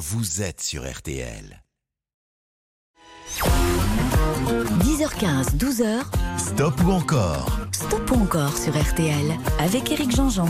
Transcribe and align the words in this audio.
vous 0.00 0.40
êtes 0.40 0.62
sur 0.62 0.90
RTL. 0.90 1.62
10h15, 4.80 5.58
12h. 5.58 6.00
Stop 6.38 6.80
ou 6.86 6.92
encore? 6.92 7.58
Stop 7.70 8.10
ou 8.10 8.22
encore 8.22 8.56
sur 8.56 8.72
RTL 8.72 9.36
avec 9.58 9.92
Eric 9.92 10.16
Jean-Jean. 10.16 10.48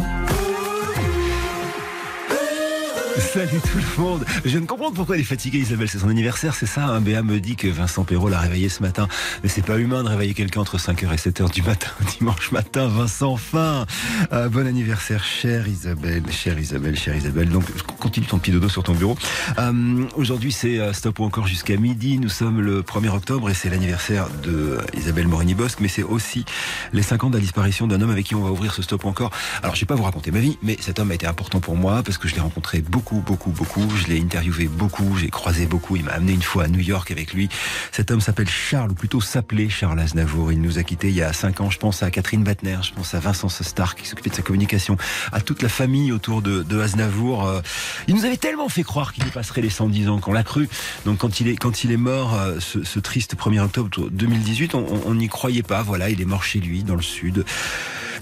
Salut 3.19 3.61
tout 3.61 3.79
le 3.79 4.03
monde. 4.03 4.25
Je 4.45 4.51
viens 4.51 4.61
de 4.61 4.67
comprendre 4.67 4.95
pourquoi 4.95 5.17
elle 5.17 5.23
est 5.23 5.25
fatiguée, 5.25 5.59
Isabelle. 5.59 5.89
C'est 5.89 5.99
son 5.99 6.09
anniversaire, 6.09 6.55
c'est 6.55 6.67
ça. 6.67 6.85
Un 6.85 7.01
Béa 7.01 7.23
me 7.23 7.41
dit 7.41 7.57
que 7.57 7.67
Vincent 7.67 8.05
Perrault 8.05 8.29
l'a 8.29 8.39
réveillé 8.39 8.69
ce 8.69 8.83
matin. 8.83 9.09
Mais 9.43 9.49
c'est 9.49 9.65
pas 9.65 9.79
humain 9.79 10.05
de 10.05 10.09
réveiller 10.09 10.35
quelqu'un 10.35 10.61
entre 10.61 10.79
5h 10.79 11.13
et 11.13 11.17
7h 11.17 11.51
du 11.51 11.63
matin, 11.63 11.89
dimanche 12.19 12.53
matin. 12.53 12.87
Vincent, 12.89 13.37
fin. 13.37 13.87
Euh, 14.33 14.49
bon 14.49 14.67
anniversaire, 14.67 15.25
chère 15.25 15.67
Isabelle, 15.67 16.23
chère 16.31 16.59
Isabelle, 16.59 16.97
chère 16.97 17.17
Isabelle. 17.17 17.49
Donc, 17.49 17.65
continue 17.99 18.27
ton 18.27 18.39
petit 18.39 18.53
dodo 18.53 18.69
sur 18.69 18.83
ton 18.83 18.95
bureau. 18.95 19.17
Euh, 19.59 20.05
Aujourd'hui, 20.15 20.53
c'est 20.53 20.79
euh, 20.79 20.93
stop 20.93 21.19
ou 21.19 21.25
encore 21.25 21.47
jusqu'à 21.47 21.77
midi. 21.77 22.19
Nous 22.19 22.29
sommes 22.29 22.61
le 22.61 22.83
1er 22.83 23.09
octobre 23.09 23.51
et 23.51 23.55
c'est 23.55 23.71
l'anniversaire 23.71 24.29
de 24.45 24.79
Isabelle 24.95 25.27
Morini-Bosque. 25.27 25.81
Mais 25.81 25.89
c'est 25.89 26.05
aussi 26.05 26.45
les 26.93 27.03
5 27.03 27.25
ans 27.25 27.31
de 27.31 27.37
la 27.37 27.41
disparition 27.41 27.87
d'un 27.87 28.01
homme 28.03 28.11
avec 28.11 28.27
qui 28.27 28.35
on 28.35 28.45
va 28.45 28.51
ouvrir 28.51 28.73
ce 28.73 28.83
stop 28.83 29.05
ou 29.05 29.09
encore. 29.09 29.31
Alors, 29.63 29.75
je 29.75 29.81
vais 29.81 29.87
pas 29.87 29.97
vous 29.97 30.05
raconter 30.05 30.31
ma 30.31 30.39
vie, 30.39 30.59
mais 30.63 30.77
cet 30.81 30.99
homme 31.01 31.11
a 31.11 31.15
été 31.15 31.27
important 31.27 31.61
pour 31.61 31.77
moi 31.77 32.03
parce 32.05 32.19
que 32.19 32.29
je 32.29 32.35
l'ai 32.35 32.41
rencontré 32.41 32.81
beaucoup 32.81 33.00
beaucoup, 33.01 33.51
beaucoup, 33.51 33.89
Je 33.97 34.09
l'ai 34.09 34.21
interviewé 34.21 34.67
beaucoup, 34.67 35.17
j'ai 35.17 35.31
croisé 35.31 35.67
beaucoup. 35.67 35.97
Il 35.97 36.05
m'a 36.05 36.13
amené 36.13 36.33
une 36.33 36.43
fois 36.43 36.65
à 36.65 36.69
New 36.69 36.81
York 36.81 37.11
avec 37.11 37.33
lui. 37.33 37.49
Cet 37.93 38.11
homme 38.11 38.21
s'appelle 38.21 38.49
Charles, 38.49 38.91
ou 38.91 38.95
plutôt 38.95 39.21
s'appelait 39.21 39.69
Charles 39.69 39.99
Aznavour. 40.01 40.53
Il 40.53 40.61
nous 40.61 40.79
a 40.79 40.83
quittés 40.83 41.09
il 41.09 41.15
y 41.15 41.23
a 41.23 41.33
cinq 41.33 41.61
ans. 41.61 41.71
Je 41.71 41.79
pense 41.79 42.03
à 42.03 42.11
Catherine 42.11 42.45
Batner, 42.45 42.79
je 42.83 42.93
pense 42.93 43.15
à 43.15 43.21
Vincent 43.21 43.49
Sostar 43.49 43.95
qui 43.95 44.07
s'occupait 44.07 44.31
de 44.31 44.35
sa 44.35 44.43
communication, 44.43 44.97
à 45.33 45.41
toute 45.41 45.63
la 45.63 45.69
famille 45.69 46.13
autour 46.13 46.43
de, 46.43 46.63
de 46.63 46.81
Aznavour. 46.81 47.47
Euh, 47.47 47.61
il 48.07 48.15
nous 48.15 48.25
avait 48.25 48.37
tellement 48.37 48.69
fait 48.69 48.83
croire 48.83 49.13
qu'il 49.13 49.25
passerait 49.25 49.63
les 49.63 49.71
110 49.71 50.09
ans 50.09 50.19
qu'on 50.19 50.33
l'a 50.33 50.43
cru. 50.43 50.69
Donc 51.07 51.19
quand 51.19 51.41
il 51.41 51.49
est, 51.49 51.57
quand 51.57 51.85
il 51.85 51.93
est 51.93 51.97
mort, 51.97 52.35
euh, 52.35 52.61
ce, 52.61 52.85
ce 52.85 52.99
triste 52.99 53.35
1er 53.37 53.61
octobre 53.61 54.11
2018, 54.11 54.75
on 54.75 55.15
n'y 55.15 55.29
croyait 55.29 55.63
pas. 55.63 55.83
Voilà, 55.83 56.11
il 56.11 56.21
est 56.21 56.27
mort 56.27 56.45
chez 56.45 56.61
lui, 56.61 56.83
dans 56.83 56.97
le 56.97 57.03
sud. 57.03 57.45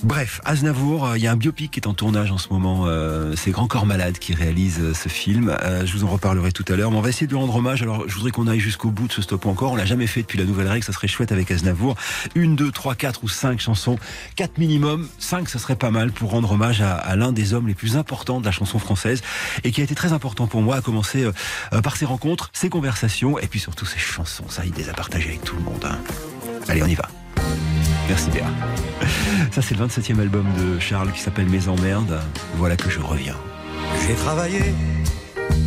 Bref, 0.04 0.40
Aznavour, 0.44 1.06
euh, 1.06 1.18
il 1.18 1.24
y 1.24 1.26
a 1.26 1.32
un 1.32 1.36
biopic 1.36 1.72
qui 1.72 1.80
est 1.80 1.88
en 1.88 1.94
tournage 1.94 2.30
en 2.30 2.38
ce 2.38 2.48
moment. 2.50 2.84
Euh, 2.86 3.34
c'est 3.36 3.50
Grand 3.50 3.66
Corps 3.66 3.86
Malade 3.86 4.18
qui 4.18 4.32
réalise 4.32 4.78
euh, 4.80 4.94
ce 4.94 5.08
film. 5.08 5.56
je 5.84 5.92
vous 5.92 6.04
en 6.04 6.08
reparlerai 6.08 6.52
tout 6.52 6.64
à 6.68 6.76
l'heure. 6.76 6.90
Mais 6.92 6.96
on 6.96 7.00
va 7.00 7.08
essayer 7.08 7.26
de 7.26 7.32
lui 7.32 7.38
rendre 7.38 7.56
hommage. 7.56 7.82
Alors, 7.82 8.08
je 8.08 8.14
voudrais 8.14 8.30
qu'on 8.30 8.46
aille 8.46 8.60
jusqu'au 8.60 8.90
bout 8.90 9.08
de 9.08 9.12
ce 9.12 9.22
stop 9.22 9.46
encore. 9.46 9.72
On 9.72 9.76
l'a 9.76 9.84
jamais 9.84 10.06
fait 10.06 10.22
depuis 10.22 10.38
la 10.38 10.44
nouvelle 10.44 10.68
règle. 10.68 10.84
Ça 10.84 10.92
serait 10.92 11.08
chouette 11.08 11.32
avec 11.32 11.50
Aznavour. 11.50 11.96
Une, 12.36 12.54
deux, 12.54 12.70
trois, 12.70 12.94
quatre 12.94 13.24
ou 13.24 13.28
cinq 13.28 13.60
chansons. 13.60 13.98
Quatre 14.36 14.58
minimum. 14.58 15.08
Cinq, 15.18 15.48
ça 15.48 15.58
serait 15.58 15.76
pas 15.76 15.90
mal 15.90 16.12
pour 16.12 16.30
rendre 16.30 16.52
hommage 16.52 16.80
à, 16.80 17.16
l'un 17.16 17.32
des 17.32 17.52
hommes 17.52 17.66
les 17.66 17.74
plus 17.74 17.96
importants 17.96 18.40
de 18.40 18.44
la 18.44 18.52
chanson 18.52 18.78
française 18.78 19.22
et 19.64 19.72
qui 19.72 19.80
a 19.80 19.84
été 19.84 19.96
très 19.96 20.12
important 20.12 20.46
pour 20.46 20.62
moi, 20.62 20.76
à 20.76 20.80
commencer 20.80 21.28
par 21.82 21.96
ses 21.96 22.04
rencontres, 22.04 22.50
ses 22.52 22.68
conversations 22.68 23.38
et 23.38 23.46
puis 23.48 23.58
surtout 23.58 23.86
ses 23.86 23.98
chansons. 23.98 24.48
Ça, 24.48 24.64
il 24.64 24.72
les 24.74 24.88
a 24.88 24.92
partagées 24.92 25.30
avec 25.30 25.44
tout 25.44 25.56
le 25.56 25.62
monde. 25.62 25.84
Hein. 25.84 25.98
Allez, 26.68 26.82
on 26.82 26.86
y 26.86 26.94
va. 26.94 27.08
Merci 28.08 28.30
Béa. 28.30 28.46
Ça 29.52 29.60
c'est 29.60 29.76
le 29.76 29.86
27e 29.86 30.18
album 30.18 30.46
de 30.56 30.78
Charles 30.78 31.12
qui 31.12 31.20
s'appelle 31.20 31.46
Mes 31.46 31.68
emmerdes. 31.68 32.20
Voilà 32.56 32.76
que 32.76 32.88
je 32.88 33.00
reviens. 33.00 33.36
J'ai 34.06 34.14
travaillé 34.14 34.74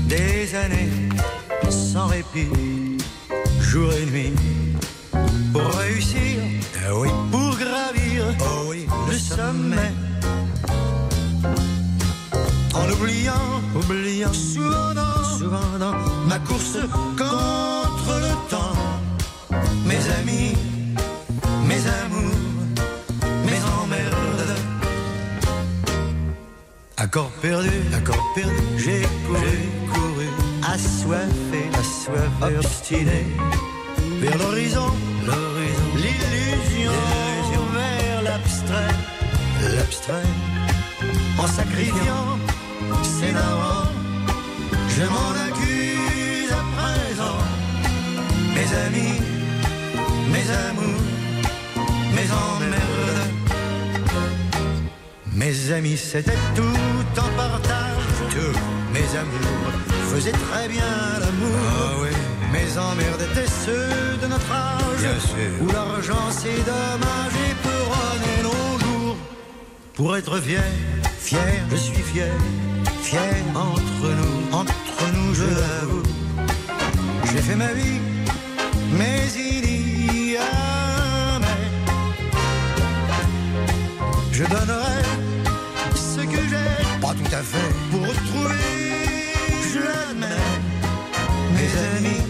des 0.07 0.55
années 0.55 0.89
sans 1.69 2.07
répit, 2.07 2.97
jour 3.61 3.91
et 3.93 4.05
nuit, 4.05 4.33
pour 5.53 5.69
réussir, 5.79 6.41
eh 6.87 6.91
oui, 6.93 7.09
pour 7.31 7.57
gravir 7.57 8.23
oh 8.39 8.65
oui, 8.69 8.87
le 9.07 9.17
sommet. 9.17 9.91
En 12.73 12.89
oubliant, 12.89 13.61
oubliant 13.75 14.33
souvent 14.33 15.03
souvent 15.37 15.95
ma 16.27 16.39
course 16.39 16.77
contre 17.17 18.19
le 18.19 18.49
temps, 18.49 19.57
mes 19.85 20.09
amis 20.19 20.60
mes 21.81 21.89
amours, 21.89 22.35
mes 23.45 23.61
emmerdes. 23.81 24.55
Accord 26.97 27.31
perdu, 27.41 27.69
accord 27.95 28.33
perdu, 28.35 28.61
j'ai 28.77 29.01
couru, 29.25 29.57
couru, 29.93 30.27
assoiffé, 30.63 31.61
assoiffé, 31.79 32.57
obstiné, 32.57 33.25
vers 34.21 34.37
l'horizon, 34.37 34.87
l'horizon, 35.25 35.87
l'illusion, 35.95 36.91
vers 37.73 38.21
l'abstrait, 38.23 38.95
l'abstrait, 39.77 40.29
en 41.39 41.47
sacrifiant 41.47 42.37
ses 43.03 43.31
narrants, 43.31 43.89
je 44.89 45.03
m'en 45.13 45.31
accuse 45.47 46.51
à 46.51 46.63
présent, 46.77 47.39
mes 48.55 48.69
amis, 48.85 49.21
mes 50.31 50.49
amours 50.51 51.00
mes 52.21 52.31
emmerdes. 52.31 53.31
Mes 55.33 55.71
amis, 55.71 55.97
c'était 55.97 56.41
tout 56.55 57.19
en 57.19 57.29
partage. 57.35 58.05
Tous 58.29 58.59
mes 58.93 59.09
amours 59.17 59.73
faisaient 60.11 60.39
très 60.49 60.67
bien 60.67 60.93
l'amour. 61.19 61.61
Ah 61.79 61.93
oui. 62.01 62.09
Mes 62.53 62.77
emmerdes 62.77 63.21
étaient 63.31 63.51
ceux 63.65 64.17
de 64.21 64.27
notre 64.27 64.51
âge. 64.51 64.99
Bien 64.99 65.19
sûr. 65.19 65.51
Où 65.61 65.67
l'argent 65.71 66.27
c'est 66.29 66.63
dommage 66.73 67.35
et 67.47 67.55
peut 67.63 68.43
nos 68.43 68.79
jours. 68.79 69.17
Pour 69.95 70.15
être 70.15 70.37
fier, 70.37 70.63
fier, 71.19 71.53
je 71.71 71.75
suis 71.75 72.03
fier. 72.11 72.33
Fier 73.01 73.33
entre 73.55 74.07
nous, 74.19 74.57
entre 74.57 75.03
nous, 75.15 75.33
je 75.33 75.45
l'avoue. 75.45 76.03
J'ai 77.31 77.41
fait 77.41 77.55
ma 77.55 77.71
vie, 77.73 77.99
mais 78.97 79.21
il 79.35 79.40
Je 84.31 84.43
donnerai 84.45 85.03
ce 85.93 86.21
que 86.21 86.41
j'ai, 86.49 86.99
pas 87.01 87.13
tout 87.13 87.35
à 87.35 87.41
fait, 87.41 87.71
pour 87.91 88.01
retrouver, 88.01 88.55
je 89.73 89.79
l'admets, 89.79 90.47
mes 91.55 91.71
amis, 91.97 92.23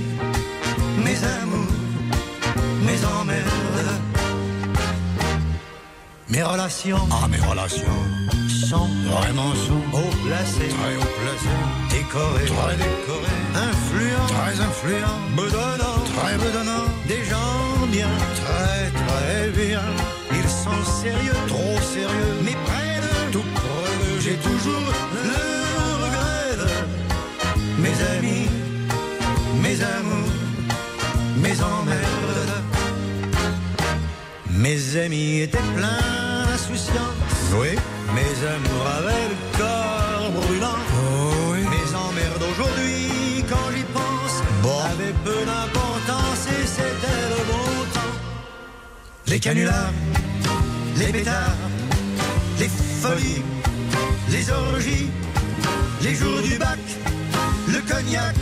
mes 1.06 1.23
amours, 1.23 1.73
mes 2.85 3.06
emmerdes, 3.06 4.01
mes 6.29 6.44
relations. 6.44 7.07
Ah, 7.12 7.28
mes 7.28 7.38
relations. 7.38 8.00
Sont 8.68 8.89
vraiment 9.06 9.53
sont 9.53 9.83
haut 9.94 10.16
placées, 10.25 10.69
très 10.69 10.95
haut 10.95 11.13
placées, 11.22 11.62
décorées, 11.89 12.45
très 12.45 12.78
décorées, 12.78 13.41
influents, 13.53 14.28
très 14.28 14.59
influents, 14.62 15.22
bedonnants, 15.35 16.03
très 16.16 16.38
bedonnants, 16.38 16.89
des 17.07 17.23
gens 17.25 17.85
bien, 17.91 18.07
très 18.44 18.89
très 19.06 19.50
bien 19.50 19.81
sont 20.72 20.92
sérieux, 21.04 21.40
trop 21.48 21.78
sérieux, 21.94 22.34
mais 22.44 22.56
près 22.66 23.00
de 23.06 23.32
tout 23.32 23.40
de 23.40 24.20
j'ai 24.20 24.36
toujours 24.36 24.88
le 25.14 25.42
regret 26.04 26.32
mes 27.78 27.98
amis, 28.16 28.48
mes 29.64 29.81
amours, 29.81 30.31
mes 31.38 31.62
emmerdes. 31.62 32.31
Mes 34.50 34.98
amis 34.98 35.42
étaient 35.42 35.68
pleins 35.76 36.46
d'insouciance, 36.48 37.36
oui. 37.60 37.70
Mes 38.14 38.34
amours 38.56 38.88
avaient 38.98 39.30
le 39.34 39.58
corps 39.58 40.31
brûlant, 40.42 40.80
oh 40.96 41.54
oui. 41.54 41.62
Mes 41.62 41.90
emmerdes 41.96 42.46
aujourd'hui, 42.52 43.44
quand 43.50 43.68
j'y 43.76 43.84
pense, 43.84 44.36
bon. 44.62 44.80
avaient 44.92 45.16
peu 45.26 45.40
d'importance 45.50 46.42
et 46.48 46.68
c'était 46.68 47.22
le 47.34 47.42
bon 47.52 47.72
temps. 47.94 48.16
Les 49.26 49.40
canulars 49.40 49.94
les 51.01 51.12
pétards, 51.12 51.57
les 52.59 52.69
folies, 53.01 53.44
les 54.29 54.50
orgies, 54.51 55.09
les 56.03 56.16
jours 56.16 56.41
du 56.41 56.57
bac, 56.57 56.79
le 57.67 57.79
cognac, 57.91 58.35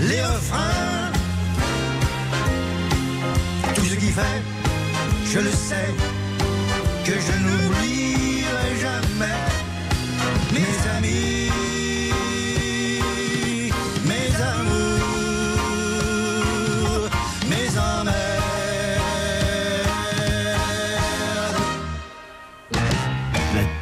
les 0.00 0.22
refrains. 0.22 1.12
Tout 3.74 3.84
ce 3.84 3.94
qui 3.94 4.10
fait, 4.18 4.42
je 5.32 5.38
le 5.40 5.50
sais, 5.50 5.90
que 7.04 7.12
je 7.26 7.34
n'oublierai 7.44 8.72
jamais 8.80 9.42
mes 10.52 10.90
amis. 10.96 11.45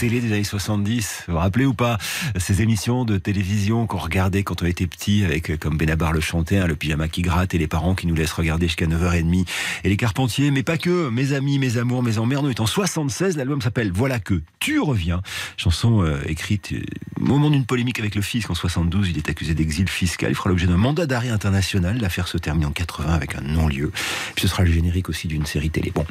Télé 0.04 0.20
des 0.20 0.32
années 0.34 0.44
70. 0.44 1.24
Vous 1.26 1.32
vous 1.32 1.38
rappelez 1.38 1.64
ou 1.64 1.72
pas 1.72 1.96
Ces 2.36 2.60
émissions 2.60 3.06
de 3.06 3.16
télévision 3.16 3.86
qu'on 3.86 3.96
regardait 3.96 4.42
quand 4.42 4.62
on 4.62 4.66
était 4.66 4.86
petit 4.86 5.24
avec, 5.24 5.48
euh, 5.48 5.56
comme 5.56 5.78
Benabar 5.78 6.12
le 6.12 6.20
chantait, 6.20 6.58
hein, 6.58 6.66
le 6.66 6.76
pyjama 6.76 7.08
qui 7.08 7.22
gratte 7.22 7.54
et 7.54 7.58
les 7.58 7.68
parents 7.68 7.94
qui 7.94 8.06
nous 8.06 8.14
laissent 8.14 8.34
regarder 8.34 8.66
jusqu'à 8.66 8.84
9h30 8.84 9.46
et 9.82 9.88
les 9.88 9.96
Carpentiers, 9.96 10.50
mais 10.50 10.62
pas 10.62 10.76
que, 10.76 11.08
mes 11.08 11.32
amis, 11.32 11.58
mes 11.58 11.78
amours, 11.78 12.02
mes 12.02 12.18
emmerdes. 12.18 12.44
On 12.44 12.62
en 12.62 12.66
76, 12.66 13.38
l'album 13.38 13.62
s'appelle 13.62 13.92
Voilà 13.94 14.18
que 14.18 14.42
tu 14.58 14.78
reviens. 14.78 15.22
Chanson 15.56 16.02
euh, 16.02 16.20
écrite 16.26 16.72
euh, 16.72 16.82
au 17.18 17.24
moment 17.24 17.48
d'une 17.48 17.64
polémique 17.64 17.98
avec 17.98 18.14
le 18.14 18.20
fisc 18.20 18.50
en 18.50 18.54
72. 18.54 19.08
Il 19.08 19.16
est 19.16 19.30
accusé 19.30 19.54
d'exil 19.54 19.88
fiscal. 19.88 20.32
Il 20.32 20.34
fera 20.34 20.50
l'objet 20.50 20.66
d'un 20.66 20.76
mandat 20.76 21.06
d'arrêt 21.06 21.30
international. 21.30 21.98
L'affaire 21.98 22.28
se 22.28 22.36
termine 22.36 22.66
en 22.66 22.72
80 22.72 23.14
avec 23.14 23.36
un 23.36 23.40
non-lieu. 23.40 23.90
Puis 24.34 24.42
ce 24.42 24.48
sera 24.48 24.64
le 24.64 24.70
générique 24.70 25.08
aussi 25.08 25.28
d'une 25.28 25.46
série 25.46 25.70
télé. 25.70 25.90
Bon, 25.94 26.04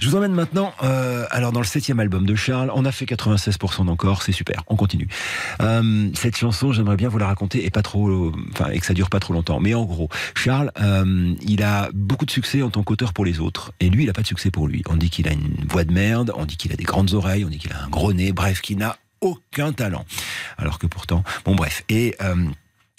je 0.00 0.08
vous 0.08 0.16
emmène 0.16 0.32
maintenant 0.32 0.74
euh, 0.82 1.26
alors 1.30 1.52
dans 1.52 1.60
le 1.60 1.66
septième 1.66 2.00
album 2.00 2.26
de 2.26 2.34
Charles. 2.34 2.72
On 2.74 2.84
a 2.84 2.90
fait 2.92 3.06
96% 3.36 3.86
d'encore, 3.86 4.22
c'est 4.22 4.32
super. 4.32 4.62
On 4.68 4.76
continue. 4.76 5.08
Euh, 5.60 6.10
cette 6.14 6.36
chanson, 6.36 6.72
j'aimerais 6.72 6.96
bien 6.96 7.08
vous 7.08 7.18
la 7.18 7.26
raconter 7.26 7.64
et 7.64 7.70
pas 7.70 7.82
trop, 7.82 8.32
enfin 8.52 8.70
et 8.70 8.78
que 8.78 8.86
ça 8.86 8.94
dure 8.94 9.10
pas 9.10 9.20
trop 9.20 9.32
longtemps. 9.32 9.60
Mais 9.60 9.74
en 9.74 9.84
gros, 9.84 10.08
Charles, 10.34 10.72
euh, 10.80 11.34
il 11.42 11.62
a 11.62 11.88
beaucoup 11.92 12.26
de 12.26 12.30
succès 12.30 12.62
en 12.62 12.70
tant 12.70 12.82
qu'auteur 12.82 13.12
pour 13.12 13.24
les 13.24 13.40
autres, 13.40 13.72
et 13.80 13.90
lui, 13.90 14.04
il 14.04 14.10
a 14.10 14.12
pas 14.12 14.22
de 14.22 14.26
succès 14.26 14.50
pour 14.50 14.68
lui. 14.68 14.82
On 14.88 14.96
dit 14.96 15.10
qu'il 15.10 15.28
a 15.28 15.32
une 15.32 15.66
voix 15.68 15.84
de 15.84 15.92
merde, 15.92 16.32
on 16.36 16.44
dit 16.44 16.56
qu'il 16.56 16.72
a 16.72 16.76
des 16.76 16.84
grandes 16.84 17.14
oreilles, 17.14 17.44
on 17.44 17.48
dit 17.48 17.58
qu'il 17.58 17.72
a 17.72 17.84
un 17.84 17.88
gros 17.88 18.12
nez, 18.12 18.32
bref, 18.32 18.60
qu'il 18.60 18.78
n'a 18.78 18.96
aucun 19.20 19.72
talent. 19.72 20.04
Alors 20.58 20.78
que 20.78 20.86
pourtant, 20.86 21.24
bon 21.44 21.54
bref. 21.54 21.84
Et 21.88 22.14
euh, 22.20 22.34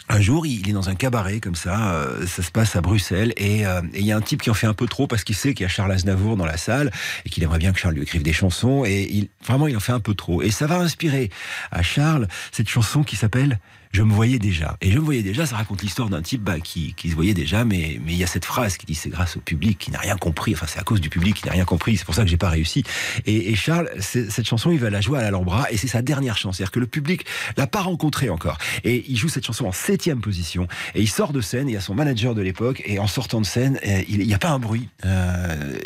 un 0.09 0.21
jour, 0.21 0.45
il 0.45 0.69
est 0.69 0.73
dans 0.73 0.89
un 0.89 0.95
cabaret 0.95 1.39
comme 1.39 1.55
ça, 1.55 1.93
euh, 1.93 2.25
ça 2.25 2.41
se 2.41 2.51
passe 2.51 2.75
à 2.75 2.81
Bruxelles, 2.81 3.33
et 3.35 3.65
euh, 3.65 3.81
et 3.93 3.99
il 3.99 4.05
y 4.05 4.11
a 4.11 4.17
un 4.17 4.21
type 4.21 4.41
qui 4.41 4.49
en 4.49 4.53
fait 4.53 4.67
un 4.67 4.73
peu 4.73 4.87
trop 4.87 5.07
parce 5.07 5.23
qu'il 5.23 5.35
sait 5.35 5.53
qu'il 5.53 5.63
y 5.63 5.65
a 5.65 5.69
Charles 5.69 5.91
Aznavour 5.91 6.37
dans 6.37 6.45
la 6.45 6.57
salle 6.57 6.91
et 7.25 7.29
qu'il 7.29 7.43
aimerait 7.43 7.59
bien 7.59 7.73
que 7.73 7.79
Charles 7.79 7.95
lui 7.95 8.03
écrive 8.03 8.23
des 8.23 8.33
chansons, 8.33 8.83
et 8.85 9.07
il, 9.11 9.29
vraiment, 9.45 9.67
il 9.67 9.75
en 9.75 9.81
fait 9.81 9.91
un 9.91 9.99
peu 9.99 10.13
trop. 10.13 10.41
Et 10.41 10.51
ça 10.51 10.67
va 10.67 10.77
inspirer 10.77 11.29
à 11.71 11.81
Charles 11.83 12.27
cette 12.51 12.69
chanson 12.69 13.03
qui 13.03 13.15
s'appelle 13.15 13.59
je 13.91 14.03
me 14.03 14.13
voyais 14.13 14.39
déjà. 14.39 14.77
Et 14.81 14.91
je 14.91 14.99
me 14.99 15.03
voyais 15.03 15.23
déjà, 15.23 15.45
ça 15.45 15.55
raconte 15.55 15.81
l'histoire 15.81 16.09
d'un 16.09 16.21
type 16.21 16.43
bah, 16.43 16.59
qui, 16.59 16.93
qui 16.95 17.09
se 17.09 17.15
voyait 17.15 17.33
déjà, 17.33 17.65
mais 17.65 17.99
mais 18.03 18.13
il 18.13 18.17
y 18.17 18.23
a 18.23 18.27
cette 18.27 18.45
phrase 18.45 18.77
qui 18.77 18.85
dit 18.85 18.95
c'est 18.95 19.09
grâce 19.09 19.37
au 19.37 19.39
public 19.39 19.77
qui 19.77 19.91
n'a 19.91 19.99
rien 19.99 20.17
compris. 20.17 20.53
Enfin, 20.53 20.65
c'est 20.67 20.79
à 20.79 20.83
cause 20.83 21.01
du 21.01 21.09
public 21.09 21.35
qui 21.35 21.45
n'a 21.45 21.51
rien 21.51 21.65
compris. 21.65 21.97
C'est 21.97 22.05
pour 22.05 22.15
ça 22.15 22.23
que 22.23 22.29
j'ai 22.29 22.37
pas 22.37 22.49
réussi. 22.49 22.83
Et, 23.25 23.51
et 23.51 23.55
Charles, 23.55 23.89
cette 23.99 24.47
chanson, 24.47 24.71
il 24.71 24.79
va 24.79 24.89
la 24.89 25.01
jouer 25.01 25.19
à 25.19 25.21
l'Alhambra 25.21 25.71
et 25.71 25.77
c'est 25.77 25.87
sa 25.87 26.01
dernière 26.01 26.37
chance. 26.37 26.57
C'est-à-dire 26.57 26.71
que 26.71 26.79
le 26.79 26.87
public 26.87 27.25
l'a 27.55 27.67
pas 27.67 27.81
rencontré 27.81 28.29
encore. 28.29 28.57
Et 28.83 29.05
il 29.07 29.17
joue 29.17 29.29
cette 29.29 29.45
chanson 29.45 29.65
en 29.65 29.71
septième 29.71 30.21
position 30.21 30.67
et 30.95 31.01
il 31.01 31.09
sort 31.09 31.33
de 31.33 31.41
scène. 31.41 31.69
Il 31.69 31.73
y 31.73 31.77
a 31.77 31.81
son 31.81 31.95
manager 31.95 32.35
de 32.35 32.41
l'époque 32.41 32.81
et 32.85 32.99
en 32.99 33.07
sortant 33.07 33.41
de 33.41 33.45
scène, 33.45 33.79
euh, 33.85 34.01
il 34.07 34.19
n'y 34.19 34.33
a 34.33 34.39
pas 34.39 34.49
un 34.49 34.59
bruit. 34.59 34.89
Euh, 35.05 35.77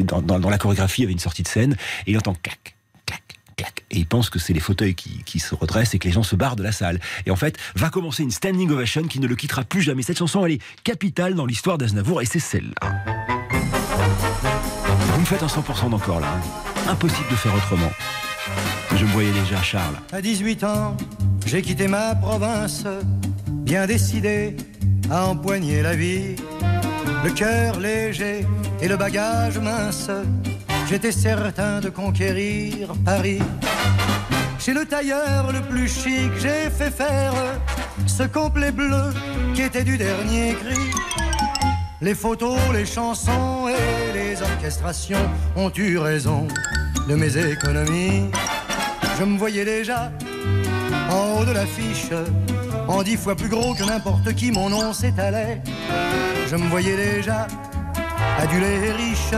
dans, 0.00 0.22
dans, 0.22 0.40
dans 0.40 0.50
la 0.50 0.58
chorégraphie, 0.58 1.02
il 1.02 1.04
y 1.04 1.06
avait 1.06 1.12
une 1.12 1.18
sortie 1.18 1.42
de 1.42 1.48
scène 1.48 1.76
et 2.06 2.12
il 2.12 2.18
entend 2.18 2.34
clac, 2.34 2.76
Et 3.90 3.98
il 3.98 4.06
pense 4.06 4.30
que 4.30 4.38
c'est 4.38 4.52
les 4.52 4.60
fauteuils 4.60 4.94
qui, 4.94 5.22
qui 5.24 5.38
se 5.38 5.54
redressent 5.54 5.94
et 5.94 5.98
que 5.98 6.06
les 6.06 6.12
gens 6.12 6.22
se 6.22 6.36
barrent 6.36 6.56
de 6.56 6.62
la 6.62 6.72
salle. 6.72 7.00
Et 7.26 7.30
en 7.30 7.36
fait, 7.36 7.56
va 7.74 7.90
commencer 7.90 8.22
une 8.22 8.30
standing 8.30 8.70
ovation 8.70 9.02
qui 9.04 9.20
ne 9.20 9.26
le 9.26 9.36
quittera 9.36 9.64
plus 9.64 9.82
jamais. 9.82 10.02
Cette 10.02 10.18
chanson, 10.18 10.44
elle 10.46 10.52
est 10.52 10.62
capitale 10.84 11.34
dans 11.34 11.46
l'histoire 11.46 11.78
d'Aznavour 11.78 12.22
et 12.22 12.26
c'est 12.26 12.38
celle-là. 12.38 13.04
Vous 15.14 15.20
me 15.20 15.24
faites 15.26 15.42
un 15.42 15.46
100% 15.46 15.90
d'encore 15.90 16.20
là. 16.20 16.28
hein. 16.28 16.90
Impossible 16.90 17.28
de 17.30 17.36
faire 17.36 17.54
autrement. 17.54 17.90
Je 18.96 19.04
me 19.04 19.10
voyais 19.10 19.32
déjà, 19.32 19.62
Charles. 19.62 19.96
À 20.12 20.20
18 20.20 20.64
ans, 20.64 20.96
j'ai 21.46 21.62
quitté 21.62 21.88
ma 21.88 22.14
province, 22.14 22.84
bien 23.48 23.86
décidé 23.86 24.56
à 25.10 25.26
empoigner 25.26 25.82
la 25.82 25.94
vie. 25.94 26.36
Le 27.24 27.30
cœur 27.32 27.78
léger 27.78 28.46
et 28.80 28.88
le 28.88 28.96
bagage 28.96 29.58
mince, 29.58 30.10
j'étais 30.90 31.12
certain 31.12 31.80
de 31.80 31.88
conquérir 31.88 32.88
Paris. 33.04 33.38
Chez 34.58 34.74
le 34.74 34.84
tailleur 34.84 35.52
le 35.52 35.60
plus 35.60 35.88
chic, 35.88 36.30
j'ai 36.40 36.68
fait 36.68 36.90
faire 36.90 37.32
ce 38.06 38.24
complet 38.24 38.72
bleu 38.72 39.14
qui 39.54 39.62
était 39.62 39.84
du 39.84 39.96
dernier 39.96 40.54
cri. 40.54 40.90
Les 42.00 42.14
photos, 42.14 42.58
les 42.72 42.84
chansons 42.84 43.68
et 43.68 44.12
les 44.12 44.42
orchestrations 44.42 45.30
ont 45.54 45.70
eu 45.76 45.96
raison 45.98 46.48
de 47.08 47.14
mes 47.14 47.36
économies. 47.36 48.28
Je 49.18 49.24
me 49.24 49.38
voyais 49.38 49.64
déjà 49.64 50.10
en 51.08 51.38
haut 51.38 51.44
de 51.44 51.52
l'affiche, 51.52 52.10
en 52.88 53.04
dix 53.04 53.16
fois 53.16 53.36
plus 53.36 53.48
gros 53.48 53.74
que 53.74 53.84
n'importe 53.84 54.34
qui, 54.34 54.50
mon 54.50 54.68
nom 54.68 54.92
s'étalait. 54.92 55.62
Je 56.50 56.56
me 56.56 56.66
voyais 56.68 56.96
déjà 56.96 57.46
adulé 58.38 58.66
et 58.86 58.92
riche, 58.92 59.34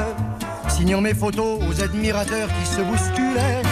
signant 0.76 1.00
mes 1.00 1.14
photos 1.14 1.60
aux 1.69 1.82
admirateurs 1.82 2.48
qui 2.48 2.66
se 2.66 2.80
bousculaient. 2.80 3.62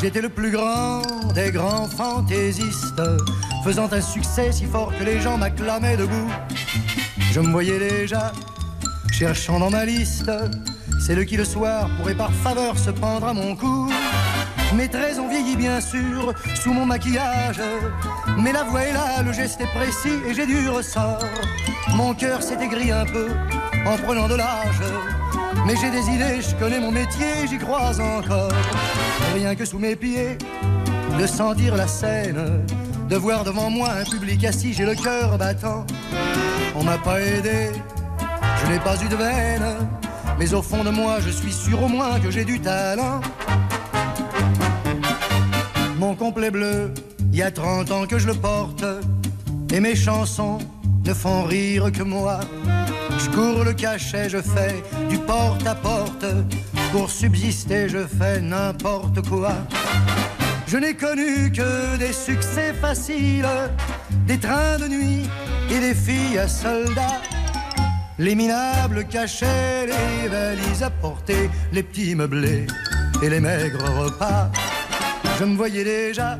J'étais 0.00 0.20
le 0.20 0.28
plus 0.28 0.50
grand 0.50 1.02
des 1.34 1.50
grands 1.50 1.88
fantaisistes, 1.88 3.02
faisant 3.64 3.88
un 3.92 4.00
succès 4.00 4.52
si 4.52 4.66
fort 4.66 4.92
que 4.98 5.04
les 5.04 5.20
gens 5.20 5.38
m'acclamaient 5.38 5.96
debout. 5.96 6.30
Je 7.32 7.40
me 7.40 7.50
voyais 7.50 7.78
déjà 7.78 8.32
cherchant 9.12 9.58
dans 9.58 9.70
ma 9.70 9.84
liste 9.84 10.30
celle 11.00 11.24
qui 11.24 11.36
le 11.36 11.44
soir 11.44 11.88
pourrait 11.96 12.14
par 12.14 12.32
faveur 12.32 12.78
se 12.78 12.90
pendre 12.90 13.26
à 13.26 13.32
mon 13.32 13.56
cou. 13.56 13.90
Mes 14.74 14.88
traits 14.88 15.18
ont 15.18 15.28
vieilli 15.28 15.56
bien 15.56 15.80
sûr 15.80 16.32
sous 16.54 16.72
mon 16.72 16.84
maquillage, 16.84 17.60
mais 18.38 18.52
la 18.52 18.64
voix 18.64 18.82
est 18.82 18.92
là, 18.92 19.22
le 19.22 19.32
geste 19.32 19.60
est 19.60 19.72
précis 19.78 20.18
et 20.28 20.34
j'ai 20.34 20.46
du 20.46 20.68
ressort. 20.68 21.24
Mon 21.94 22.14
cœur 22.14 22.42
s'est 22.42 22.62
aigri 22.62 22.92
un 22.92 23.06
peu 23.06 23.28
en 23.86 23.96
prenant 23.96 24.28
de 24.28 24.34
l'âge, 24.34 24.80
mais 25.66 25.74
j'ai 25.76 25.90
des 25.90 26.08
idées, 26.10 26.40
je 26.40 26.54
connais 26.56 26.80
mon 26.80 26.90
métier, 26.90 27.46
j'y 27.48 27.58
crois 27.58 27.92
encore. 28.00 28.52
Rien 29.34 29.54
que 29.54 29.64
sous 29.64 29.78
mes 29.78 29.96
pieds, 29.96 30.38
de 31.18 31.26
sentir 31.26 31.76
la 31.76 31.86
scène, 31.86 32.64
de 33.08 33.16
voir 33.16 33.44
devant 33.44 33.70
moi 33.70 33.90
un 34.00 34.04
public 34.04 34.44
assis, 34.44 34.72
j'ai 34.72 34.84
le 34.84 34.94
cœur 34.94 35.36
battant. 35.38 35.86
On 36.74 36.84
m'a 36.84 36.98
pas 36.98 37.20
aidé, 37.20 37.70
je 38.62 38.72
n'ai 38.72 38.78
pas 38.78 38.96
eu 39.02 39.08
de 39.08 39.16
veine, 39.16 39.76
mais 40.38 40.54
au 40.54 40.62
fond 40.62 40.84
de 40.84 40.90
moi, 40.90 41.18
je 41.20 41.30
suis 41.30 41.52
sûr 41.52 41.82
au 41.82 41.88
moins 41.88 42.18
que 42.20 42.30
j'ai 42.30 42.44
du 42.44 42.60
talent. 42.60 43.20
Mon 45.98 46.14
complet 46.14 46.50
bleu, 46.50 46.94
il 47.32 47.38
y 47.38 47.42
a 47.42 47.50
30 47.50 47.90
ans 47.90 48.06
que 48.06 48.18
je 48.18 48.26
le 48.26 48.34
porte, 48.34 48.84
et 49.72 49.80
mes 49.80 49.94
chansons 49.94 50.58
ne 51.04 51.14
font 51.14 51.44
rire 51.44 51.92
que 51.92 52.02
moi. 52.02 52.40
Je 53.22 53.30
cours 53.30 53.64
le 53.64 53.72
cachet, 53.72 54.28
je 54.28 54.38
fais 54.38 54.82
du 55.08 55.18
porte 55.18 55.66
à 55.66 55.74
porte, 55.74 56.24
pour 56.92 57.10
subsister, 57.10 57.88
je 57.88 58.06
fais 58.06 58.40
n'importe 58.40 59.26
quoi. 59.28 59.52
Je 60.66 60.78
n'ai 60.78 60.94
connu 60.94 61.52
que 61.52 61.96
des 61.98 62.12
succès 62.12 62.72
faciles, 62.72 63.46
des 64.26 64.38
trains 64.38 64.78
de 64.78 64.88
nuit 64.88 65.28
et 65.70 65.80
des 65.80 65.94
filles 65.94 66.38
à 66.38 66.48
soldats. 66.48 67.20
Les 68.18 68.34
minables 68.34 69.04
cachets, 69.04 69.86
les 69.86 70.28
valises 70.28 70.82
à 70.82 70.90
porter, 70.90 71.50
les 71.72 71.82
petits 71.82 72.14
meublés 72.14 72.66
et 73.22 73.28
les 73.28 73.40
maigres 73.40 73.90
repas. 73.98 74.50
Je 75.38 75.44
me 75.44 75.56
voyais 75.56 75.84
déjà 75.84 76.38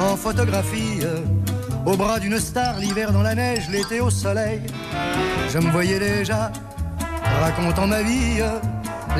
en 0.00 0.16
photographie, 0.16 1.00
au 1.86 1.96
bras 1.96 2.18
d'une 2.18 2.38
star, 2.38 2.78
l'hiver 2.78 3.12
dans 3.12 3.22
la 3.22 3.34
neige, 3.34 3.68
l'été 3.70 4.00
au 4.00 4.10
soleil. 4.10 4.60
Je 5.52 5.58
me 5.58 5.70
voyais 5.70 5.98
déjà 5.98 6.50
racontant 7.40 7.86
ma 7.86 8.02
vie, 8.02 8.40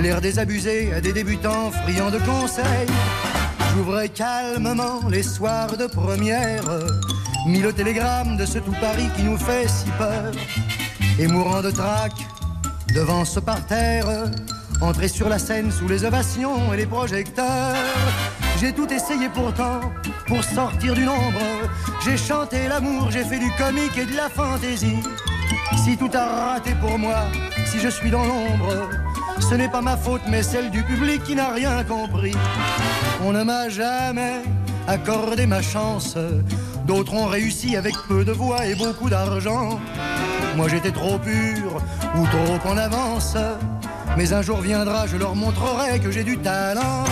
l'air 0.00 0.20
désabusé 0.20 0.92
à 0.92 1.00
des 1.00 1.12
débutants 1.12 1.70
friands 1.70 2.10
de 2.10 2.18
conseils. 2.18 2.88
J'ouvrais 3.74 4.08
calmement 4.08 5.00
les 5.08 5.22
soirs 5.22 5.76
de 5.76 5.86
première, 5.86 6.64
mis 7.46 7.60
le 7.60 7.72
télégramme 7.72 8.36
de 8.36 8.46
ce 8.46 8.58
tout 8.58 8.74
Paris 8.80 9.08
qui 9.16 9.22
nous 9.22 9.38
fait 9.38 9.68
si 9.68 9.90
peur. 9.98 10.32
Et 11.18 11.26
mourant 11.26 11.62
de 11.62 11.70
trac 11.70 12.12
devant 12.94 13.24
ce 13.24 13.40
parterre, 13.40 14.06
entrer 14.80 15.08
sur 15.08 15.28
la 15.28 15.38
scène 15.38 15.70
sous 15.70 15.88
les 15.88 16.04
ovations 16.04 16.72
et 16.72 16.76
les 16.76 16.86
projecteurs. 16.86 17.74
J'ai 18.60 18.72
tout 18.72 18.90
essayé 18.92 19.28
pourtant 19.28 19.80
pour 20.26 20.42
sortir 20.42 20.94
du 20.94 21.04
nombre. 21.04 21.40
J'ai 22.04 22.16
chanté 22.16 22.68
l'amour, 22.68 23.10
j'ai 23.10 23.24
fait 23.24 23.38
du 23.38 23.50
comique 23.52 23.96
et 23.98 24.06
de 24.06 24.16
la 24.16 24.28
fantaisie. 24.28 25.02
Si 25.84 25.96
tout 25.96 26.10
a 26.14 26.52
raté 26.52 26.74
pour 26.80 26.98
moi, 26.98 27.16
si 27.66 27.80
je 27.80 27.88
suis 27.88 28.10
dans 28.10 28.24
l'ombre, 28.24 28.88
ce 29.40 29.54
n'est 29.54 29.68
pas 29.68 29.82
ma 29.82 29.96
faute 29.96 30.22
mais 30.28 30.42
celle 30.42 30.70
du 30.70 30.82
public 30.82 31.22
qui 31.24 31.34
n'a 31.34 31.50
rien 31.50 31.82
compris. 31.84 32.34
On 33.24 33.32
ne 33.32 33.42
m'a 33.42 33.68
jamais 33.68 34.42
accordé 34.86 35.46
ma 35.46 35.60
chance. 35.60 36.16
D'autres 36.86 37.14
ont 37.14 37.26
réussi 37.26 37.76
avec 37.76 37.94
peu 38.08 38.24
de 38.24 38.32
voix 38.32 38.66
et 38.66 38.74
beaucoup 38.74 39.10
d'argent. 39.10 39.80
Moi 40.56 40.68
j'étais 40.68 40.92
trop 40.92 41.18
pur 41.18 41.82
ou 42.16 42.26
trop 42.26 42.70
en 42.70 42.76
avance. 42.76 43.36
Mais 44.16 44.32
un 44.32 44.42
jour 44.42 44.60
viendra, 44.60 45.06
je 45.06 45.16
leur 45.16 45.34
montrerai 45.34 45.98
que 45.98 46.10
j'ai 46.12 46.22
du 46.22 46.38
talent. 46.38 47.04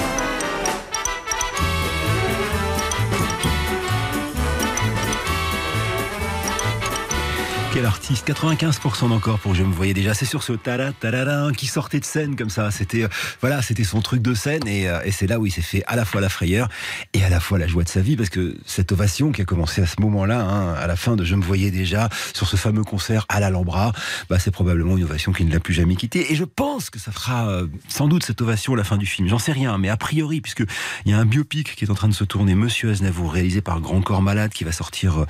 Quel 7.72 7.86
artiste? 7.86 8.28
95% 8.28 9.08
d'encore 9.08 9.38
pour 9.38 9.54
Je 9.54 9.62
me 9.62 9.72
voyais 9.72 9.94
déjà. 9.94 10.12
C'est 10.12 10.26
sur 10.26 10.42
ce 10.42 10.52
tada 10.52 10.92
tada 10.92 11.48
qui 11.56 11.66
sortait 11.66 12.00
de 12.00 12.04
scène 12.04 12.36
comme 12.36 12.50
ça. 12.50 12.70
C'était 12.70 13.04
euh, 13.04 13.08
voilà, 13.40 13.62
c'était 13.62 13.82
son 13.82 14.02
truc 14.02 14.20
de 14.20 14.34
scène 14.34 14.68
et, 14.68 14.90
euh, 14.90 15.00
et 15.06 15.10
c'est 15.10 15.26
là 15.26 15.38
où 15.38 15.46
il 15.46 15.50
s'est 15.50 15.62
fait 15.62 15.82
à 15.86 15.96
la 15.96 16.04
fois 16.04 16.20
la 16.20 16.28
frayeur 16.28 16.68
et 17.14 17.24
à 17.24 17.30
la 17.30 17.40
fois 17.40 17.58
la 17.58 17.66
joie 17.66 17.82
de 17.82 17.88
sa 17.88 18.02
vie 18.02 18.14
parce 18.14 18.28
que 18.28 18.58
cette 18.66 18.92
ovation 18.92 19.32
qui 19.32 19.40
a 19.40 19.46
commencé 19.46 19.80
à 19.80 19.86
ce 19.86 20.02
moment-là, 20.02 20.40
hein, 20.40 20.74
à 20.74 20.86
la 20.86 20.96
fin 20.96 21.16
de 21.16 21.24
Je 21.24 21.34
me 21.34 21.42
voyais 21.42 21.70
déjà 21.70 22.10
sur 22.34 22.46
ce 22.46 22.56
fameux 22.56 22.84
concert 22.84 23.24
à 23.30 23.40
l'Alhambra, 23.40 23.92
bah 24.28 24.38
c'est 24.38 24.50
probablement 24.50 24.98
une 24.98 25.04
ovation 25.04 25.32
qui 25.32 25.46
ne 25.46 25.50
l'a 25.50 25.60
plus 25.60 25.72
jamais 25.72 25.96
quitté. 25.96 26.30
Et 26.30 26.34
je 26.34 26.44
pense 26.44 26.90
que 26.90 26.98
ça 26.98 27.10
fera 27.10 27.48
euh, 27.48 27.68
sans 27.88 28.06
doute 28.06 28.22
cette 28.22 28.42
ovation 28.42 28.74
à 28.74 28.76
la 28.76 28.84
fin 28.84 28.98
du 28.98 29.06
film. 29.06 29.28
J'en 29.28 29.38
sais 29.38 29.52
rien, 29.52 29.78
mais 29.78 29.88
a 29.88 29.96
priori, 29.96 30.42
puisque 30.42 30.64
il 31.06 31.10
y 31.10 31.14
a 31.14 31.18
un 31.18 31.24
biopic 31.24 31.74
qui 31.74 31.86
est 31.86 31.90
en 31.90 31.94
train 31.94 32.08
de 32.08 32.14
se 32.14 32.24
tourner, 32.24 32.54
Monsieur 32.54 32.90
Aznavour, 32.90 33.32
réalisé 33.32 33.62
par 33.62 33.80
Grand 33.80 34.02
Corps 34.02 34.20
Malade, 34.20 34.52
qui 34.52 34.64
va 34.64 34.72
sortir 34.72 35.24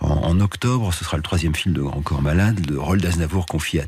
en 0.00 0.38
octobre. 0.40 0.92
Ce 0.92 1.02
sera 1.02 1.16
le 1.16 1.22
troisième 1.22 1.54
film 1.54 1.74
de 1.74 1.85
encore 1.94 2.22
malade, 2.22 2.68
le 2.68 2.80
rôle 2.80 3.00
d'Aznavour 3.00 3.46
confié 3.46 3.82
à 3.82 3.86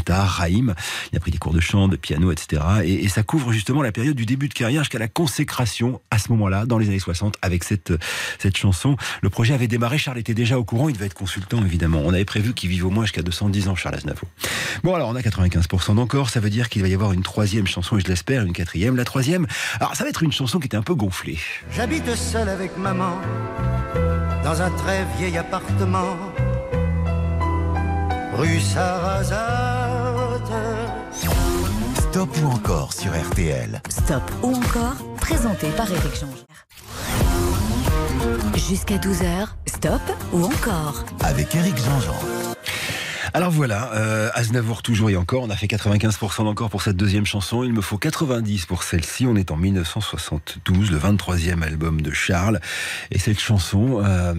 Tahar 0.00 0.28
Rahim. 0.28 0.74
Il 1.12 1.16
a 1.16 1.20
pris 1.20 1.30
des 1.30 1.38
cours 1.38 1.52
de 1.52 1.60
chant, 1.60 1.88
de 1.88 1.96
piano, 1.96 2.32
etc. 2.32 2.62
Et, 2.84 3.04
et, 3.04 3.08
ça 3.08 3.22
couvre 3.22 3.52
justement 3.52 3.82
la 3.82 3.92
période 3.92 4.16
du 4.16 4.26
début 4.26 4.48
de 4.48 4.54
carrière 4.54 4.82
jusqu'à 4.82 4.98
la 4.98 5.08
consécration 5.08 6.00
à 6.10 6.18
ce 6.18 6.30
moment-là, 6.30 6.66
dans 6.66 6.78
les 6.78 6.88
années 6.88 6.98
60, 6.98 7.36
avec 7.42 7.64
cette, 7.64 7.92
cette 8.38 8.56
chanson. 8.56 8.96
Le 9.22 9.30
projet 9.30 9.54
avait 9.54 9.68
démarré, 9.68 9.98
Charles 9.98 10.18
était 10.18 10.34
déjà 10.34 10.58
au 10.58 10.64
courant, 10.64 10.88
il 10.88 10.94
devait 10.94 11.06
être 11.06 11.14
consultant 11.14 11.64
évidemment. 11.64 12.02
On 12.04 12.12
avait 12.12 12.24
prévu 12.24 12.54
qu'il 12.54 12.70
vive 12.70 12.86
au 12.86 12.90
moins 12.90 13.04
jusqu'à 13.04 13.22
210 13.22 13.68
ans, 13.68 13.74
Charles 13.74 13.96
Aznavour. 13.96 14.28
Bon 14.82 14.94
alors 14.94 15.08
on 15.08 15.16
a 15.16 15.20
95% 15.20 15.94
d'encore, 15.94 16.30
ça 16.30 16.40
veut 16.40 16.50
dire 16.50 16.68
qu'il 16.68 16.82
va 16.82 16.88
y 16.88 16.94
avoir 16.94 17.12
une 17.12 17.22
troisième 17.22 17.66
chanson, 17.66 17.96
et 17.96 18.00
je 18.00 18.06
l'espère, 18.06 18.44
une 18.44 18.52
quatrième. 18.52 18.96
La 18.96 19.04
troisième, 19.04 19.46
alors 19.80 19.94
ça 19.96 20.04
va 20.04 20.10
être 20.10 20.22
une 20.22 20.32
chanson 20.32 20.58
qui 20.58 20.66
était 20.66 20.76
un 20.76 20.82
peu 20.82 20.94
gonflée. 20.94 21.38
J'habite 21.70 22.14
seul 22.14 22.48
avec 22.48 22.76
maman 22.76 23.20
dans 24.44 24.60
un 24.60 24.70
très 24.70 25.04
vieil 25.18 25.38
appartement 25.38 26.16
rue 28.36 28.60
Sarrazate. 28.60 30.42
Stop 31.98 32.28
ou 32.42 32.46
encore 32.48 32.92
sur 32.92 33.10
RTL. 33.12 33.80
Stop 33.88 34.22
ou 34.42 34.54
encore, 34.54 34.96
présenté 35.20 35.68
par 35.70 35.90
Éric 35.90 36.14
Jean. 36.20 36.28
Jusqu'à 38.56 38.96
12h, 38.96 39.48
stop 39.66 40.00
ou 40.32 40.44
encore 40.44 41.04
Avec 41.22 41.54
Éric 41.54 41.76
Jean-Jean. 41.76 42.93
Alors 43.36 43.50
voilà, 43.50 43.92
euh, 43.94 44.30
Aznavour 44.34 44.80
toujours 44.80 45.10
et 45.10 45.16
encore, 45.16 45.42
on 45.42 45.50
a 45.50 45.56
fait 45.56 45.66
95% 45.66 46.44
d'encore 46.44 46.70
pour 46.70 46.82
cette 46.82 46.96
deuxième 46.96 47.26
chanson, 47.26 47.64
il 47.64 47.72
me 47.72 47.80
faut 47.80 47.98
90 47.98 48.66
pour 48.66 48.84
celle-ci, 48.84 49.26
on 49.26 49.34
est 49.34 49.50
en 49.50 49.56
1972, 49.56 50.92
le 50.92 50.98
23e 51.00 51.60
album 51.64 52.00
de 52.00 52.12
Charles, 52.12 52.60
et 53.10 53.18
cette 53.18 53.40
chanson, 53.40 54.00
euh, 54.04 54.34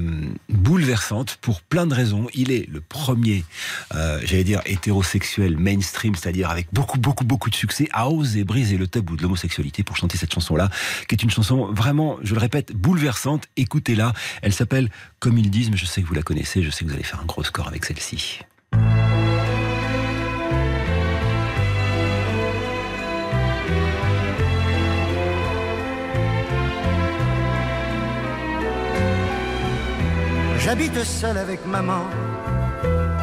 bouleversante 0.47 1.39
pour 1.41 1.61
plein 1.61 1.87
de 1.87 1.93
raisons, 1.93 2.27
il 2.33 2.53
est 2.53 2.69
le 2.71 2.79
premier, 2.79 3.43
euh, 3.93 4.21
j'allais 4.23 4.45
dire 4.45 4.61
hétérosexuel 4.65 5.57
mainstream, 5.57 6.15
c'est-à-dire 6.15 6.49
avec 6.49 6.67
beaucoup 6.71 6.97
beaucoup 6.97 7.25
beaucoup 7.25 7.49
de 7.49 7.55
succès, 7.55 7.89
à 7.91 8.07
oser 8.07 8.45
briser 8.45 8.77
le 8.77 8.87
tabou 8.87 9.17
de 9.17 9.23
l'homosexualité 9.23 9.83
pour 9.83 9.97
chanter 9.97 10.17
cette 10.17 10.33
chanson-là, 10.33 10.69
qui 11.09 11.15
est 11.15 11.21
une 11.21 11.31
chanson 11.31 11.65
vraiment, 11.65 12.15
je 12.23 12.33
le 12.33 12.39
répète, 12.39 12.71
bouleversante, 12.71 13.43
écoutez-la, 13.57 14.13
elle 14.41 14.53
s'appelle 14.53 14.89
Comme 15.19 15.37
ils 15.37 15.51
disent, 15.51 15.69
mais 15.69 15.75
je 15.75 15.85
sais 15.85 16.01
que 16.01 16.07
vous 16.07 16.15
la 16.15 16.23
connaissez, 16.23 16.63
je 16.63 16.69
sais 16.69 16.85
que 16.85 16.89
vous 16.89 16.95
allez 16.95 17.03
faire 17.03 17.19
un 17.19 17.25
gros 17.25 17.43
score 17.43 17.67
avec 17.67 17.83
celle-ci. 17.83 18.39
J'habite 30.65 31.03
seul 31.03 31.37
avec 31.37 31.63
maman 31.67 32.03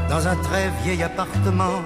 dans 0.08 0.28
un 0.28 0.36
très 0.36 0.70
vieil 0.84 1.02
appartement 1.02 1.82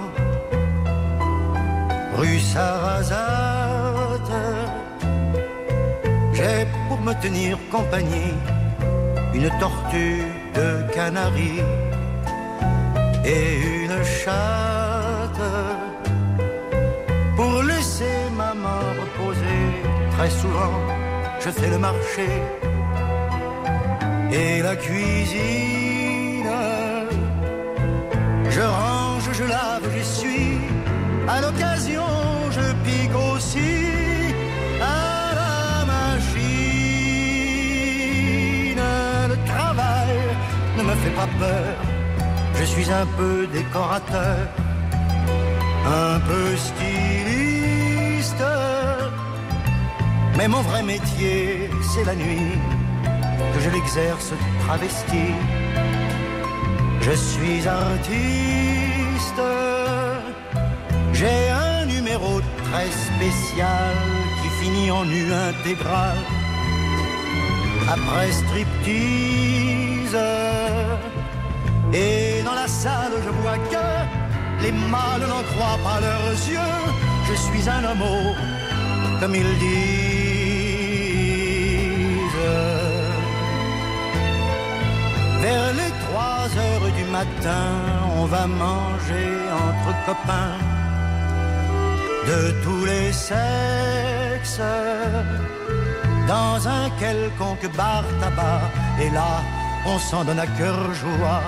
rue 2.15 2.39
Sarrazate. 2.39 4.33
J'ai 6.35 6.67
pour 6.89 7.01
me 7.01 7.15
tenir 7.23 7.59
compagnie 7.71 8.35
une 9.35 9.49
tortue 9.59 10.25
de 10.55 10.93
Canaries 10.95 11.63
et 13.27 13.85
une 13.85 14.05
chatte 14.05 15.43
pour 17.37 17.63
laisser 17.63 18.19
maman 18.37 18.81
reposer. 19.01 19.65
Très 20.13 20.31
souvent, 20.31 20.79
je 21.41 21.51
fais 21.51 21.71
le 21.71 21.79
marché 21.79 22.29
et 24.33 24.63
la 24.63 24.77
cuisine. 24.77 26.53
Je 28.49 28.61
range, 28.61 29.29
je 29.33 29.45
lave, 29.45 29.87
j'essuie. 29.95 30.61
À 31.29 31.41
l'occasion, 31.41 32.07
je 32.51 32.73
pique 32.85 33.17
aussi 33.33 33.75
à 34.81 35.35
la 35.41 35.85
machine. 35.95 36.47
Le 39.33 39.37
travail 39.53 40.17
ne 40.79 40.83
me 40.85 40.95
fait 41.03 41.15
pas 41.21 41.29
peur. 41.41 41.96
Je 42.59 42.65
suis 42.65 42.91
un 42.91 43.07
peu 43.19 43.47
décorateur, 43.47 44.39
un 45.87 46.19
peu 46.21 46.57
styliste. 46.57 48.45
Mais 50.37 50.49
mon 50.49 50.63
vrai 50.63 50.83
métier, 50.83 51.71
c'est 51.91 52.05
la 52.05 52.15
nuit 52.15 52.59
que 53.55 53.61
je 53.61 53.71
l'exerce 53.71 54.33
travesti. 54.65 55.27
Je 57.01 57.13
suis 57.13 57.69
artiste, 57.69 59.43
j'ai 61.13 61.51
un 61.51 61.87
numéro 61.87 62.41
très 62.65 62.91
spécial 62.91 63.95
qui 64.43 64.49
finit 64.61 64.91
en 64.91 65.05
nu 65.05 65.33
intégral. 65.33 66.17
Après 67.89 68.33
striptease, 68.33 70.19
et 71.93 72.43
dans 72.45 72.55
la 72.55 72.69
salle 72.69 73.13
je 73.25 73.31
vois 73.41 73.59
que 73.73 73.87
les 74.63 74.73
mâles 74.73 75.27
n'en 75.33 75.43
croient 75.51 75.81
pas 75.85 76.01
leurs 76.01 76.39
yeux. 76.55 76.77
Je 77.29 77.35
suis 77.35 77.69
un 77.69 77.83
homo, 77.91 78.35
comme 79.21 79.35
ils 79.35 79.59
disent. 79.59 79.77
Vers 85.41 85.73
les 85.81 85.93
trois 86.07 86.45
heures 86.63 86.91
du 86.99 87.05
matin, 87.19 87.67
on 88.19 88.25
va 88.27 88.47
manger 88.47 89.29
entre 89.65 89.91
copains 90.07 90.59
de 92.27 92.41
tous 92.63 92.85
les 92.85 93.13
sexes 93.13 94.61
dans 96.27 96.67
un 96.67 96.91
quelconque 96.99 97.69
bar 97.77 98.05
tabac. 98.21 98.63
Et 99.01 99.11
là, 99.11 99.43
on 99.87 99.99
s'en 99.99 100.25
donne 100.25 100.41
à 100.41 100.47
cœur 100.59 100.93
joie 100.95 101.43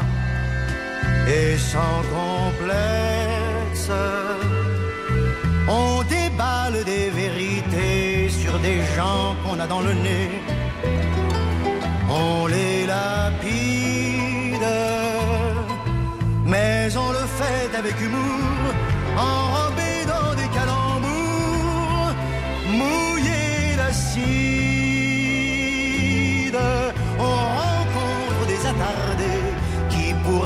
et 1.29 1.59
sans 1.59 2.01
complexe. 2.17 3.91
On 5.69 6.03
déballe 6.03 6.85
des 6.85 7.11
vérités 7.11 8.29
sur 8.31 8.59
des 8.61 8.79
gens 8.97 9.37
qu'on 9.43 9.59
a 9.61 9.67
dans 9.67 9.83
le 9.83 9.93
nez. 9.93 10.31
On 12.09 12.47
les 12.47 12.87
lapide, 12.87 14.69
mais 16.47 16.89
on 16.97 17.11
le 17.19 17.25
fait 17.39 17.71
avec 17.77 17.95
humour, 18.01 18.65
enrobé 19.17 19.93
dans 20.15 20.35
des 20.41 20.49
calembours, 20.57 22.15
mouillé 22.81 23.77
d'acide. 23.77 24.78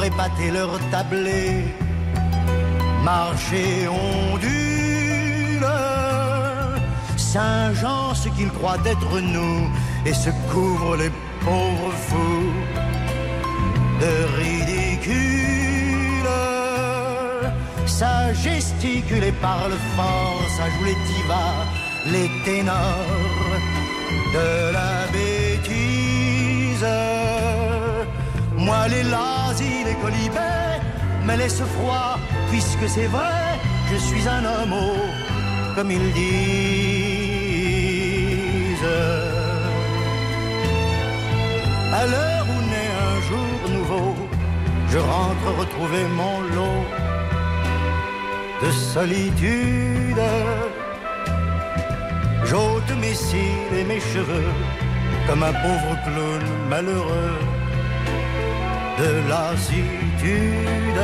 Pourraient 0.02 0.16
pâter 0.16 0.50
leur 0.50 0.80
tablé, 0.90 1.64
marcher 3.04 3.86
ondule. 3.88 5.66
Saint-Jean, 7.16 8.14
ce 8.14 8.28
qu'il 8.30 8.50
croit 8.50 8.78
d'être 8.78 9.20
nous, 9.20 9.70
et 10.04 10.14
se 10.14 10.30
couvre 10.52 10.96
les 10.96 11.10
pauvres 11.44 11.92
fous 12.08 12.52
de 14.00 14.12
ridicule. 14.40 16.30
Ça 17.86 18.32
gesticule 18.32 19.24
et 19.24 19.32
parle 19.32 19.74
fort, 19.96 20.42
ça 20.56 20.64
joue 20.70 20.84
les 20.84 20.96
les 22.12 22.30
ténors 22.44 23.08
de 24.34 24.72
la 24.72 25.06
bêtise. 25.12 27.11
Moi, 28.66 28.82
les 28.88 29.02
lazis, 29.02 29.84
les 29.88 29.96
colibets, 30.02 30.78
me 31.26 31.34
laisse 31.36 31.62
froid, 31.74 32.18
puisque 32.50 32.86
c'est 32.88 33.10
vrai, 33.16 33.58
je 33.90 33.96
suis 33.96 34.24
un 34.28 34.44
homme, 34.44 34.76
comme 35.74 35.90
ils 35.90 36.12
disent. 36.12 37.02
À 42.00 42.06
l'heure 42.06 42.46
où 42.52 42.58
naît 42.72 42.92
un 43.10 43.16
jour 43.28 43.54
nouveau, 43.76 44.10
je 44.92 44.98
rentre 44.98 45.46
retrouver 45.62 46.04
mon 46.20 46.36
lot 46.56 46.84
de 48.62 48.70
solitude. 48.70 50.22
J'ôte 52.44 52.92
mes 53.00 53.14
cils 53.14 53.72
et 53.78 53.84
mes 53.84 54.00
cheveux 54.00 54.52
comme 55.26 55.42
un 55.42 55.52
pauvre 55.52 55.96
clown 56.04 56.42
malheureux 56.68 57.38
de 59.02 59.12
lassitude. 59.32 61.02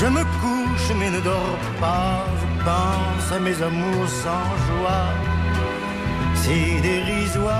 Je 0.00 0.06
me 0.16 0.22
couche 0.40 0.88
mais 0.98 1.10
ne 1.10 1.20
dors 1.20 1.64
pas, 1.80 2.24
je 2.40 2.46
pense 2.68 3.26
à 3.36 3.38
mes 3.46 3.58
amours 3.68 4.08
sans 4.22 4.48
joie, 4.66 5.08
si 6.42 6.58
dérisoire. 6.88 7.54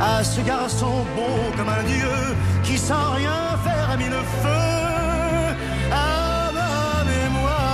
À 0.00 0.16
ce 0.24 0.40
garçon 0.40 0.94
beau 1.14 1.36
comme 1.56 1.72
un 1.80 1.84
dieu 1.94 2.16
qui 2.64 2.76
sans 2.76 3.08
rien 3.20 3.40
faire 3.64 3.88
a 3.94 3.96
mis 3.96 4.10
le 4.16 4.22
feu 4.40 4.68
à 6.08 6.50
ma 6.58 6.74
mémoire. 7.12 7.72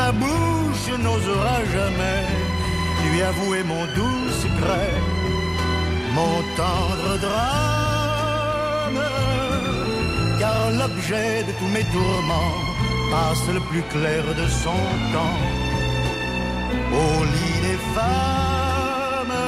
Ma 0.00 0.10
bouche 0.12 0.88
n'osera 1.04 1.56
jamais 1.74 2.37
lui 3.10 3.22
avouer 3.22 3.62
mon 3.62 3.84
doux 3.96 4.28
secret, 4.42 4.92
mon 6.14 6.36
tendre 6.56 7.10
drame. 7.26 9.04
Car 10.38 10.70
l'objet 10.80 11.42
de 11.48 11.52
tous 11.58 11.70
mes 11.76 11.86
tourments 11.96 12.54
passe 13.10 13.46
le 13.56 13.60
plus 13.70 13.84
clair 13.94 14.24
de 14.40 14.46
son 14.64 14.82
temps 15.14 15.40
au 17.02 17.24
lit 17.34 17.60
des 17.68 17.80
femmes. 17.96 19.38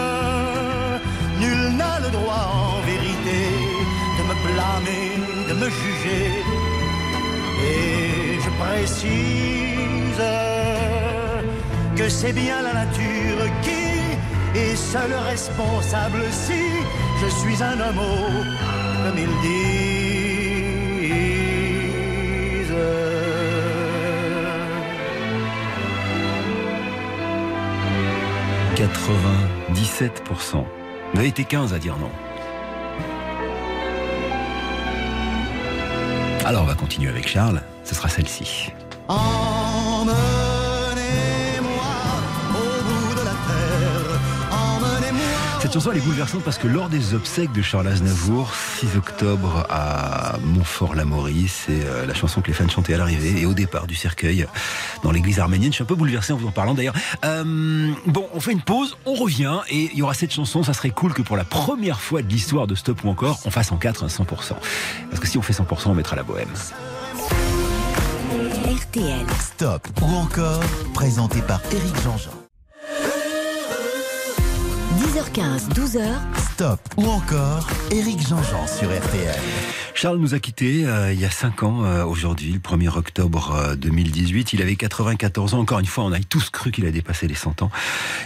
Nul 1.41 1.63
n'a 1.79 1.95
le 2.05 2.11
droit 2.11 2.45
en 2.63 2.81
vérité 2.93 3.41
de 4.19 4.23
me 4.29 4.35
blâmer, 4.47 5.09
de 5.49 5.55
me 5.63 5.69
juger. 5.81 6.27
Et 7.73 8.39
je 8.45 8.51
précise 8.63 10.50
que 12.01 12.09
c'est 12.09 12.33
bien 12.33 12.63
la 12.63 12.73
nature 12.73 13.45
qui 13.61 14.59
est 14.59 14.75
seule 14.75 15.13
responsable 15.29 16.23
si 16.31 16.63
je 17.21 17.29
suis 17.41 17.63
un 17.63 17.79
homme 17.79 18.01
comme 19.05 19.19
ils 19.19 19.37
disent. 19.43 20.01
97%. 28.77 30.65
Vous 31.13 31.19
avez 31.19 31.29
été 31.29 31.45
15 31.45 31.75
à 31.75 31.79
dire 31.79 31.99
non. 31.99 32.11
Alors 36.47 36.63
on 36.63 36.67
va 36.67 36.75
continuer 36.75 37.11
avec 37.11 37.29
Charles, 37.29 37.61
ce 37.85 37.95
sera 37.95 38.09
celle-ci. 38.09 38.73
Cette 45.71 45.83
chanson 45.83 45.93
elle 45.93 45.99
est 45.99 46.05
bouleversante 46.05 46.43
parce 46.43 46.59
que 46.59 46.67
lors 46.67 46.89
des 46.89 47.15
obsèques 47.15 47.53
de 47.53 47.63
Charles 47.63 47.87
Aznavour, 47.87 48.53
6 48.81 48.97
octobre 48.97 49.69
à 49.71 50.37
Montfort-la-Maurie, 50.43 51.47
c'est 51.47 51.85
euh, 51.87 52.07
la 52.07 52.13
chanson 52.13 52.41
que 52.41 52.49
les 52.49 52.55
fans 52.55 52.69
chantaient 52.69 52.95
à 52.95 52.99
l'arrivée 52.99 53.41
et 53.41 53.47
au 53.47 53.55
départ 53.55 53.87
du 53.87 53.95
cercueil 53.95 54.49
dans 55.05 55.13
l'église 55.13 55.39
arménienne. 55.39 55.71
Je 55.71 55.77
suis 55.77 55.83
un 55.85 55.87
peu 55.87 55.95
bouleversé 55.95 56.33
en 56.33 56.39
vous 56.39 56.49
en 56.49 56.51
parlant 56.51 56.75
d'ailleurs. 56.75 56.97
Euh, 57.25 57.93
bon, 58.05 58.27
on 58.35 58.41
fait 58.41 58.51
une 58.51 58.63
pause, 58.63 58.97
on 59.07 59.15
revient 59.15 59.61
et 59.69 59.91
il 59.93 59.97
y 59.97 60.03
aura 60.03 60.13
cette 60.13 60.33
chanson. 60.33 60.65
Ça 60.65 60.73
serait 60.73 60.91
cool 60.91 61.15
que 61.15 61.23
pour 61.23 61.37
la 61.37 61.45
première 61.45 62.01
fois 62.01 62.21
de 62.23 62.29
l'histoire 62.29 62.67
de 62.67 62.75
Stop 62.75 63.05
ou 63.05 63.09
encore, 63.09 63.39
on 63.45 63.53
fasse 63.53 63.71
en 63.71 63.77
4 63.77 64.09
100%. 64.09 64.25
Parce 64.27 65.21
que 65.21 65.29
si 65.29 65.39
on 65.39 65.43
fait 65.43 65.53
100%, 65.53 65.83
on 65.87 65.95
mettra 65.95 66.17
la 66.17 66.25
bohème. 66.25 66.49
RTL. 68.67 69.25
Stop 69.39 69.87
ou 70.03 70.17
encore, 70.17 70.65
présenté 70.95 71.41
par 71.43 71.61
Eric 71.71 71.95
Jean-Jean. 72.03 72.40
10h15, 75.33 75.69
12h. 75.75 76.03
Stop 76.53 76.81
ou 76.97 77.07
encore, 77.07 77.67
Eric 77.91 78.21
Jean-Jean 78.27 78.67
sur 78.67 78.89
RTL. 78.89 79.80
Charles 79.95 80.19
nous 80.19 80.35
a 80.35 80.39
quittés 80.39 80.87
euh, 80.87 81.13
il 81.13 81.21
y 81.21 81.25
a 81.25 81.31
5 81.31 81.63
ans 81.63 81.85
euh, 81.85 82.05
aujourd'hui, 82.05 82.53
le 82.53 82.59
1er 82.59 82.97
octobre 82.97 83.53
euh, 83.55 83.77
2018. 83.77 84.53
Il 84.53 84.63
avait 84.63 84.77
94 84.77 85.55
ans. 85.55 85.59
Encore 85.59 85.79
une 85.79 85.87
fois, 85.87 86.05
on 86.05 86.13
a 86.13 86.21
tous 86.21 86.51
cru 86.51 86.71
qu'il 86.71 86.87
a 86.87 86.91
dépassé 86.91 87.27
les 87.27 87.35
100 87.35 87.63
ans. 87.63 87.71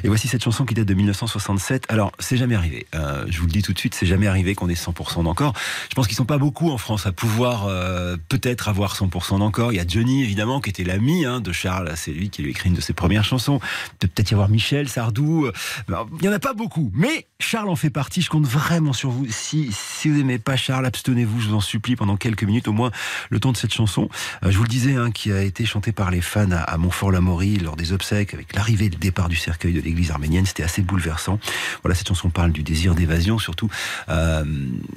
Et 0.05 0.09
voici 0.09 0.29
cette 0.29 0.45
chanson 0.45 0.65
qui 0.65 0.75
date 0.75 0.87
de 0.87 0.95
1967. 0.95 1.87
Alors, 1.89 2.13
c'est 2.19 2.37
jamais 2.37 2.55
arrivé. 2.55 2.87
Euh, 2.95 3.25
je 3.29 3.41
vous 3.41 3.47
le 3.47 3.53
dis 3.53 3.63
tout 3.63 3.73
de 3.73 3.79
suite, 3.79 3.95
c'est 3.95 4.07
jamais 4.07 4.27
arrivé 4.27 4.55
qu'on 4.55 4.69
ait 4.69 4.75
100% 4.75 5.25
d'encore. 5.25 5.55
Je 5.89 5.95
pense 5.95 6.07
qu'ils 6.07 6.17
sont 6.17 6.25
pas 6.25 6.39
beaucoup 6.39 6.71
en 6.71 6.79
France 6.79 7.07
à 7.07 7.13
pouvoir 7.13 7.67
euh, 7.67 8.17
peut-être 8.29 8.69
avoir 8.69 8.95
100% 8.95 9.39
d'encore. 9.39 9.73
Il 9.73 9.77
y 9.77 9.81
a 9.81 9.87
Johnny, 9.87 10.23
évidemment, 10.23 10.61
qui 10.61 10.71
était 10.71 10.85
l'ami 10.85 11.25
hein, 11.25 11.41
de 11.41 11.53
Charles. 11.53 11.93
C'est 11.97 12.13
lui 12.13 12.31
qui 12.31 12.43
lui 12.43 12.51
écrit 12.51 12.69
une 12.69 12.77
de 12.77 12.81
ses 12.81 12.93
premières 12.93 13.25
chansons. 13.25 13.59
Peut 13.99 14.09
peut-être 14.09 14.31
y 14.31 14.35
avoir 14.35 14.49
Michel, 14.49 14.89
Sardou. 14.89 15.49
Alors, 15.89 16.09
Il 16.21 16.25
y 16.25 16.29
en 16.29 16.33
a 16.33 16.39
pas 16.39 16.55
beaucoup. 16.55 16.93
Mais 16.95 17.27
Charles 17.41 17.69
en 17.69 17.77
fait 17.77 17.91
partie. 17.91 18.23
Je 18.23 18.31
compte 18.31 18.47
vraiment 18.47 18.93
sur 18.93 19.11
vous. 19.11 19.27
Si, 19.31 19.71
si 19.73 20.09
vous 20.09 20.19
n'aimez 20.19 20.39
pas 20.39 20.57
Charles, 20.57 20.87
abstenez-vous. 20.87 21.54
En 21.55 21.61
supplie 21.61 21.97
pendant 21.97 22.17
quelques 22.17 22.45
minutes, 22.45 22.69
au 22.69 22.73
moins 22.73 22.91
le 23.31 23.41
temps 23.41 23.53
de 23.53 23.57
cette 23.57 23.73
chanson. 23.73 24.09
Euh, 24.45 24.51
je 24.51 24.57
vous 24.57 24.65
le 24.65 24.69
disais, 24.69 24.95
hein, 24.95 25.11
qui 25.11 25.33
a 25.33 25.43
été 25.43 25.65
chantée 25.65 25.93
par 25.93 26.11
les 26.11 26.21
fans 26.21 26.51
à, 26.51 26.77
Montfort-la-Maurie 26.77 27.59
lors 27.59 27.77
des 27.77 27.93
obsèques 27.93 28.35
avec 28.35 28.55
l'arrivée 28.55 28.87
et 28.87 28.91
le 28.91 28.97
départ 28.97 29.29
du 29.29 29.37
cercueil 29.37 29.73
de 29.73 29.81
l'église 29.81 30.11
arménienne. 30.11 30.47
C'était 30.47 30.63
assez 30.63 30.83
bouleversant. 30.83 31.39
Voilà, 31.83 31.95
cette 31.95 32.09
chanson 32.09 32.31
parle 32.31 32.53
du 32.53 32.63
désir 32.63 32.95
d'évasion 32.95 33.39
surtout, 33.39 33.71
euh, 34.09 34.45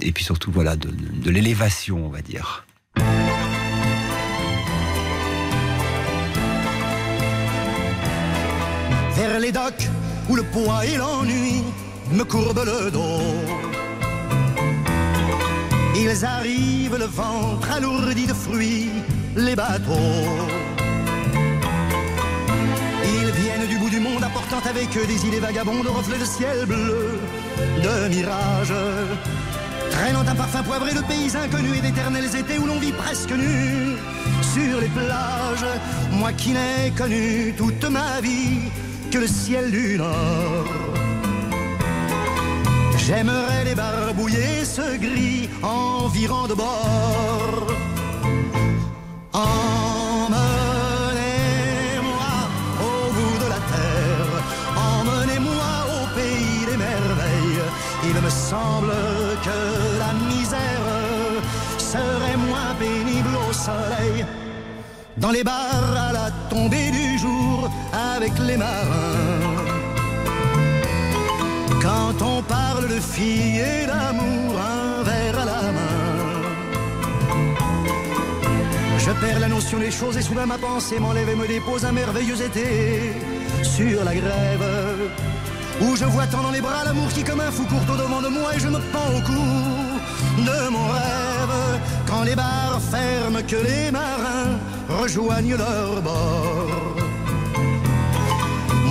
et 0.02 0.12
puis 0.12 0.24
surtout 0.24 0.52
voilà 0.52 0.76
de, 0.76 0.89
de 0.89 1.32
l'élévation, 1.32 2.06
on 2.06 2.10
va 2.10 2.22
dire. 2.22 2.65
vers 9.17 9.39
les 9.39 9.52
docks 9.52 9.88
où 10.30 10.36
le 10.36 10.43
poids 10.43 10.86
et 10.86 10.98
l'ennui 10.98 11.63
me 12.12 12.24
courbent 12.24 12.65
le 12.65 12.91
dos. 12.91 13.87
Ils 16.00 16.26
arrivent 16.26 16.96
le 16.96 17.06
ventre 17.06 17.72
alourdi 17.72 18.28
de 18.28 18.34
fruits, 18.34 18.92
les 19.36 19.56
bateaux. 19.56 20.28
Ils 23.04 23.32
viennent 23.32 23.68
du 23.68 23.80
bout 23.80 23.90
du 23.90 24.00
monde 24.00 24.24
apportant 24.24 24.60
avec 24.70 24.96
eux 24.96 25.08
des 25.08 25.26
idées 25.26 25.40
vagabondes 25.40 25.84
de 25.84 25.90
reflets 25.90 26.20
de 26.20 26.26
ciel 26.26 26.68
bleu, 26.68 27.20
de 27.58 28.10
mirages. 28.10 28.74
Traînant 29.90 30.22
un 30.28 30.36
parfum 30.36 30.62
poivré 30.62 30.94
de 30.94 31.02
pays 31.02 31.32
inconnus 31.36 31.80
et 31.80 31.82
d'éternels 31.82 32.36
étés 32.36 32.60
où 32.60 32.68
l'on 32.68 32.78
vit 32.78 32.92
presque 32.92 33.32
nu 33.32 33.96
sur 34.42 34.80
les 34.80 34.90
plages. 34.90 35.66
Moi 36.12 36.32
qui 36.34 36.52
n'ai 36.52 36.92
connu 36.96 37.56
toute 37.58 37.86
ma 37.90 38.22
vie 38.22 38.70
que 39.12 39.18
le 39.18 39.28
ciel 39.28 39.72
du 39.72 39.98
nord. 39.98 41.07
J'aimerais 43.08 43.63
les 43.63 43.74
barbouiller 43.74 44.65
ce 44.65 44.98
gris 44.98 45.50
environ 45.63 46.46
de 46.46 46.56
bord. 46.56 47.67
Emmenez-moi 49.32 50.34
au 52.82 53.13
bout 53.15 53.38
de 53.43 53.48
la 53.56 53.62
terre, 53.74 54.32
emmenez-moi 54.91 55.72
au 55.96 56.04
pays 56.20 56.65
des 56.70 56.76
merveilles. 56.76 57.63
Il 58.10 58.17
me 58.22 58.30
semble 58.30 58.98
que 59.48 59.60
la 60.04 60.12
misère 60.28 60.89
serait 61.78 62.39
moins 62.50 62.74
pénible 62.78 63.36
au 63.50 63.54
soleil. 63.54 64.26
Dans 65.15 65.32
les 65.32 65.46
bars 65.46 65.96
à 66.10 66.12
la 66.12 66.30
tombée 66.50 66.91
du 66.91 67.17
jour 67.17 67.72
avec 68.13 68.34
les 68.39 68.58
marins. 68.58 69.27
Quand 71.82 72.22
on 72.22 72.42
parle 72.44 72.88
de 72.88 73.00
filles 73.00 73.60
et 73.60 73.86
d'amour, 73.86 74.56
un 74.60 75.04
verre 75.04 75.40
à 75.40 75.46
la 75.46 75.62
main. 75.78 76.08
Je 78.98 79.12
perds 79.12 79.40
la 79.40 79.48
notion 79.48 79.80
des 79.80 79.92
choses 79.92 80.18
et 80.18 80.22
soudain 80.22 80.46
ma 80.46 80.58
pensée 80.58 81.00
m'enlève 81.00 81.30
et 81.30 81.36
me 81.36 81.48
dépose 81.48 81.86
un 81.86 81.92
merveilleux 81.92 82.42
été 82.42 83.13
sur 83.63 84.04
la 84.04 84.13
grève. 84.13 84.68
Où 85.82 85.96
je 85.96 86.06
vois 86.06 86.28
tant 86.28 86.42
dans 86.42 86.52
les 86.52 86.62
bras 86.62 86.84
l'amour 86.84 87.08
qui 87.13 87.24
comme 87.24 87.40
un 87.40 87.52
fou 87.52 87.63
court 87.66 87.94
au 87.94 87.98
devant 87.98 88.22
de 88.22 88.30
moi 88.30 88.56
et 88.56 88.60
je 88.60 88.68
me 88.68 88.80
pends 88.92 89.12
au 89.16 89.22
cou 89.22 90.44
de 90.44 90.70
mon 90.70 90.88
rêve. 90.88 91.80
Quand 92.08 92.24
les 92.24 92.36
bars 92.36 92.82
ferment, 92.92 93.42
que 93.48 93.56
les 93.56 93.92
marins 93.92 94.58
rejoignent 94.90 95.56
leur 95.56 96.02
bord. 96.02 96.96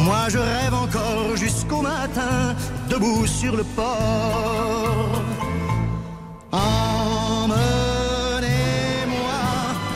Moi 0.06 0.28
je 0.28 0.38
rêve 0.38 0.74
encore 0.74 1.36
jusqu'au 1.36 1.82
matin, 1.82 2.54
debout 2.88 3.26
sur 3.26 3.56
le 3.56 3.64
port. 3.64 5.22
Emmenez-moi 6.52 7.60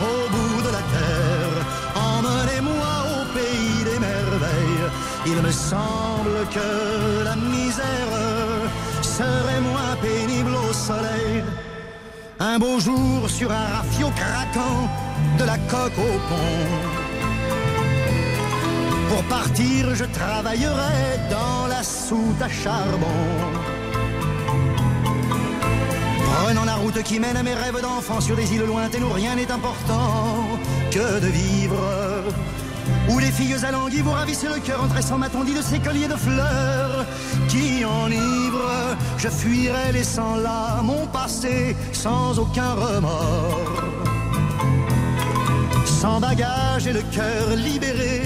au 0.02 0.28
bout 0.32 0.62
de 0.66 0.70
la 0.76 0.84
terre, 0.94 1.54
emmenez-moi 1.94 2.92
au 3.14 3.20
pays 3.36 3.84
des 3.84 3.98
merveilles. 3.98 4.86
Il 5.26 5.38
me 5.42 5.50
semble 5.50 6.46
que 6.54 6.68
la 7.24 7.36
misère 7.36 8.68
serait 9.02 9.60
moins 9.60 9.96
pénible 10.02 10.54
au 10.68 10.72
soleil. 10.72 11.44
Un 12.38 12.58
beau 12.58 12.80
jour 12.80 13.28
sur 13.28 13.50
un 13.50 13.66
rafio 13.74 14.10
craquant 14.16 14.88
de 15.38 15.44
la 15.44 15.58
coque 15.68 15.98
au 15.98 16.18
pont. 16.28 16.99
Pour 19.10 19.24
partir, 19.24 19.92
je 19.96 20.04
travaillerai 20.04 21.18
dans 21.28 21.66
la 21.66 21.82
soute 21.82 22.40
à 22.40 22.48
charbon. 22.48 23.06
Prenant 26.32 26.64
la 26.64 26.76
route 26.76 27.02
qui 27.02 27.18
mène 27.18 27.36
à 27.36 27.42
mes 27.42 27.54
rêves 27.54 27.82
d'enfant 27.82 28.20
sur 28.20 28.36
des 28.36 28.54
îles 28.54 28.66
lointaines 28.66 29.02
où 29.02 29.12
rien 29.12 29.34
n'est 29.34 29.50
important 29.50 30.46
que 30.92 31.18
de 31.18 31.26
vivre. 31.26 31.84
Où 33.08 33.18
les 33.18 33.32
filles 33.32 33.64
alanguies 33.64 34.02
vous 34.02 34.12
ravissent 34.12 34.44
le 34.44 34.60
cœur 34.60 34.80
en 34.84 34.86
tressant 34.86 35.18
ma 35.18 35.28
tondie 35.28 35.54
de 35.54 35.62
ces 35.62 35.80
colliers 35.80 36.06
de 36.06 36.14
fleurs 36.14 37.04
qui 37.48 37.84
enivrent. 37.84 38.96
Je 39.18 39.28
fuirai 39.28 39.90
laissant 39.90 40.36
là 40.36 40.82
mon 40.84 41.08
passé 41.08 41.74
sans 41.92 42.38
aucun 42.38 42.74
remords. 42.74 43.82
Sans 45.84 46.20
bagage 46.20 46.86
et 46.86 46.92
le 46.92 47.02
cœur 47.12 47.56
libéré 47.56 48.19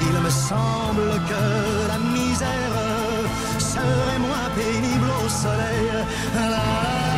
Il 0.00 0.20
me 0.20 0.30
semble 0.30 1.10
que 1.30 1.88
la 1.88 1.98
misère 1.98 2.74
serait 3.58 4.18
moins 4.18 4.48
pénible 4.56 5.10
au 5.24 5.28
soleil. 5.28 7.11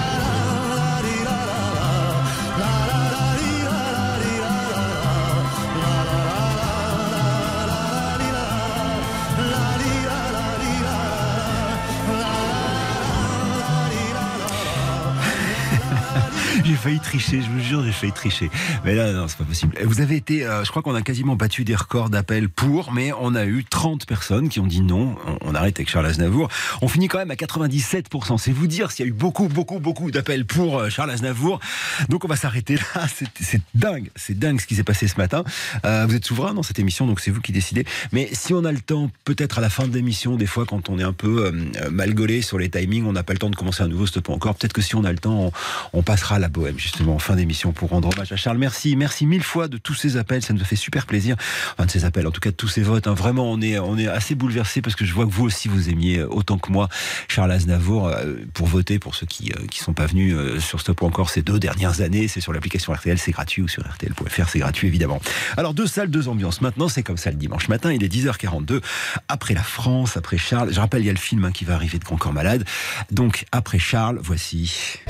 J'ai 16.64 16.76
failli 16.76 16.98
tricher, 16.98 17.42
je 17.42 17.50
vous 17.50 17.60
jure, 17.60 17.84
j'ai 17.84 17.92
failli 17.92 18.12
tricher. 18.12 18.50
Mais 18.86 18.94
là, 18.94 19.12
non, 19.12 19.28
c'est 19.28 19.36
pas 19.36 19.44
possible. 19.44 19.76
Vous 19.84 20.00
avez 20.00 20.16
été, 20.16 20.46
euh, 20.46 20.64
je 20.64 20.70
crois 20.70 20.80
qu'on 20.80 20.94
a 20.94 21.02
quasiment 21.02 21.36
battu 21.36 21.62
des 21.62 21.74
records 21.74 22.08
d'appels 22.08 22.48
pour, 22.48 22.90
mais 22.90 23.12
on 23.20 23.34
a 23.34 23.44
eu 23.44 23.64
30 23.68 24.06
personnes 24.06 24.48
qui 24.48 24.60
ont 24.60 24.66
dit 24.66 24.80
non. 24.80 25.14
On, 25.42 25.54
arrête 25.54 25.76
avec 25.76 25.90
Charles 25.90 26.06
Aznavour. 26.06 26.48
On 26.80 26.88
finit 26.88 27.08
quand 27.08 27.18
même 27.18 27.30
à 27.30 27.34
97%. 27.34 28.38
C'est 28.38 28.50
vous 28.50 28.66
dire 28.66 28.90
s'il 28.90 29.04
y 29.04 29.08
a 29.08 29.10
eu 29.10 29.14
beaucoup, 29.14 29.48
beaucoup, 29.48 29.78
beaucoup 29.78 30.10
d'appels 30.10 30.46
pour 30.46 30.78
euh, 30.78 30.88
Charles 30.88 31.10
Aznavour. 31.10 31.60
Donc 32.08 32.24
on 32.24 32.28
va 32.28 32.36
s'arrêter 32.36 32.76
là. 32.76 33.06
C'est 33.40 33.60
dingue, 33.74 34.10
c'est 34.16 34.38
dingue 34.38 34.60
ce 34.60 34.66
qui 34.66 34.74
s'est 34.74 34.84
passé 34.84 35.06
ce 35.06 35.16
matin. 35.16 35.44
Euh, 35.84 36.06
vous 36.08 36.14
êtes 36.14 36.24
souverain 36.24 36.54
dans 36.54 36.62
cette 36.62 36.78
émission, 36.78 37.06
donc 37.06 37.20
c'est 37.20 37.30
vous 37.30 37.40
qui 37.40 37.52
décidez. 37.52 37.84
Mais 38.12 38.28
si 38.32 38.54
on 38.54 38.64
a 38.64 38.72
le 38.72 38.80
temps, 38.80 39.10
peut-être 39.24 39.58
à 39.58 39.60
la 39.60 39.68
fin 39.68 39.86
de 39.86 39.94
l'émission, 39.94 40.36
des 40.36 40.46
fois 40.46 40.64
quand 40.64 40.88
on 40.88 40.98
est 40.98 41.04
un 41.04 41.12
peu 41.12 41.46
euh, 41.46 41.90
mal 41.90 42.14
gaulé 42.14 42.40
sur 42.40 42.58
les 42.58 42.70
timings, 42.70 43.04
on 43.04 43.12
n'a 43.12 43.22
pas 43.22 43.34
le 43.34 43.38
temps 43.38 43.50
de 43.50 43.56
commencer 43.56 43.82
un 43.82 43.88
nouveau 43.88 44.06
stop 44.06 44.30
encore. 44.30 44.54
Peut-être 44.54 44.72
que 44.72 44.80
si 44.80 44.94
on 44.94 45.04
a 45.04 45.12
le 45.12 45.18
temps, 45.18 45.52
on, 45.92 45.98
on 45.98 46.02
passera 46.02 46.36
à 46.36 46.38
la 46.38 46.48
bohème 46.54 46.78
justement 46.78 47.16
en 47.16 47.18
fin 47.18 47.34
d'émission 47.34 47.72
pour 47.72 47.90
rendre 47.90 48.08
hommage 48.14 48.32
à 48.32 48.36
Charles. 48.36 48.58
Merci, 48.58 48.96
merci 48.96 49.26
mille 49.26 49.42
fois 49.42 49.68
de 49.68 49.76
tous 49.76 49.94
ces 49.94 50.16
appels, 50.16 50.42
ça 50.42 50.54
nous 50.54 50.64
fait 50.64 50.76
super 50.76 51.04
plaisir. 51.04 51.36
Enfin 51.72 51.86
de 51.86 51.90
ces 51.90 52.04
appels, 52.04 52.26
en 52.26 52.30
tout 52.30 52.40
cas 52.40 52.50
de 52.50 52.56
tous 52.56 52.68
ces 52.68 52.82
votes. 52.82 53.06
hein. 53.06 53.14
Vraiment, 53.14 53.50
on 53.50 53.60
est, 53.60 53.78
on 53.78 53.98
est 53.98 54.06
assez 54.06 54.34
bouleversé 54.34 54.80
parce 54.80 54.96
que 54.96 55.04
je 55.04 55.12
vois 55.12 55.26
que 55.26 55.30
vous 55.30 55.44
aussi 55.44 55.68
vous 55.68 55.90
aimiez 55.90 56.22
autant 56.22 56.56
que 56.58 56.70
moi 56.72 56.88
Charles 57.28 57.50
Aznavour 57.52 58.06
euh, 58.08 58.36
pour 58.54 58.66
voter 58.68 58.98
pour 58.98 59.14
ceux 59.14 59.26
qui 59.26 59.52
euh, 59.52 59.66
qui 59.70 59.80
sont 59.80 59.92
pas 59.92 60.06
venus 60.06 60.34
euh, 60.34 60.60
sur 60.60 60.80
Stop 60.80 61.02
encore 61.02 61.28
ces 61.30 61.42
deux 61.42 61.58
dernières 61.58 62.00
années. 62.00 62.28
C'est 62.28 62.40
sur 62.40 62.52
l'application 62.52 62.92
RTL, 62.92 63.18
c'est 63.18 63.32
gratuit 63.32 63.62
ou 63.62 63.68
sur 63.68 63.82
RTL.fr, 63.82 64.48
c'est 64.48 64.60
gratuit 64.60 64.86
évidemment. 64.88 65.20
Alors 65.56 65.74
deux 65.74 65.86
salles, 65.86 66.10
deux 66.10 66.28
ambiances. 66.28 66.60
Maintenant, 66.60 66.88
c'est 66.88 67.02
comme 67.02 67.16
ça 67.16 67.30
le 67.30 67.36
dimanche 67.36 67.68
matin. 67.68 67.92
Il 67.92 68.04
est 68.04 68.12
10h42 68.12 68.80
après 69.28 69.54
la 69.54 69.62
France, 69.62 70.16
après 70.16 70.38
Charles. 70.38 70.72
Je 70.72 70.80
rappelle, 70.80 71.02
il 71.02 71.06
y 71.06 71.10
a 71.10 71.12
le 71.12 71.18
film 71.18 71.44
hein, 71.44 71.52
qui 71.52 71.64
va 71.64 71.74
arriver 71.74 71.98
de 71.98 72.04
Concor 72.04 72.32
Malade. 72.32 72.64
Donc 73.10 73.44
après 73.52 73.78
Charles, 73.78 74.18
voici. 74.22 75.00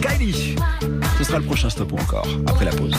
Kylie 0.00 0.56
Ce 1.18 1.24
sera 1.24 1.38
le 1.38 1.44
prochain 1.44 1.70
stop 1.70 1.92
ou 1.92 1.96
encore, 1.96 2.26
après 2.46 2.64
la 2.64 2.72
pause. 2.72 2.94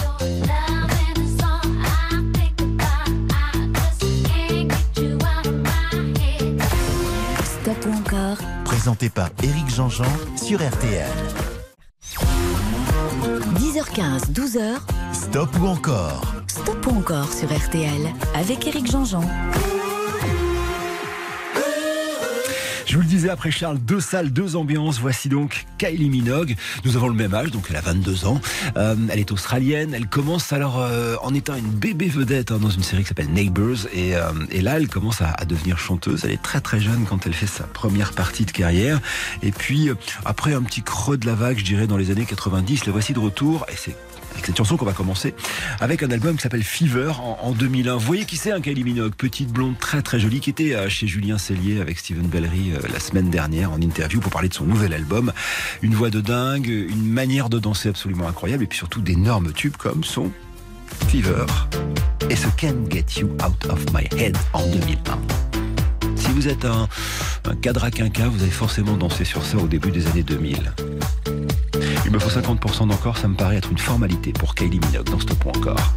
Stop 7.43 7.85
ou 7.85 7.93
encore 7.97 8.37
Présenté 8.65 9.09
par 9.09 9.29
Éric 9.43 9.69
Jean-Jean 9.69 10.05
sur 10.35 10.59
RTL. 10.59 11.07
10h15, 13.55 14.31
12h, 14.31 14.79
Stop 15.13 15.49
ou 15.61 15.67
encore 15.67 16.21
Stop 16.47 16.87
ou 16.87 16.97
encore 16.97 17.31
sur 17.31 17.47
RTL 17.47 18.13
avec 18.35 18.65
Éric 18.67 18.89
Jean-Jean. 18.89 19.23
Je 22.89 22.95
vous 22.95 23.01
le 23.01 23.07
disais 23.07 23.29
après 23.29 23.51
Charles, 23.51 23.77
deux 23.77 23.99
salles, 23.99 24.31
deux 24.31 24.55
ambiances. 24.55 24.99
Voici 24.99 25.29
donc 25.29 25.67
Kylie 25.77 26.09
Minogue. 26.09 26.55
Nous 26.85 26.97
avons 26.97 27.07
le 27.07 27.13
même 27.13 27.35
âge, 27.35 27.51
donc 27.51 27.67
elle 27.69 27.75
a 27.75 27.81
22 27.81 28.25
ans. 28.25 28.41
Euh, 28.77 28.95
elle 29.11 29.19
est 29.19 29.31
australienne. 29.31 29.93
Elle 29.93 30.07
commence 30.07 30.51
alors 30.53 30.79
euh, 30.81 31.15
en 31.21 31.35
étant 31.35 31.53
une 31.53 31.69
bébé 31.69 32.07
vedette 32.07 32.51
hein, 32.51 32.57
dans 32.59 32.71
une 32.71 32.81
série 32.81 33.03
qui 33.03 33.09
s'appelle 33.09 33.29
Neighbours. 33.29 33.85
Et, 33.93 34.15
euh, 34.15 34.31
là, 34.59 34.77
elle 34.77 34.87
commence 34.87 35.21
à, 35.21 35.45
devenir 35.45 35.77
chanteuse. 35.77 36.25
Elle 36.25 36.31
est 36.31 36.41
très 36.41 36.61
très 36.61 36.81
jeune 36.81 37.05
quand 37.07 37.27
elle 37.27 37.33
fait 37.33 37.45
sa 37.45 37.65
première 37.65 38.13
partie 38.13 38.45
de 38.45 38.51
carrière. 38.51 38.99
Et 39.43 39.51
puis, 39.51 39.91
après 40.25 40.55
un 40.55 40.63
petit 40.63 40.81
creux 40.81 41.17
de 41.17 41.27
la 41.27 41.35
vague, 41.35 41.59
je 41.59 41.65
dirais, 41.65 41.85
dans 41.85 41.97
les 41.97 42.09
années 42.09 42.25
90, 42.25 42.87
la 42.87 42.91
voici 42.91 43.13
de 43.13 43.19
retour. 43.19 43.67
Et 43.71 43.75
c'est 43.75 43.95
cette 44.45 44.57
chanson 44.57 44.77
qu'on 44.77 44.85
va 44.85 44.93
commencer 44.93 45.33
avec 45.79 46.03
un 46.03 46.11
album 46.11 46.35
qui 46.35 46.41
s'appelle 46.41 46.63
Fever 46.63 47.11
en, 47.19 47.37
en 47.41 47.51
2001. 47.51 47.95
Vous 47.95 47.99
voyez 47.99 48.25
qui 48.25 48.37
c'est 48.37 48.51
un 48.51 48.61
Kylie 48.61 48.83
Minogue, 48.83 49.13
petite 49.15 49.49
blonde 49.49 49.77
très 49.79 50.01
très 50.01 50.19
jolie 50.19 50.39
qui 50.39 50.49
était 50.49 50.73
euh, 50.73 50.89
chez 50.89 51.07
Julien 51.07 51.37
Cellier 51.37 51.81
avec 51.81 51.99
Steven 51.99 52.27
Bellery 52.27 52.73
euh, 52.73 52.79
la 52.91 52.99
semaine 52.99 53.29
dernière 53.29 53.71
en 53.71 53.81
interview 53.81 54.19
pour 54.19 54.31
parler 54.31 54.49
de 54.49 54.53
son 54.53 54.65
nouvel 54.65 54.93
album. 54.93 55.31
Une 55.81 55.93
voix 55.93 56.09
de 56.09 56.21
dingue, 56.21 56.67
une 56.67 57.09
manière 57.09 57.49
de 57.49 57.59
danser 57.59 57.89
absolument 57.89 58.27
incroyable 58.27 58.63
et 58.63 58.67
puis 58.67 58.77
surtout 58.77 59.01
d'énormes 59.01 59.51
tubes 59.53 59.77
comme 59.77 60.03
son 60.03 60.31
Fever 61.07 61.45
et 62.29 62.35
ce 62.35 62.47
Can't 62.57 62.89
Get 62.89 63.19
You 63.19 63.29
Out 63.45 63.65
of 63.69 63.83
My 63.93 64.07
Head 64.19 64.37
en 64.53 64.65
2001. 64.67 65.19
Si 66.15 66.31
vous 66.31 66.47
êtes 66.47 66.65
un, 66.65 66.87
un 67.45 67.55
cadre 67.55 67.83
à 67.83 67.91
quinquin, 67.91 68.27
vous 68.27 68.41
avez 68.41 68.51
forcément 68.51 68.97
dansé 68.97 69.25
sur 69.25 69.43
ça 69.43 69.57
au 69.57 69.67
début 69.67 69.91
des 69.91 70.07
années 70.07 70.23
2000. 70.23 70.73
Il 72.05 72.11
me 72.11 72.19
faut 72.19 72.29
50% 72.29 72.87
d'encore, 72.87 73.17
ça 73.17 73.27
me 73.27 73.35
paraît 73.35 73.57
être 73.57 73.71
une 73.71 73.77
formalité 73.77 74.33
pour 74.33 74.55
Kylie 74.55 74.79
Minogue 74.79 75.09
dans 75.09 75.19
ce 75.19 75.25
point 75.25 75.53
encore. 75.55 75.95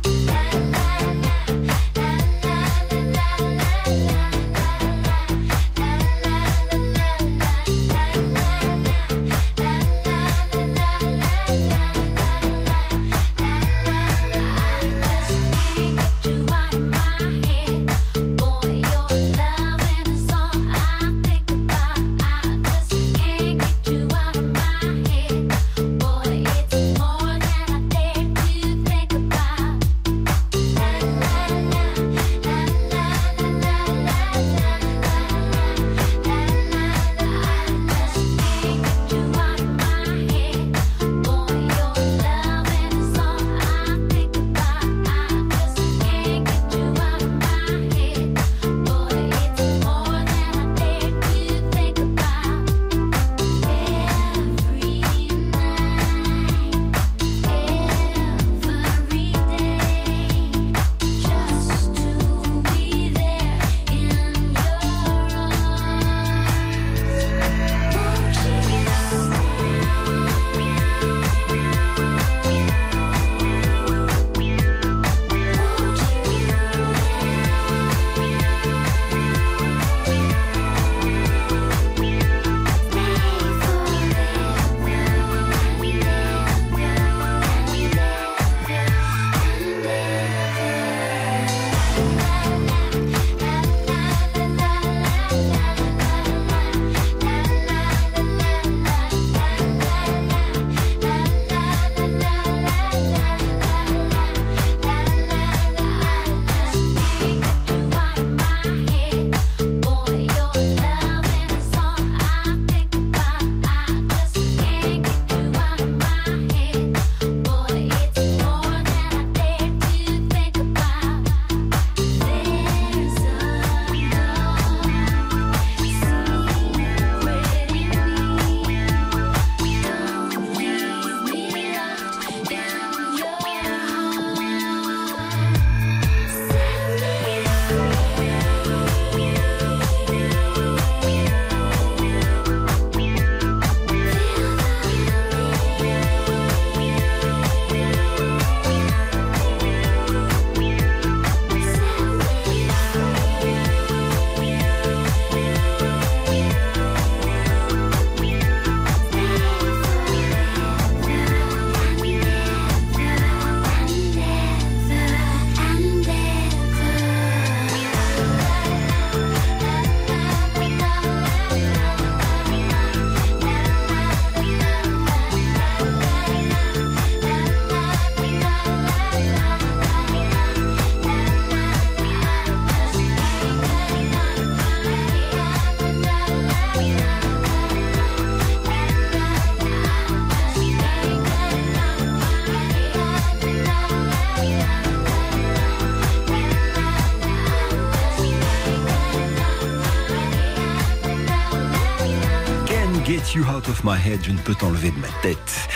My 203.84 203.96
Head, 204.06 204.20
je 204.24 204.30
ne 204.30 204.38
peux 204.38 204.54
t'enlever 204.54 204.90
de 204.90 204.98
ma 204.98 205.08
tête. 205.22 205.68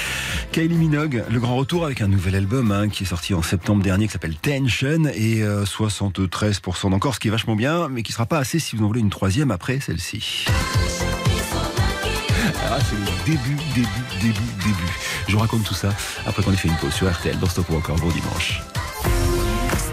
Kylie 0.52 0.76
Minogue, 0.76 1.24
le 1.28 1.40
grand 1.40 1.56
retour 1.56 1.84
avec 1.84 2.00
un 2.00 2.08
nouvel 2.08 2.36
album 2.36 2.70
hein, 2.70 2.88
qui 2.88 3.02
est 3.02 3.06
sorti 3.06 3.34
en 3.34 3.42
septembre 3.42 3.82
dernier 3.82 4.06
qui 4.06 4.12
s'appelle 4.12 4.36
Tension 4.36 5.06
et 5.14 5.42
73% 5.42 6.90
d'encore, 6.90 7.14
ce 7.14 7.20
qui 7.20 7.28
est 7.28 7.30
vachement 7.30 7.56
bien, 7.56 7.88
mais 7.88 8.02
qui 8.02 8.12
sera 8.12 8.26
pas 8.26 8.38
assez 8.38 8.58
si 8.58 8.76
vous 8.76 8.84
en 8.84 8.86
voulez 8.86 9.00
une 9.00 9.10
troisième 9.10 9.50
après 9.50 9.80
celle-ci. 9.80 10.46
Ah, 12.68 12.78
c'est 12.80 12.96
le 12.96 13.26
début, 13.26 13.56
début, 13.74 13.88
début, 14.20 14.52
début. 14.64 14.92
Je 15.28 15.32
vous 15.32 15.40
raconte 15.40 15.64
tout 15.64 15.74
ça 15.74 15.92
après 16.26 16.42
qu'on 16.42 16.52
ait 16.52 16.56
fait 16.56 16.68
une 16.68 16.76
pause 16.76 16.92
sur 16.92 17.10
RTL 17.10 17.38
dans 17.38 17.48
Stop 17.48 17.68
ou 17.70 17.76
encore. 17.76 17.96
Bon 17.96 18.08
dimanche. 18.08 18.62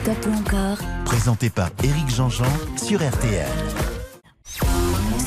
Stop 0.01 0.27
ou 0.27 0.37
encore 0.37 0.77
Présenté 1.05 1.49
par 1.49 1.69
Éric 1.83 2.09
Jean-Jean 2.09 2.45
sur 2.77 2.99
RTL. 2.99 3.92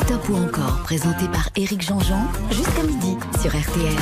Stop 0.07 0.29
ou 0.29 0.37
encore, 0.37 0.83
présenté 0.85 1.27
par 1.33 1.49
Éric 1.57 1.83
Jean-Jean, 1.83 2.31
jusqu'à 2.53 2.85
midi 2.85 3.17
sur 3.43 3.51
RTL. 3.51 3.97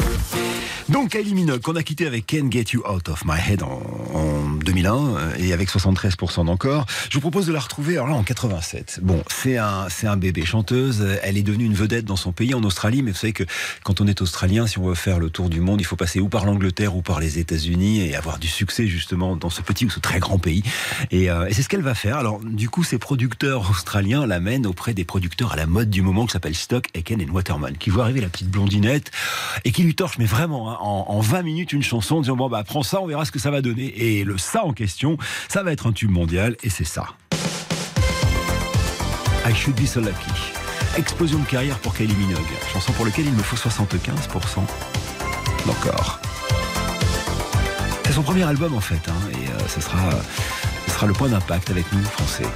Donc 0.91 1.13
Kylie 1.13 1.33
Minogue, 1.33 1.63
qu'on 1.63 1.77
a 1.77 1.83
quitté 1.83 2.07
avec 2.07 2.27
Can't 2.27 2.53
Get 2.53 2.75
You 2.75 2.83
Out 2.87 3.09
of 3.09 3.25
My 3.25 3.39
Head 3.41 3.63
en, 3.63 3.81
en 4.13 4.44
2001 4.75 5.37
et 5.39 5.53
avec 5.53 5.71
73% 5.71 6.47
d'encore. 6.47 6.87
Je 7.09 7.15
vous 7.15 7.21
propose 7.21 7.47
de 7.47 7.53
la 7.53 7.61
retrouver 7.61 7.95
alors 7.95 8.09
là 8.09 8.15
en 8.15 8.25
87. 8.25 9.01
Bon, 9.03 9.23
c'est 9.29 9.57
un 9.57 9.89
c'est 9.89 10.07
un 10.07 10.17
bébé 10.17 10.45
chanteuse. 10.45 11.07
Elle 11.23 11.39
est 11.39 11.43
devenue 11.43 11.65
une 11.65 11.75
vedette 11.75 12.05
dans 12.05 12.17
son 12.17 12.33
pays 12.33 12.55
en 12.55 12.63
Australie, 12.65 13.03
mais 13.03 13.13
vous 13.13 13.17
savez 13.17 13.33
que 13.33 13.45
quand 13.85 14.01
on 14.01 14.07
est 14.07 14.21
australien, 14.21 14.67
si 14.67 14.79
on 14.79 14.87
veut 14.87 14.95
faire 14.95 15.21
le 15.21 15.31
tour 15.31 15.49
du 15.49 15.61
monde, 15.61 15.81
il 15.81 15.85
faut 15.85 15.97
passer 15.97 16.21
ou 16.21 16.29
par 16.29 16.45
l'Angleterre 16.45 16.97
ou 16.97 17.03
par 17.03 17.21
les 17.21 17.39
États-Unis 17.39 18.01
et 18.01 18.17
avoir 18.17 18.39
du 18.39 18.49
succès 18.49 18.87
justement 18.87 19.37
dans 19.37 19.51
ce 19.51 19.63
petit 19.63 19.87
ou 19.87 19.91
ce 19.91 20.01
très 20.01 20.19
grand 20.19 20.39
pays. 20.39 20.65
Et, 21.11 21.31
euh, 21.31 21.47
et 21.47 21.55
c'est 21.55 21.63
ce 21.63 21.69
qu'elle 21.69 21.83
va 21.83 21.95
faire. 21.95 22.17
Alors 22.17 22.41
du 22.41 22.69
coup, 22.69 22.83
ces 22.83 22.99
producteurs 22.99 23.71
australiens 23.71 24.27
l'amènent 24.27 24.67
auprès 24.67 24.93
des 24.93 25.05
producteurs 25.05 25.53
à 25.53 25.57
la 25.57 25.67
mode 25.67 25.91
du 25.91 26.03
moment 26.03 26.27
qui 26.27 26.33
s'appellent 26.33 26.57
Stock, 26.57 26.87
Aitken 26.95 27.21
et 27.21 27.27
Waterman, 27.27 27.77
qui 27.77 27.91
voient 27.91 28.05
arriver 28.05 28.21
la 28.21 28.29
petite 28.29 28.51
blondinette 28.51 29.13
et 29.65 29.71
qui 29.71 29.85
lui 29.85 29.95
torchent 29.95 30.19
mais 30.19 30.27
vraiment. 30.27 30.71
Hein, 30.71 30.79
en, 30.81 31.07
en, 31.09 31.21
20 31.21 31.43
minutes 31.43 31.73
une 31.73 31.83
chanson 31.83 32.17
en 32.17 32.21
disant 32.21 32.37
bon 32.37 32.49
bah 32.49 32.65
prends 32.65 32.83
ça, 32.83 33.01
on 33.01 33.07
verra 33.07 33.25
ce 33.25 33.31
que 33.31 33.39
ça 33.39 33.51
va 33.51 33.63
donner. 33.63 33.95
Et 33.97 34.25
le 34.25 34.37
ça 34.39 34.64
en 34.65 34.73
question, 34.73 35.17
ça 35.49 35.63
va 35.63 35.73
être 35.73 35.87
un 35.87 35.93
tube 35.93 36.11
mondial 36.11 36.57
et 36.63 36.71
c'est 36.71 36.85
ça. 36.85 37.07
I 39.47 39.55
Should 39.55 39.81
Be 39.81 39.87
So 39.87 40.01
Lucky. 40.01 40.33
Explosion 40.97 41.39
de 41.39 41.45
carrière 41.45 41.79
pour 41.81 41.95
Kylie 41.95 42.15
Minogue, 42.15 42.41
chanson 42.73 42.93
pour 42.93 43.05
laquelle 43.05 43.27
il 43.27 43.33
me 43.33 43.43
faut 43.43 43.57
75% 43.57 44.61
d'encore. 45.67 46.21
C'est 48.07 48.13
son 48.13 48.23
premier 48.23 48.45
album 48.45 48.75
en 48.75 48.81
fait, 48.81 49.01
hein, 49.09 49.31
et 49.33 49.49
euh, 49.49 49.69
ce, 49.69 49.81
sera, 49.81 50.11
ce 50.87 50.93
sera 50.93 51.07
le 51.07 51.13
point 51.13 51.29
d'impact 51.29 51.71
avec 51.71 51.91
nous, 51.93 52.03
français. 52.05 52.47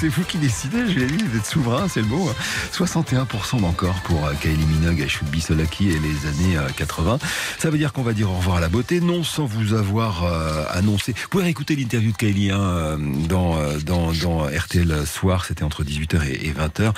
C'est 0.00 0.08
vous 0.08 0.22
qui 0.22 0.38
décidez, 0.38 0.86
je 0.86 1.00
l'ai 1.00 1.06
vous 1.06 1.36
êtes 1.36 1.46
souverain, 1.46 1.88
c'est 1.88 2.02
le 2.02 2.06
mot. 2.06 2.30
61% 2.72 3.60
d'encore 3.60 4.00
pour 4.02 4.26
euh, 4.26 4.32
Kylie 4.40 4.64
Minogue, 4.66 5.00
I 5.00 5.08
Should 5.08 5.28
Be 5.28 5.40
Solaki 5.40 5.90
et 5.90 5.98
les 5.98 6.26
années 6.28 6.56
80. 6.76 7.14
Euh, 7.14 7.26
Ça 7.58 7.70
veut 7.70 7.78
dire 7.78 7.92
qu'on 7.92 8.02
va 8.02 8.12
dire 8.12 8.30
au 8.30 8.36
revoir 8.36 8.58
à 8.58 8.60
la 8.60 8.68
beauté, 8.68 9.00
non 9.00 9.24
sans 9.24 9.46
vous 9.46 9.74
avoir 9.74 10.22
euh, 10.22 10.64
annoncé. 10.70 11.14
Vous 11.14 11.28
pouvez 11.30 11.44
réécouter 11.44 11.74
l'interview 11.74 12.12
de 12.12 12.16
Kylie 12.16 12.52
hein, 12.52 12.96
dans 13.28 13.56
RTL 14.46 15.04
Soir, 15.04 15.44
c'était 15.44 15.64
entre 15.64 15.82
18h 15.82 16.22
et 16.28 16.52
20h, 16.52 16.92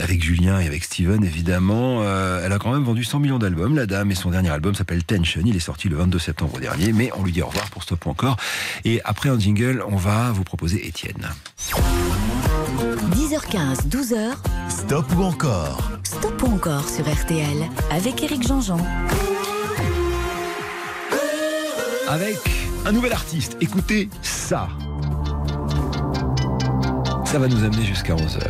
avec 0.00 0.22
Julien 0.22 0.60
et 0.60 0.66
avec 0.66 0.84
Steven 0.84 1.24
évidemment. 1.24 2.04
elle 2.04 2.52
a 2.52 2.58
quand 2.58 2.72
même 2.72 2.84
vendu 2.84 3.02
100 3.02 3.18
millions 3.18 3.38
d'albums, 3.38 3.74
la 3.74 3.86
dame, 3.86 4.10
et 4.12 4.14
son 4.14 4.30
dernier 4.30 4.50
album 4.50 4.74
s'appelle 4.74 5.02
Tension. 5.02 5.42
Il 5.44 5.56
est 5.56 5.60
sorti 5.60 5.88
le 5.88 5.96
22 5.96 6.18
septembre 6.18 6.60
dernier, 6.60 6.92
mais 6.92 7.10
on 7.16 7.24
lui 7.24 7.32
dit 7.32 7.42
au 7.42 7.48
revoir 7.48 7.70
pour 7.70 7.82
Stop 7.82 8.06
encore. 8.06 8.36
Et 8.84 9.00
après 9.04 9.28
un 9.30 9.38
jingle, 9.38 9.82
on 9.88 9.96
va 9.96 10.30
vous 10.30 10.44
proposer 10.44 10.86
Étienne. 10.86 11.28
10h15, 13.40 13.88
12h. 13.88 14.32
Stop 14.68 15.06
ou 15.16 15.22
encore 15.22 15.90
Stop 16.02 16.42
ou 16.42 16.54
encore 16.54 16.88
sur 16.88 17.04
RTL 17.10 17.68
avec 17.90 18.22
Éric 18.22 18.46
Jean-Jean. 18.46 18.78
Avec 22.08 22.38
un 22.86 22.92
nouvel 22.92 23.12
artiste, 23.12 23.56
écoutez 23.60 24.08
ça. 24.22 24.68
Ça 27.24 27.38
va 27.38 27.48
nous 27.48 27.64
amener 27.64 27.84
jusqu'à 27.84 28.14
11h. 28.14 28.40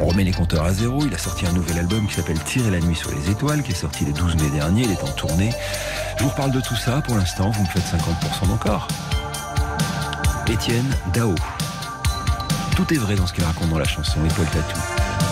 On 0.00 0.06
remet 0.06 0.24
les 0.24 0.32
compteurs 0.32 0.64
à 0.64 0.72
zéro. 0.72 1.04
Il 1.04 1.14
a 1.14 1.18
sorti 1.18 1.46
un 1.46 1.52
nouvel 1.52 1.78
album 1.78 2.06
qui 2.06 2.14
s'appelle 2.14 2.38
Tirer 2.40 2.70
la 2.70 2.80
nuit 2.80 2.96
sur 2.96 3.10
les 3.10 3.30
étoiles, 3.30 3.62
qui 3.62 3.72
est 3.72 3.76
sorti 3.76 4.04
le 4.04 4.12
12 4.12 4.36
mai 4.36 4.50
dernier. 4.50 4.82
Il 4.84 4.92
est 4.92 5.02
en 5.02 5.12
tournée. 5.12 5.50
Je 6.18 6.24
vous 6.24 6.30
reparle 6.30 6.52
de 6.52 6.60
tout 6.60 6.76
ça. 6.76 7.02
Pour 7.02 7.16
l'instant, 7.16 7.50
vous 7.50 7.62
me 7.62 7.68
faites 7.68 7.84
50% 7.84 8.48
d'encore. 8.48 8.88
Étienne 10.48 10.90
Dao. 11.12 11.34
Tout 12.76 12.92
est 12.92 12.98
vrai 12.98 13.14
dans 13.14 13.26
ce 13.26 13.32
qu'il 13.32 13.44
raconte 13.44 13.70
dans 13.70 13.78
la 13.78 13.84
chanson, 13.84 14.18
et 14.24 14.28
Tatou. 14.28 15.31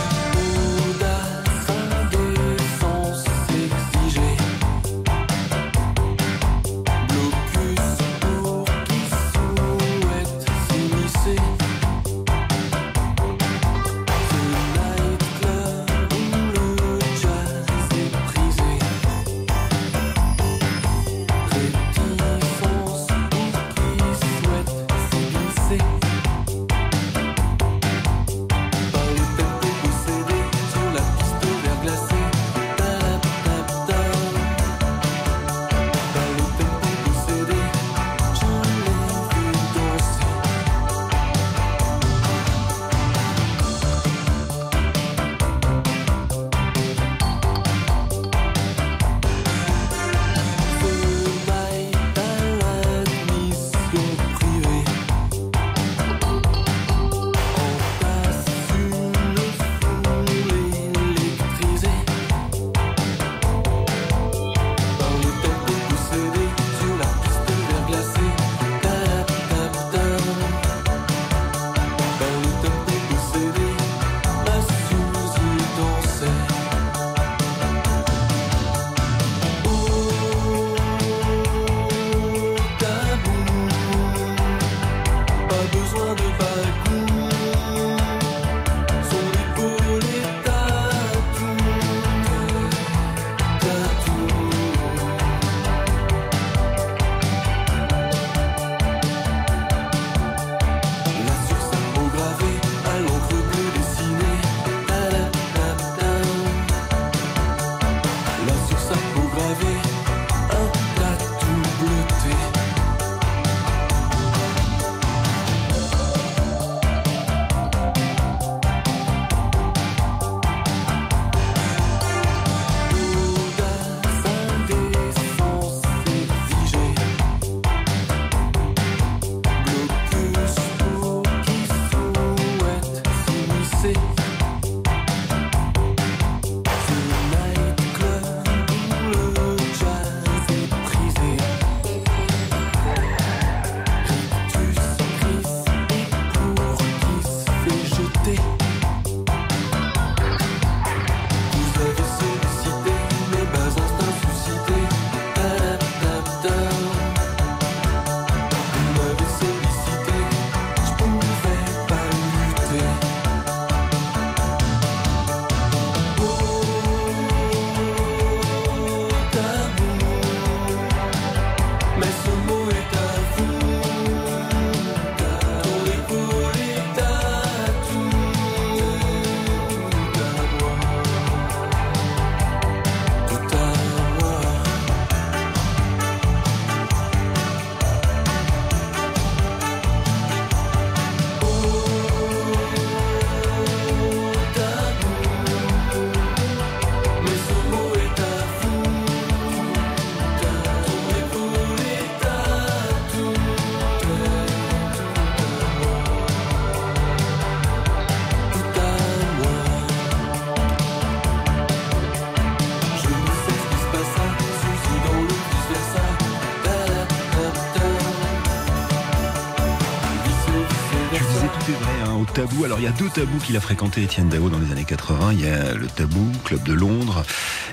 Il 222.81 222.85
y 222.85 222.87
a 222.87 222.93
deux 222.93 223.11
tabous 223.11 223.39
qu'il 223.41 223.59
a 223.59 223.61
fréquenté 223.61 224.03
Étienne 224.03 224.31
Dao 224.31 224.49
dans 224.49 224.59
les 224.59 224.73
années 224.73 224.87
80. 224.87 225.33
Il 225.33 225.41
y 225.43 225.47
a 225.47 225.75
le 225.75 225.87
tabou 225.87 226.27
club 226.45 226.63
de 226.63 226.73
Londres 226.73 227.25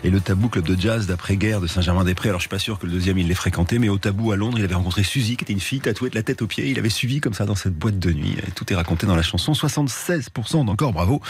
et 0.03 0.09
le 0.09 0.19
tabou 0.19 0.49
club 0.49 0.65
de 0.65 0.77
jazz 0.77 1.07
d'après-guerre 1.07 1.61
de 1.61 1.67
Saint-Germain-des-Prés. 1.67 2.27
Alors 2.27 2.41
je 2.41 2.43
suis 2.43 2.49
pas 2.49 2.59
sûr 2.59 2.77
que 2.77 2.85
le 2.85 2.91
deuxième 2.91 3.17
il 3.17 3.29
l'ait 3.29 3.33
fréquenté, 3.33 3.79
mais 3.79 3.87
au 3.87 3.97
tabou 3.97 4.33
à 4.33 4.35
Londres, 4.35 4.59
il 4.59 4.65
avait 4.65 4.75
rencontré 4.75 5.03
Suzy, 5.03 5.37
qui 5.37 5.45
était 5.45 5.53
une 5.53 5.61
fille 5.61 5.79
tatouée 5.79 6.09
de 6.09 6.15
la 6.15 6.23
tête 6.23 6.41
aux 6.41 6.47
pieds. 6.47 6.69
Il 6.69 6.77
avait 6.77 6.89
suivi 6.89 7.21
comme 7.21 7.33
ça 7.33 7.45
dans 7.45 7.55
cette 7.55 7.73
boîte 7.73 7.99
de 7.99 8.11
nuit. 8.11 8.35
Et 8.45 8.51
tout 8.51 8.71
est 8.73 8.75
raconté 8.75 9.07
dans 9.07 9.15
la 9.15 9.21
chanson. 9.21 9.53
76% 9.53 10.65
d'encore, 10.65 10.91
bravo. 10.91 11.21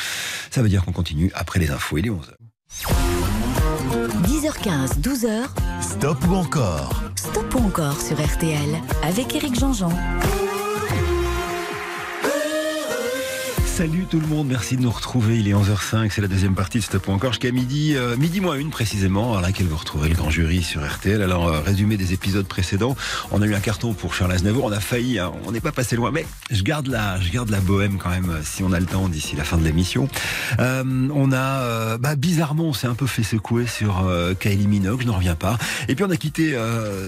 Ça 0.49 0.63
veut 0.63 0.69
dire 0.69 0.83
qu'on 0.83 0.91
continue 0.91 1.31
après 1.35 1.59
les 1.59 1.69
infos. 1.69 1.99
Il 1.99 2.07
est 2.07 2.09
11h. 2.09 2.33
10h15, 4.23 5.01
12h. 5.01 5.49
Stop 5.81 6.17
ou 6.27 6.33
encore? 6.33 7.03
Stop 7.15 7.53
ou 7.53 7.59
encore 7.59 8.01
sur 8.01 8.19
RTL 8.19 8.81
avec 9.03 9.35
Eric 9.35 9.59
Jean-Jean. 9.59 9.91
Salut 13.77 14.07
tout 14.09 14.19
le 14.19 14.25
monde, 14.25 14.47
merci 14.47 14.75
de 14.75 14.81
nous 14.81 14.89
retrouver. 14.89 15.37
Il 15.37 15.47
est 15.47 15.53
11h05, 15.53 16.09
c'est 16.09 16.21
la 16.21 16.27
deuxième 16.27 16.55
partie 16.55 16.79
de 16.79 16.83
Stop 16.83 17.09
ou 17.09 17.11
encore 17.11 17.33
jusqu'à 17.33 17.51
midi, 17.51 17.93
euh, 17.95 18.17
midi 18.17 18.41
moins 18.41 18.55
une 18.55 18.71
précisément, 18.71 19.37
à 19.37 19.41
laquelle 19.41 19.67
vous 19.67 19.77
retrouverez 19.77 20.09
le 20.09 20.15
grand 20.15 20.31
jury 20.31 20.63
sur 20.63 20.83
RTL. 20.83 21.21
Alors, 21.21 21.47
euh, 21.47 21.59
résumé 21.59 21.95
des 21.95 22.11
épisodes 22.11 22.47
précédents, 22.47 22.95
on 23.29 23.39
a 23.39 23.45
eu 23.45 23.53
un 23.53 23.59
carton 23.59 23.93
pour 23.93 24.15
Charles 24.15 24.31
Aznavour, 24.31 24.65
on 24.65 24.71
a 24.71 24.79
failli, 24.79 25.19
hein, 25.19 25.31
on 25.45 25.51
n'est 25.51 25.59
pas 25.59 25.71
passé 25.71 25.95
loin, 25.95 26.09
mais 26.09 26.25
je 26.49 26.63
garde 26.63 26.87
la, 26.87 27.21
je 27.21 27.31
garde 27.31 27.51
la 27.51 27.59
bohème 27.59 27.99
quand 27.99 28.09
même, 28.09 28.31
euh, 28.31 28.41
si 28.43 28.63
on 28.63 28.71
a 28.71 28.79
le 28.79 28.87
temps 28.87 29.09
d'ici 29.09 29.35
la 29.35 29.43
fin 29.43 29.59
de 29.59 29.63
l'émission. 29.63 30.09
On 30.57 31.31
a, 31.31 31.97
bah, 31.99 32.15
bizarrement, 32.15 32.63
on 32.63 32.73
s'est 32.73 32.87
un 32.87 32.95
peu 32.95 33.05
fait 33.05 33.21
secouer 33.21 33.67
sur 33.67 34.09
Kylie 34.39 34.67
Minogue, 34.67 35.01
je 35.01 35.07
n'en 35.07 35.17
reviens 35.17 35.35
pas. 35.35 35.59
Et 35.87 35.93
puis 35.93 36.03
on 36.03 36.09
a 36.09 36.17
quitté 36.17 36.57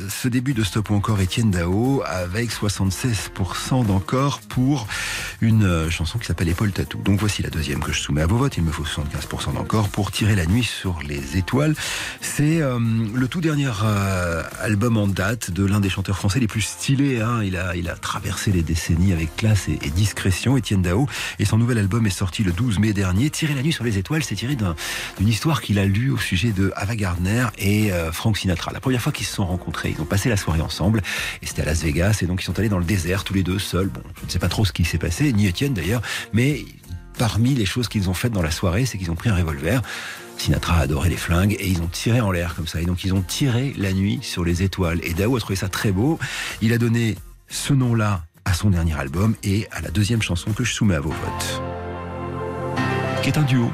ce 0.10 0.28
début 0.28 0.54
de 0.54 0.64
Stop 0.64 0.90
ou 0.92 0.96
encore 0.96 1.20
Étienne 1.20 1.50
Dao 1.50 2.04
avec 2.06 2.52
76% 2.52 3.86
d'encore 3.86 4.42
pour 4.50 4.88
une 5.42 5.90
chanson 5.90 6.20
qui 6.20 6.26
s'appelle 6.26 6.50
Donc 7.06 7.20
voici 7.22 7.42
la 7.42 7.50
deuxième 7.50 7.80
que 7.80 7.94
je 7.94 8.00
soumets 8.02 8.22
à 8.22 8.28
vos 8.28 8.36
votes. 8.36 8.58
Il 8.58 8.64
me 8.64 8.72
faut 8.72 8.84
75% 8.84 9.54
d'encore 9.54 9.88
pour 9.88 10.12
tirer 10.12 10.36
la 10.36 10.46
nuit 10.46 10.66
sur 10.66 11.00
les 11.08 11.38
étoiles. 11.38 11.74
C'est 12.20 12.62
euh, 12.62 12.78
le 13.14 13.28
tout 13.30 13.40
dernier 13.40 13.70
euh, 13.82 14.44
album 14.60 14.98
en 14.98 15.08
date 15.08 15.52
de 15.52 15.66
l'un 15.66 15.80
des 15.80 15.90
chanteurs 15.90 16.18
français 16.18 16.42
les 16.42 16.48
plus 16.48 16.60
stylés. 16.62 17.22
Hein. 17.22 17.42
Il, 17.46 17.56
a, 17.56 17.78
il 17.78 17.88
a 17.90 17.96
traversé 17.96 18.52
les 18.52 18.62
décennies 18.62 19.14
avec 19.14 19.34
classe 19.38 19.70
et, 19.70 19.78
discrétion, 19.92 20.58
Étienne 20.58 20.82
Dao. 20.82 21.08
Et 21.40 21.46
son 21.46 21.58
nouvel 21.58 21.78
album 21.78 22.06
est 22.06 22.10
sorti 22.10 22.44
le 22.44 22.52
12 22.52 22.80
mai 22.80 22.92
dernier. 22.92 23.30
Tirer 23.30 23.54
la 23.54 23.62
nuit 23.62 23.72
sur 23.72 23.86
les 23.86 23.98
étoiles, 23.98 24.24
c'est 24.26 24.36
tiré 24.36 24.58
d'un- 24.58 24.76
d'une 25.18 25.30
histoire 25.30 25.62
qu'il 25.62 25.80
a 25.80 25.86
lue 25.86 26.12
au 26.12 26.18
sujet 26.18 26.52
de 26.52 26.74
Ava 26.76 26.98
Gardner 26.98 27.46
et 27.58 27.94
euh, 27.94 28.12
Frank 28.12 28.38
Sinatra. 28.38 28.74
La 28.74 28.82
première 28.82 29.02
fois 29.02 29.14
qu'ils 29.14 29.26
se 29.28 29.34
sont 29.36 29.46
rencontrés, 29.46 29.94
ils 29.98 30.02
ont 30.02 30.06
passé 30.06 30.28
la 30.28 30.36
soirée 30.38 30.62
ensemble. 30.62 31.04
Et 31.42 31.46
c'était 31.46 31.62
à 31.62 31.66
Las 31.66 31.84
Vegas. 31.84 32.20
Et 32.22 32.26
donc 32.26 32.42
ils 32.42 32.46
sont 32.46 32.60
allés 32.60 32.68
dans 32.70 32.80
le 32.80 32.86
désert 32.86 33.24
tous 33.24 33.34
les 33.34 33.44
deux 33.44 33.60
seuls. 33.60 33.88
Bon, 33.88 34.02
je 34.20 34.26
ne 34.26 34.30
sais 34.30 34.40
pas 34.40 34.50
trop 34.50 34.66
ce 34.66 34.74
qui 34.74 34.84
s'est 34.84 34.98
passé, 34.98 35.32
ni 35.32 35.48
Étienne 35.48 35.74
d'ailleurs. 35.74 36.02
Mais 36.34 36.49
parmi 37.18 37.54
les 37.54 37.66
choses 37.66 37.88
qu'ils 37.88 38.10
ont 38.10 38.14
faites 38.14 38.32
dans 38.32 38.42
la 38.42 38.52
soirée, 38.52 38.86
c'est 38.86 38.98
qu'ils 38.98 39.12
ont 39.12 39.16
pris 39.16 39.30
un 39.30 39.36
revolver. 39.36 39.82
Sinatra 40.38 40.76
a 40.76 40.80
adoré 40.82 41.10
les 41.10 41.18
flingues 41.18 41.56
et 41.60 41.68
ils 41.68 41.82
ont 41.82 41.88
tiré 41.88 42.22
en 42.22 42.32
l'air 42.32 42.56
comme 42.56 42.68
ça. 42.68 42.82
Et 42.82 42.86
donc 42.86 43.04
ils 43.04 43.14
ont 43.14 43.22
tiré 43.22 43.74
la 43.78 43.92
nuit 43.92 44.20
sur 44.22 44.46
les 44.46 44.64
étoiles. 44.64 45.00
Et 45.04 45.14
Dao 45.14 45.36
a 45.36 45.40
trouvé 45.40 45.56
ça 45.56 45.68
très 45.68 45.92
beau. 45.92 46.18
Il 46.62 46.72
a 46.74 46.78
donné 46.78 47.16
ce 47.50 47.74
nom-là 47.74 48.24
à 48.46 48.54
son 48.54 48.70
dernier 48.70 48.98
album 48.98 49.36
et 49.44 49.68
à 49.72 49.82
la 49.82 49.90
deuxième 49.90 50.22
chanson 50.22 50.52
que 50.54 50.64
je 50.64 50.74
soumets 50.74 50.96
à 50.96 51.02
vos 51.02 51.10
votes. 51.10 51.62
Qui 53.22 53.30
est 53.30 53.38
un 53.38 53.44
duo 53.44 53.70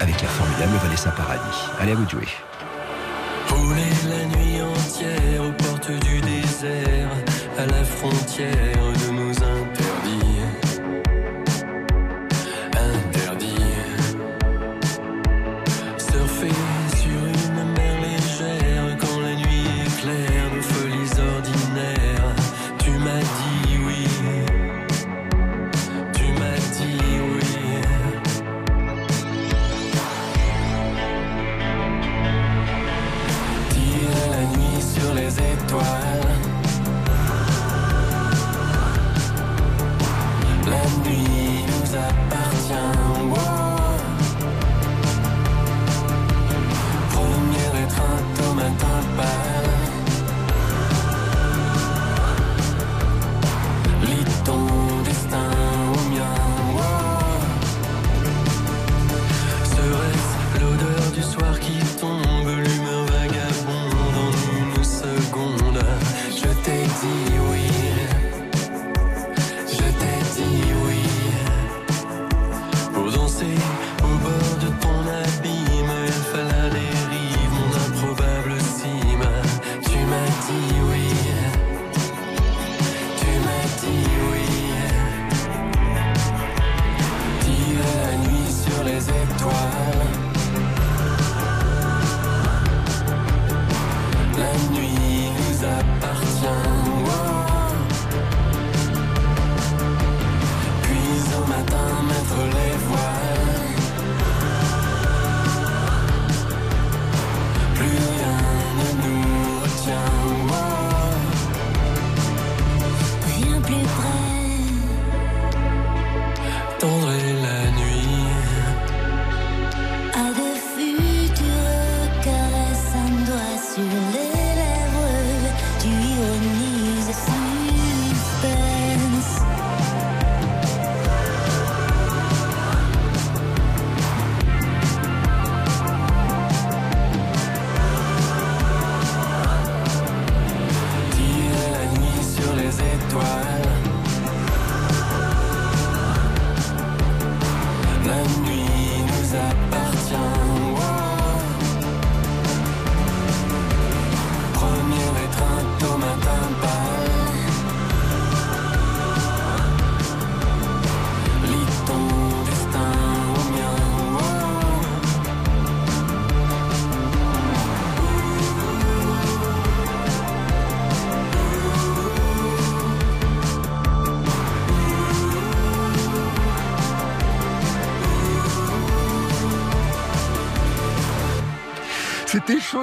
avec 0.00 0.20
la 0.20 0.28
formidable 0.28 0.72
Vanessa 0.82 1.10
Paradis. 1.10 1.58
Allez 1.80 1.92
à 1.92 1.94
vous 1.94 2.04
de 2.04 2.10
jouer. 2.10 2.28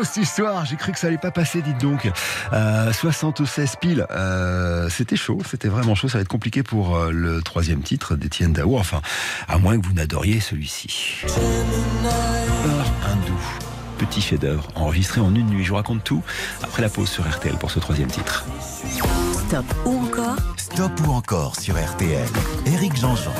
Cette 0.04 0.24
histoire, 0.24 0.66
j'ai 0.66 0.78
cru 0.78 0.91
que 0.91 0.99
ça 0.99 1.08
allait 1.08 1.18
pas 1.18 1.32
passer, 1.32 1.62
dites 1.62 1.80
donc. 1.80 2.10
Euh, 2.54 2.91
76 2.91 3.76
piles, 3.80 4.08
euh, 4.12 4.89
c'était 4.89 5.16
chaud, 5.16 5.39
c'était 5.49 5.68
vraiment 5.68 5.93
chaud, 5.93 6.10
ça 6.10 6.18
va 6.18 6.22
être 6.22 6.28
compliqué 6.28 6.64
pour 6.64 6.95
euh, 6.95 7.12
le 7.12 7.41
troisième 7.41 7.82
titre 7.82 8.16
d'Étienne 8.16 8.52
Dao, 8.52 8.78
enfin, 8.78 9.02
à 9.47 9.60
moins 9.60 9.80
que 9.80 9.86
vous 9.86 9.93
n'adoriez 9.93 10.39
celui-ci. 10.39 11.22
Heure 11.28 12.91
hindou, 13.06 13.39
petit 13.99 14.22
chef-d'œuvre, 14.22 14.68
enregistré 14.76 15.22
en 15.22 15.36
une 15.36 15.47
nuit, 15.47 15.64
je 15.64 15.70
vous 15.70 15.76
raconte 15.76 16.04
tout 16.04 16.24
après 16.64 16.82
la 16.82 16.89
pause 16.89 17.10
sur 17.10 17.30
RTL 17.30 17.56
pour 17.58 17.70
ce 17.70 17.80
troisième 17.80 18.10
titre. 18.10 18.45
Stop 19.47 19.66
ou 19.86 20.04
encore? 20.06 20.38
Stop 20.58 20.91
ou 21.06 21.12
encore 21.12 21.60
sur 21.60 21.76
RTL. 21.76 22.28
Éric 22.66 22.95
Jean-Jean. 22.97 23.34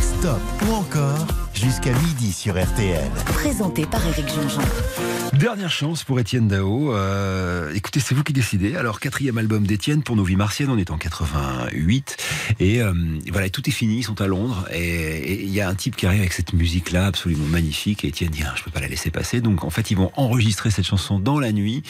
Stop 0.00 0.40
ou 0.68 0.74
encore? 0.74 1.41
Jusqu'à 1.62 1.92
midi 1.92 2.32
sur 2.32 2.54
RTL. 2.60 3.08
Présenté 3.26 3.86
par 3.86 4.04
Éric 4.04 4.26
Jean-Jean. 4.28 5.11
Dernière 5.42 5.72
chance 5.72 6.04
pour 6.04 6.20
Étienne 6.20 6.46
Dao. 6.46 6.94
Euh, 6.94 7.74
écoutez, 7.74 7.98
c'est 7.98 8.14
vous 8.14 8.22
qui 8.22 8.32
décidez. 8.32 8.76
Alors, 8.76 9.00
quatrième 9.00 9.38
album 9.38 9.66
d'Étienne 9.66 10.04
pour 10.04 10.14
Nos 10.14 10.22
Vies 10.22 10.36
Martiennes, 10.36 10.70
on 10.70 10.78
est 10.78 10.92
en 10.92 10.98
88. 10.98 12.16
Et 12.60 12.80
euh, 12.80 12.94
voilà, 13.28 13.50
tout 13.50 13.68
est 13.68 13.72
fini, 13.72 13.96
ils 13.96 14.02
sont 14.04 14.20
à 14.20 14.28
Londres. 14.28 14.68
Et 14.72 15.42
il 15.42 15.52
y 15.52 15.60
a 15.60 15.68
un 15.68 15.74
type 15.74 15.96
qui 15.96 16.06
arrive 16.06 16.20
avec 16.20 16.32
cette 16.32 16.52
musique-là, 16.52 17.06
absolument 17.06 17.46
magnifique. 17.46 18.04
Et 18.04 18.08
Étienne 18.08 18.30
dit, 18.30 18.44
ah, 18.46 18.54
je 18.56 18.62
peux 18.62 18.70
pas 18.70 18.78
la 18.78 18.86
laisser 18.86 19.10
passer. 19.10 19.40
Donc, 19.40 19.64
en 19.64 19.70
fait, 19.70 19.90
ils 19.90 19.96
vont 19.96 20.12
enregistrer 20.14 20.70
cette 20.70 20.86
chanson 20.86 21.18
dans 21.18 21.40
la 21.40 21.50
nuit. 21.50 21.82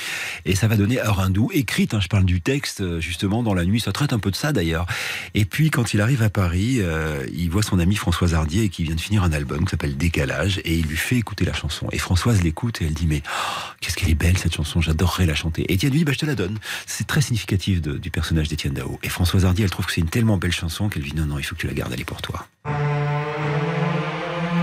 Et 0.46 0.54
ça 0.54 0.66
va 0.66 0.78
donner 0.78 0.98
Heure 0.98 1.20
Hindou, 1.20 1.50
écrite, 1.52 1.92
hein, 1.92 2.00
je 2.00 2.08
parle 2.08 2.24
du 2.24 2.40
texte, 2.40 3.00
justement, 3.00 3.42
dans 3.42 3.52
la 3.52 3.66
nuit. 3.66 3.80
Ça 3.80 3.92
traite 3.92 4.14
un 4.14 4.18
peu 4.18 4.30
de 4.30 4.36
ça, 4.36 4.54
d'ailleurs. 4.54 4.86
Et 5.34 5.44
puis, 5.44 5.68
quand 5.68 5.92
il 5.92 6.00
arrive 6.00 6.22
à 6.22 6.30
Paris, 6.30 6.76
euh, 6.78 7.26
il 7.34 7.50
voit 7.50 7.62
son 7.62 7.78
ami 7.78 7.96
Françoise 7.96 8.32
Hardier, 8.32 8.70
qui 8.70 8.82
vient 8.84 8.94
de 8.94 9.00
finir 9.00 9.22
un 9.24 9.32
album 9.34 9.66
qui 9.66 9.72
s'appelle 9.72 9.98
Décalage. 9.98 10.62
Et 10.64 10.78
il 10.78 10.86
lui 10.86 10.96
fait 10.96 11.16
écouter 11.16 11.44
la 11.44 11.52
chanson. 11.52 11.86
Et 11.92 11.98
Françoise 11.98 12.42
l'écoute 12.42 12.80
et 12.80 12.86
elle 12.86 12.94
dit, 12.94 13.06
mais 13.06 13.20
Qu'est-ce 13.80 13.96
qu'elle 13.96 14.10
est 14.10 14.14
belle 14.14 14.38
cette 14.38 14.54
chanson, 14.54 14.80
j'adorerais 14.80 15.26
la 15.26 15.34
chanter. 15.34 15.70
Étienne 15.72 15.92
lui 15.92 16.04
bah, 16.04 16.12
je 16.12 16.18
te 16.18 16.26
la 16.26 16.34
donne. 16.34 16.58
C'est 16.86 17.06
très 17.06 17.20
significatif 17.20 17.82
du 17.82 18.10
personnage 18.10 18.48
d'Étienne 18.48 18.74
Dao. 18.74 18.98
Et 19.02 19.08
Françoise 19.08 19.44
Hardy, 19.44 19.62
elle 19.62 19.70
trouve 19.70 19.86
que 19.86 19.92
c'est 19.92 20.00
une 20.00 20.08
tellement 20.08 20.36
belle 20.36 20.52
chanson 20.52 20.88
qu'elle 20.88 21.02
dit, 21.02 21.14
non, 21.14 21.26
non, 21.26 21.38
il 21.38 21.42
faut 21.42 21.54
que 21.54 21.60
tu 21.60 21.66
la 21.66 21.74
gardes, 21.74 21.92
elle 21.92 22.00
est 22.00 22.04
pour 22.04 22.22
toi. 22.22 22.46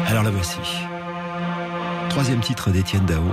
Alors 0.08 0.24
la 0.24 0.32
voici. 0.32 0.58
Troisième 2.10 2.40
titre 2.40 2.72
d'Étienne 2.72 3.06
Dao. 3.06 3.24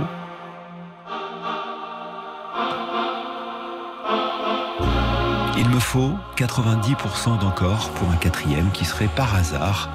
Il 5.57 5.69
me 5.69 5.79
faut 5.79 6.13
90% 6.37 7.39
d'encore 7.39 7.89
pour 7.91 8.09
un 8.11 8.15
quatrième 8.17 8.71
qui 8.71 8.85
serait 8.85 9.09
par 9.15 9.33
hasard 9.33 9.89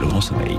le 0.00 0.06
grand 0.06 0.20
sommeil. 0.20 0.58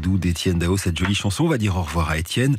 Hindou 0.00 0.16
d'Étienne 0.16 0.58
Dao. 0.58 0.78
Cette 0.78 0.98
jolie 0.98 1.14
chanson, 1.14 1.44
on 1.44 1.48
va 1.48 1.58
dire 1.58 1.76
au 1.76 1.82
revoir 1.82 2.08
à 2.08 2.16
Étienne. 2.16 2.56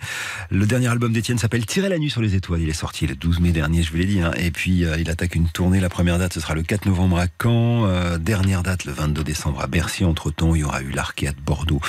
Le 0.52 0.66
dernier 0.68 0.88
album 0.88 1.12
d'Étienne 1.12 1.40
s'appelle 1.40 1.66
Tirer 1.66 1.90
la 1.90 1.98
nuit 1.98 2.12
sur 2.12 2.22
les 2.22 2.36
étoiles. 2.36 2.62
Il 2.62 2.70
est 2.70 2.74
sorti 2.74 3.08
le 3.08 3.16
12 3.16 3.40
mai 3.40 3.52
dernier, 3.52 3.82
je 3.82 3.92
vous 3.92 3.98
l'ai 3.98 4.06
dit. 4.06 4.22
Hein. 4.22 4.32
Et 4.38 4.52
puis, 4.52 4.86
euh, 4.86 4.98
il 5.00 5.10
attaque 5.10 5.34
une 5.34 5.50
tournée. 5.50 5.80
La 5.80 5.90
première 5.90 6.20
date, 6.20 6.34
ce 6.34 6.40
sera 6.40 6.54
le 6.54 6.62
4 6.62 6.86
novembre 6.86 7.18
à 7.18 7.26
Caen. 7.42 7.86
Euh, 7.86 8.20
dernière 8.20 8.62
date, 8.62 8.86
le 8.86 8.92
22 8.92 9.24
décembre 9.24 9.60
à 9.62 9.68
Bercy. 9.68 10.06
Entre-temps, 10.06 10.54
il 10.54 10.62
y 10.62 10.64
aura 10.64 10.82
eu 10.82 10.92
l'Arcade 10.92 11.36
Bordeaux. 11.44 11.82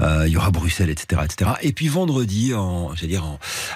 il 0.00 0.28
y 0.28 0.36
aura 0.36 0.50
Bruxelles, 0.50 0.90
etc., 0.90 1.22
etc. 1.24 1.50
Et 1.62 1.72
puis, 1.72 1.88
vendredi, 1.88 2.54
en, 2.54 2.92
dire, 2.94 3.24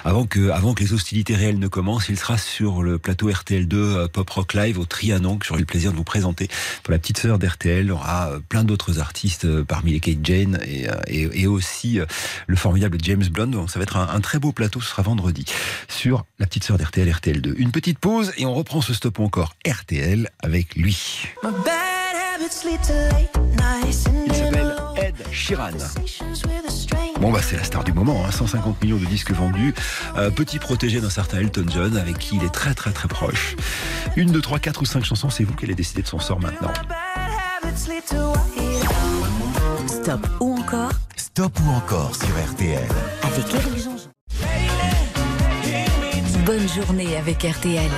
avant, 0.05 0.25
que, 0.25 0.79
les 0.79 0.93
hostilités 0.93 1.35
réelles 1.35 1.59
ne 1.59 1.67
commencent, 1.67 2.07
il 2.07 2.17
sera 2.17 2.37
sur 2.37 2.83
le 2.83 2.99
plateau 2.99 3.29
RTL2 3.29 4.07
Pop 4.07 4.29
Rock 4.29 4.53
Live 4.53 4.79
au 4.79 4.85
Trianon, 4.85 5.37
que 5.37 5.45
j'aurai 5.45 5.59
le 5.59 5.65
plaisir 5.65 5.91
de 5.91 5.97
vous 5.97 6.03
présenter 6.05 6.47
pour 6.83 6.91
la 6.91 6.99
petite 6.99 7.17
sœur 7.17 7.37
d'RTL. 7.37 7.85
Il 7.85 7.87
y 7.87 7.91
aura 7.91 8.31
plein 8.47 8.63
d'autres 8.63 8.99
artistes 8.99 9.45
euh, 9.45 9.63
parmi 9.63 9.91
les 9.91 9.99
Kate 9.99 10.19
Jane 10.23 10.59
et, 10.65 11.16
euh, 11.25 11.49
aussi 11.49 11.99
euh, 11.99 12.05
le 12.47 12.55
formidable 12.55 12.97
James 13.01 13.23
Blunt. 13.29 13.67
ça 13.67 13.79
va 13.79 13.83
être 13.83 13.97
un, 13.97 14.19
très 14.21 14.39
beau 14.39 14.51
plateau, 14.51 14.81
ce 14.81 14.89
sera 14.89 15.01
vendredi 15.01 15.45
sur 15.87 16.25
la 16.39 16.45
petite 16.45 16.63
sœur 16.63 16.77
d'RTL, 16.77 17.09
RTL2. 17.09 17.53
Une 17.57 17.71
petite 17.71 17.99
pause 17.99 18.33
et 18.37 18.45
on 18.45 18.53
reprend 18.53 18.81
ce 18.81 18.93
stop 18.93 19.19
encore 19.19 19.55
RTL 19.67 20.29
avec 20.41 20.75
lui. 20.75 21.27
Il 24.27 24.33
s'appelle 24.33 24.75
Ed 24.97 25.15
Sheeran. 25.31 25.71
Bon 27.19 27.31
bah 27.31 27.39
c'est 27.41 27.57
la 27.57 27.63
star 27.63 27.83
du 27.83 27.93
moment, 27.93 28.29
150 28.29 28.67
hein. 28.67 28.77
millions 28.81 28.97
de 28.97 29.05
disques 29.05 29.31
vendus, 29.31 29.73
petit 30.35 30.59
protégé 30.59 31.01
d'un 31.01 31.09
certain 31.09 31.39
Elton 31.39 31.65
John 31.73 31.97
avec 31.97 32.19
qui 32.19 32.35
il 32.35 32.43
est 32.43 32.53
très 32.53 32.73
très 32.73 32.91
très 32.91 33.07
proche. 33.07 33.55
Une, 34.15 34.31
deux, 34.31 34.41
trois, 34.41 34.59
quatre 34.59 34.81
ou 34.81 34.85
cinq 34.85 35.03
chansons, 35.03 35.29
c'est 35.29 35.43
vous 35.43 35.53
qui 35.53 35.65
allez 35.65 35.75
décider 35.75 36.01
de 36.01 36.07
son 36.07 36.19
sort 36.19 36.39
maintenant. 36.39 36.73
Stop 39.87 40.27
ou 40.41 40.57
encore 40.57 40.91
Stop 41.15 41.59
ou 41.65 41.69
encore 41.69 42.13
sur 42.13 42.27
RTL. 42.27 42.87
Avec 43.23 43.53
Eric 43.53 43.77
Jean. 43.77 43.95
Bonne 46.45 46.67
journée 46.67 47.15
avec 47.15 47.43
RTL. 47.43 47.89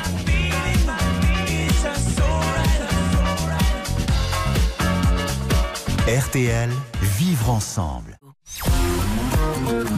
RTL, 6.07 6.69
vivre 7.01 7.49
ensemble. 7.49 8.17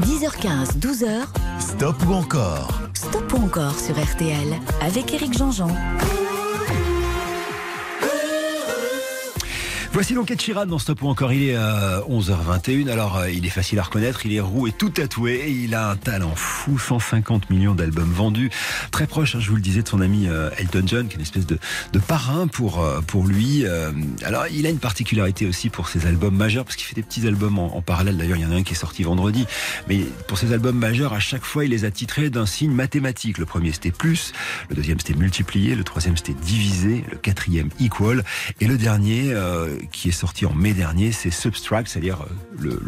10h15, 0.01 0.77
12h. 0.79 1.25
Stop 1.59 1.95
ou 2.07 2.13
encore 2.13 2.81
Stop 2.93 3.33
ou 3.33 3.43
encore 3.45 3.77
sur 3.77 3.95
RTL 3.95 4.59
avec 4.81 5.13
Eric 5.13 5.37
Jean-Jean. 5.37 5.69
Voici 9.93 10.13
donc 10.13 10.31
Ed 10.31 10.39
dans 10.69 10.79
Stop 10.79 11.01
ou 11.01 11.09
encore. 11.09 11.33
Il 11.33 11.49
est 11.49 11.55
à 11.55 12.01
11h21. 12.09 12.87
Alors, 12.89 13.17
euh, 13.17 13.29
il 13.29 13.45
est 13.45 13.49
facile 13.49 13.77
à 13.77 13.83
reconnaître. 13.83 14.25
Il 14.25 14.33
est 14.33 14.39
roux 14.39 14.65
et 14.65 14.71
tout 14.71 14.89
tatoué. 14.89 15.51
il 15.51 15.75
a 15.75 15.89
un 15.89 15.97
talent 15.97 16.33
fou. 16.33 16.79
150 16.79 17.49
millions 17.49 17.75
d'albums 17.75 18.11
vendus. 18.11 18.49
Très 18.91 19.05
proche, 19.05 19.35
hein, 19.35 19.39
je 19.41 19.49
vous 19.49 19.57
le 19.57 19.61
disais, 19.61 19.81
de 19.81 19.87
son 19.89 19.99
ami 19.99 20.27
euh, 20.29 20.49
Elton 20.57 20.83
John, 20.85 21.07
qui 21.09 21.13
est 21.13 21.17
une 21.17 21.21
espèce 21.21 21.45
de, 21.45 21.59
de 21.91 21.99
parrain 21.99 22.47
pour, 22.47 22.81
euh, 22.81 23.01
pour 23.01 23.27
lui. 23.27 23.65
Alors, 24.23 24.45
il 24.47 24.65
a 24.65 24.69
une 24.69 24.79
particularité 24.79 25.45
aussi 25.45 25.69
pour 25.69 25.89
ses 25.89 26.07
albums 26.07 26.35
majeurs, 26.35 26.63
parce 26.63 26.77
qu'il 26.77 26.87
fait 26.87 26.95
des 26.95 27.03
petits 27.03 27.27
albums 27.27 27.59
en, 27.59 27.81
parallèle. 27.81 28.15
D'ailleurs, 28.15 28.37
il 28.37 28.43
y 28.43 28.45
en 28.45 28.51
a 28.51 28.55
un 28.55 28.63
qui 28.63 28.71
est 28.71 28.77
sorti 28.77 29.03
vendredi. 29.03 29.45
Mais 29.89 29.99
pour 30.27 30.37
ses 30.37 30.53
albums 30.53 30.77
majeurs, 30.77 31.11
à 31.11 31.19
chaque 31.19 31.43
fois, 31.43 31.65
il 31.65 31.71
les 31.71 31.83
a 31.83 31.91
titrés 31.91 32.29
d'un 32.29 32.45
signe 32.45 32.71
mathématique. 32.71 33.37
Le 33.37 33.45
premier, 33.45 33.73
c'était 33.73 33.91
plus. 33.91 34.31
Le 34.69 34.75
deuxième, 34.75 34.99
c'était 34.99 35.19
multiplié. 35.19 35.75
Le 35.75 35.83
troisième, 35.83 36.15
c'était 36.15 36.33
divisé. 36.33 37.03
Le 37.11 37.17
quatrième, 37.17 37.69
equal. 37.81 38.23
Et 38.61 38.67
le 38.67 38.77
dernier, 38.77 39.33
qui 39.91 40.09
est 40.09 40.13
sorti 40.13 40.45
en 40.45 40.53
mai 40.53 40.73
dernier, 40.73 41.11
c'est 41.11 41.31
Subtract, 41.31 41.87
c'est-à-dire 41.87 42.25
euh, 42.63 42.79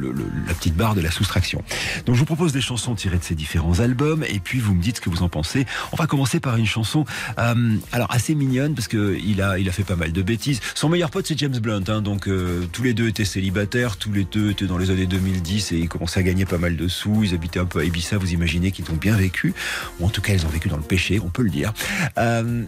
la 0.47 0.53
petite 0.53 0.75
barre 0.75 0.95
de 0.95 1.01
la 1.01 1.11
soustraction. 1.11 1.63
Donc 2.05 2.15
je 2.15 2.19
vous 2.19 2.25
propose 2.25 2.53
des 2.53 2.61
chansons 2.61 2.95
tirées 2.95 3.17
de 3.17 3.23
ces 3.23 3.35
différents 3.35 3.79
albums 3.79 4.23
et 4.27 4.39
puis 4.39 4.59
vous 4.59 4.73
me 4.73 4.81
dites 4.81 4.97
ce 4.97 5.01
que 5.01 5.09
vous 5.09 5.23
en 5.23 5.29
pensez. 5.29 5.65
On 5.91 5.95
va 5.95 6.07
commencer 6.07 6.39
par 6.39 6.57
une 6.57 6.65
chanson 6.65 7.05
euh, 7.39 7.75
alors 7.91 8.11
assez 8.11 8.35
mignonne 8.35 8.75
parce 8.75 8.87
que 8.87 9.17
il 9.23 9.41
a 9.41 9.57
il 9.59 9.69
a 9.69 9.71
fait 9.71 9.83
pas 9.83 9.95
mal 9.95 10.11
de 10.11 10.21
bêtises. 10.21 10.59
Son 10.75 10.89
meilleur 10.89 11.09
pote 11.09 11.27
c'est 11.27 11.37
James 11.37 11.57
Blunt, 11.59 11.83
hein, 11.87 12.01
donc 12.01 12.27
euh, 12.27 12.65
tous 12.71 12.83
les 12.83 12.93
deux 12.93 13.07
étaient 13.07 13.25
célibataires, 13.25 13.97
tous 13.97 14.11
les 14.11 14.23
deux 14.23 14.51
étaient 14.51 14.65
dans 14.65 14.77
les 14.77 14.91
années 14.91 15.05
2010 15.05 15.71
et 15.71 15.77
ils 15.77 15.89
commençaient 15.89 16.19
à 16.19 16.23
gagner 16.23 16.45
pas 16.45 16.57
mal 16.57 16.75
de 16.75 16.87
sous. 16.87 17.23
Ils 17.23 17.33
habitaient 17.33 17.59
un 17.59 17.65
peu 17.65 17.79
à 17.79 17.83
Ibiza, 17.83 18.17
vous 18.17 18.33
imaginez 18.33 18.71
qu'ils 18.71 18.89
ont 18.91 18.95
bien 18.95 19.15
vécu, 19.15 19.53
ou 19.99 20.05
en 20.05 20.09
tout 20.09 20.21
cas 20.21 20.33
ils 20.33 20.45
ont 20.45 20.49
vécu 20.49 20.69
dans 20.69 20.77
le 20.77 20.83
péché, 20.83 21.19
on 21.23 21.29
peut 21.29 21.43
le 21.43 21.49
dire. 21.49 21.73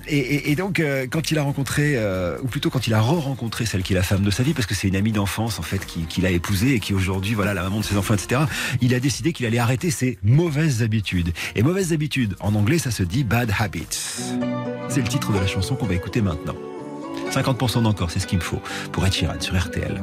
et, 0.08 0.52
et, 0.52 0.56
donc 0.56 0.82
quand 1.12 1.32
il 1.32 1.38
a 1.38 1.44
rencontré, 1.44 1.98
ou 2.42 2.48
plutôt 2.48 2.70
quand 2.70 2.88
il 2.88 2.94
a 2.94 3.02
re-rencontré 3.02 3.66
celle 3.66 3.84
qui 3.84 3.94
est 3.94 3.96
la 3.96 4.04
de 4.24 4.32
sa 4.32 4.44
vie, 4.44 4.54
parce 4.54 4.66
que 4.68 4.76
c'est 4.76 4.88
une 4.88 4.96
amie 4.96 5.12
d'enfance 5.12 5.60
en 5.60 5.62
fait 5.62 5.86
qu'il 5.86 6.26
a 6.26 6.30
épousée 6.30 6.76
et 6.76 6.80
qui 6.80 6.94
aujourd'hui 6.94 7.34
voilà 7.34 7.54
la 7.54 7.64
maman 7.64 7.80
de 7.80 7.86
ses 7.86 7.98
enfants, 7.98 8.14
etc. 8.14 8.42
Il 8.82 8.94
a 8.94 9.00
décidé 9.00 9.34
qu'il 9.34 9.46
allait 9.46 9.60
arrêter 9.60 9.92
ses 9.92 10.18
mauvaises 10.24 10.84
habitudes. 10.84 11.34
Et 11.56 11.64
mauvaises 11.64 11.94
habitudes, 11.94 12.36
en 12.40 12.56
anglais, 12.56 12.78
ça 12.78 12.92
se 12.92 13.04
dit 13.04 13.24
bad 13.24 13.52
habits. 13.60 13.88
C'est 14.90 15.02
le 15.02 15.08
titre 15.08 15.32
de 15.32 15.40
la 15.40 15.48
chanson 15.48 15.76
qu'on 15.76 15.88
va 15.88 15.96
écouter 15.96 16.22
maintenant. 16.22 16.56
50% 17.32 17.84
d'encore, 17.84 18.12
c'est 18.12 18.20
ce 18.20 18.28
qu'il 18.28 18.38
me 18.38 18.44
faut 18.44 18.62
pour 18.92 19.06
être 19.06 19.16
Sheeran 19.16 19.40
sur 19.40 19.58
RTL. 19.58 20.02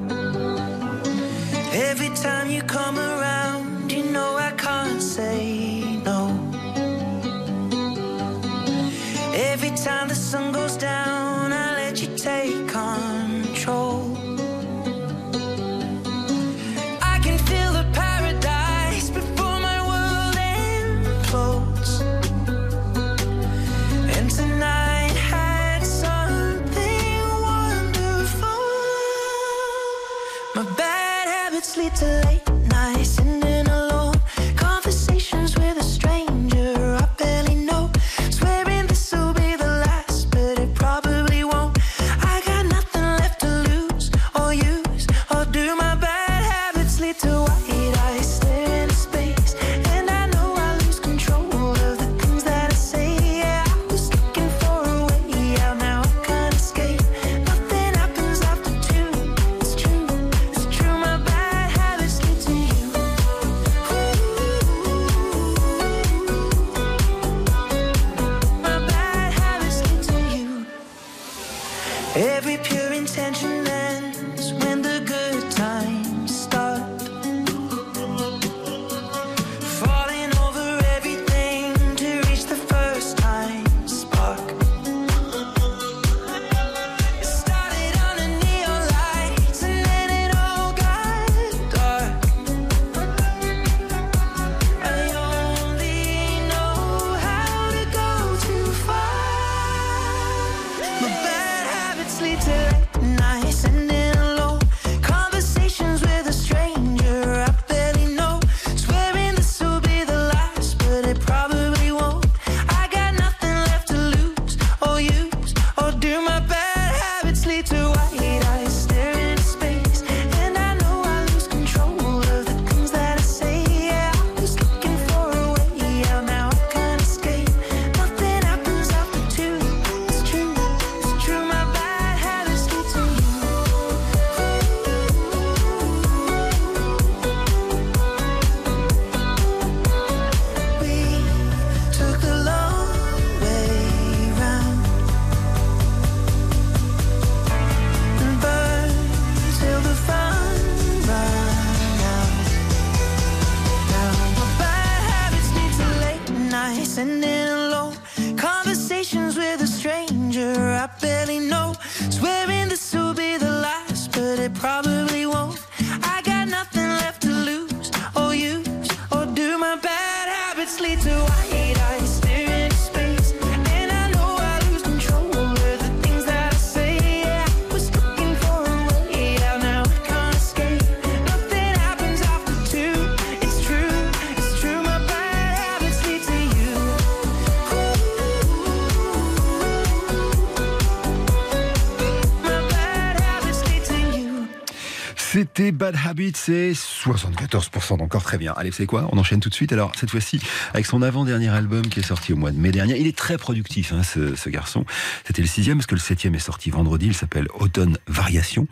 Habits, 196.12 196.32
c'est 196.34 196.72
74% 196.72 197.96
d'encore 197.96 198.22
très 198.22 198.36
bien. 198.36 198.52
Allez, 198.58 198.70
savez 198.70 198.86
quoi? 198.86 199.08
On 199.12 199.16
enchaîne 199.16 199.40
tout 199.40 199.48
de 199.48 199.54
suite. 199.54 199.72
Alors, 199.72 199.92
cette 199.98 200.10
fois-ci, 200.10 200.42
avec 200.74 200.84
son 200.84 201.00
avant-dernier 201.00 201.48
album 201.48 201.86
qui 201.86 202.00
est 202.00 202.06
sorti 202.06 202.34
au 202.34 202.36
mois 202.36 202.50
de 202.50 202.58
mai 202.58 202.70
dernier. 202.70 202.98
Il 203.00 203.06
est 203.06 203.16
très 203.16 203.38
productif, 203.38 203.94
hein, 203.94 204.02
ce, 204.02 204.48
garçon. 204.50 204.84
C'était 205.26 205.40
le 205.40 205.48
sixième, 205.48 205.78
parce 205.78 205.86
que 205.86 205.94
le 205.94 206.02
septième 206.02 206.34
est 206.34 206.38
sorti 206.38 206.68
vendredi. 206.68 207.06
Il 207.06 207.14
s'appelle 207.14 207.46
Automne 207.58 207.96
Variation. 208.08 208.66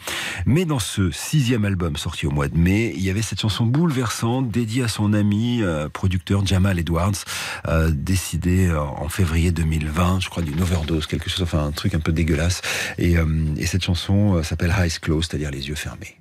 Mais 0.44 0.66
dans 0.66 0.78
ce 0.78 1.10
sixième 1.12 1.64
album 1.64 1.96
sorti 1.96 2.26
au 2.26 2.30
mois 2.30 2.48
de 2.48 2.58
mai, 2.58 2.92
il 2.94 3.00
y 3.00 3.08
avait 3.08 3.22
cette 3.22 3.40
chanson 3.40 3.64
bouleversante 3.64 4.50
dédiée 4.50 4.82
à 4.82 4.88
son 4.88 5.14
ami 5.14 5.62
euh, 5.62 5.88
producteur 5.88 6.44
Jamal 6.44 6.78
Edwards, 6.78 7.24
euh, 7.68 7.90
décidé 7.90 8.66
euh, 8.66 8.82
en 8.82 9.08
février 9.08 9.50
2020, 9.50 10.20
je 10.20 10.28
crois 10.28 10.42
d'une 10.42 10.60
overdose, 10.60 11.06
quelque 11.06 11.30
chose, 11.30 11.40
enfin 11.40 11.64
un 11.64 11.72
truc 11.72 11.94
un 11.94 12.00
peu 12.00 12.12
dégueulasse. 12.12 12.60
Et, 12.98 13.16
euh, 13.16 13.24
et 13.56 13.64
cette 13.64 13.82
chanson 13.82 14.42
s'appelle 14.42 14.74
Eyes 14.78 15.00
Closed, 15.00 15.30
c'est-à-dire 15.30 15.50
les 15.50 15.68
yeux 15.68 15.74
fermés. 15.74 16.20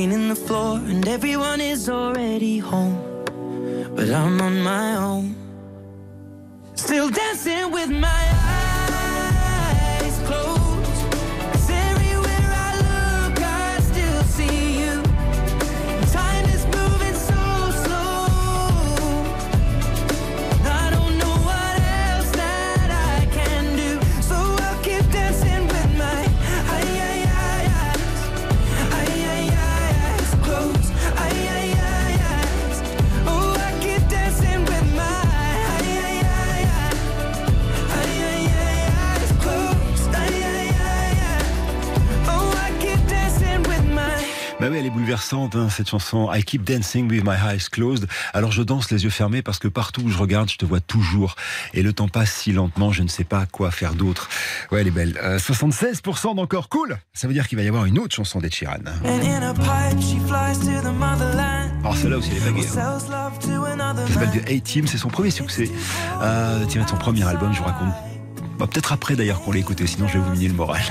cleaning 0.00 0.28
the 0.28 0.34
floor, 0.34 0.78
and 0.78 1.06
everyone 1.06 1.60
is 1.60 1.90
already 1.90 2.56
home. 2.56 2.89
Hein, 45.32 45.68
cette 45.70 45.88
chanson. 45.88 46.30
I 46.32 46.42
keep 46.42 46.64
dancing 46.64 47.08
with 47.10 47.22
my 47.24 47.34
eyes 47.36 47.68
closed. 47.70 48.06
Alors 48.34 48.52
je 48.52 48.62
danse 48.62 48.90
les 48.90 49.04
yeux 49.04 49.10
fermés 49.10 49.42
parce 49.42 49.58
que 49.58 49.68
partout 49.68 50.02
où 50.02 50.08
je 50.10 50.18
regarde, 50.18 50.50
je 50.50 50.56
te 50.56 50.64
vois 50.64 50.80
toujours. 50.80 51.36
Et 51.74 51.82
le 51.82 51.92
temps 51.92 52.08
passe 52.08 52.32
si 52.32 52.52
lentement, 52.52 52.92
je 52.92 53.02
ne 53.02 53.08
sais 53.08 53.24
pas 53.24 53.46
quoi 53.46 53.70
faire 53.70 53.94
d'autre. 53.94 54.28
Ouais, 54.72 54.80
elle 54.80 54.88
est 54.88 54.92
belle. 54.92 55.18
Euh, 55.22 55.38
76% 55.38 56.34
d'encore 56.36 56.68
cool. 56.68 56.98
Ça 57.12 57.26
veut 57.28 57.32
dire 57.34 57.48
qu'il 57.48 57.56
va 57.58 57.64
y 57.64 57.68
avoir 57.68 57.84
une 57.84 57.98
autre 57.98 58.14
chanson 58.14 58.40
d'Ed 58.40 58.52
Sheeran. 58.54 58.74
And 59.04 59.20
in 59.22 59.42
a 59.42 59.54
pipe, 59.54 60.00
she 60.00 60.16
flies 60.26 60.58
to 60.58 60.80
the 60.88 60.92
motherland. 60.92 61.70
Alors 61.80 61.96
celle-là 61.96 62.18
aussi, 62.18 62.30
elle 62.32 62.36
est 62.38 62.52
baguée. 62.52 62.66
hein. 62.78 62.98
Ça 64.06 64.14
s'appelle. 64.14 64.42
The 64.42 64.50
A-Team, 64.50 64.86
c'est 64.86 64.98
son 64.98 65.08
premier 65.08 65.30
succès. 65.30 65.70
Euh, 66.22 66.64
tiré 66.66 66.84
de 66.84 66.90
son 66.90 66.96
premier 66.96 67.24
album, 67.26 67.52
je 67.52 67.58
vous 67.58 67.64
raconte. 67.64 67.92
Bah, 68.58 68.66
Peut-être 68.66 68.92
après 68.92 69.16
d'ailleurs 69.16 69.40
qu'on 69.40 69.52
l'a 69.52 69.58
écouté, 69.58 69.86
sinon 69.86 70.06
je 70.08 70.14
vais 70.18 70.24
vous 70.24 70.30
miner 70.32 70.48
le 70.48 70.54
moral. 70.54 70.82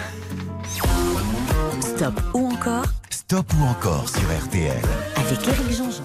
Stop 1.81 2.21
ou 2.33 2.47
encore 2.53 2.85
Stop 3.31 3.53
ou 3.59 3.63
encore 3.63 4.09
sur 4.09 4.23
RTL. 4.23 4.81
avec 5.15 5.47
Éric 5.47 5.77
Jean-Jean. 5.77 6.03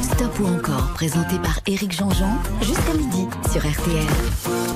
Stop 0.00 0.40
ou 0.40 0.46
encore 0.46 0.94
présenté 0.94 1.36
par 1.36 1.60
Éric 1.66 1.92
Jean-Jean 1.92 2.38
jusqu'à 2.62 2.94
midi 2.94 3.26
sur 3.52 3.60
RTL. 3.60 4.73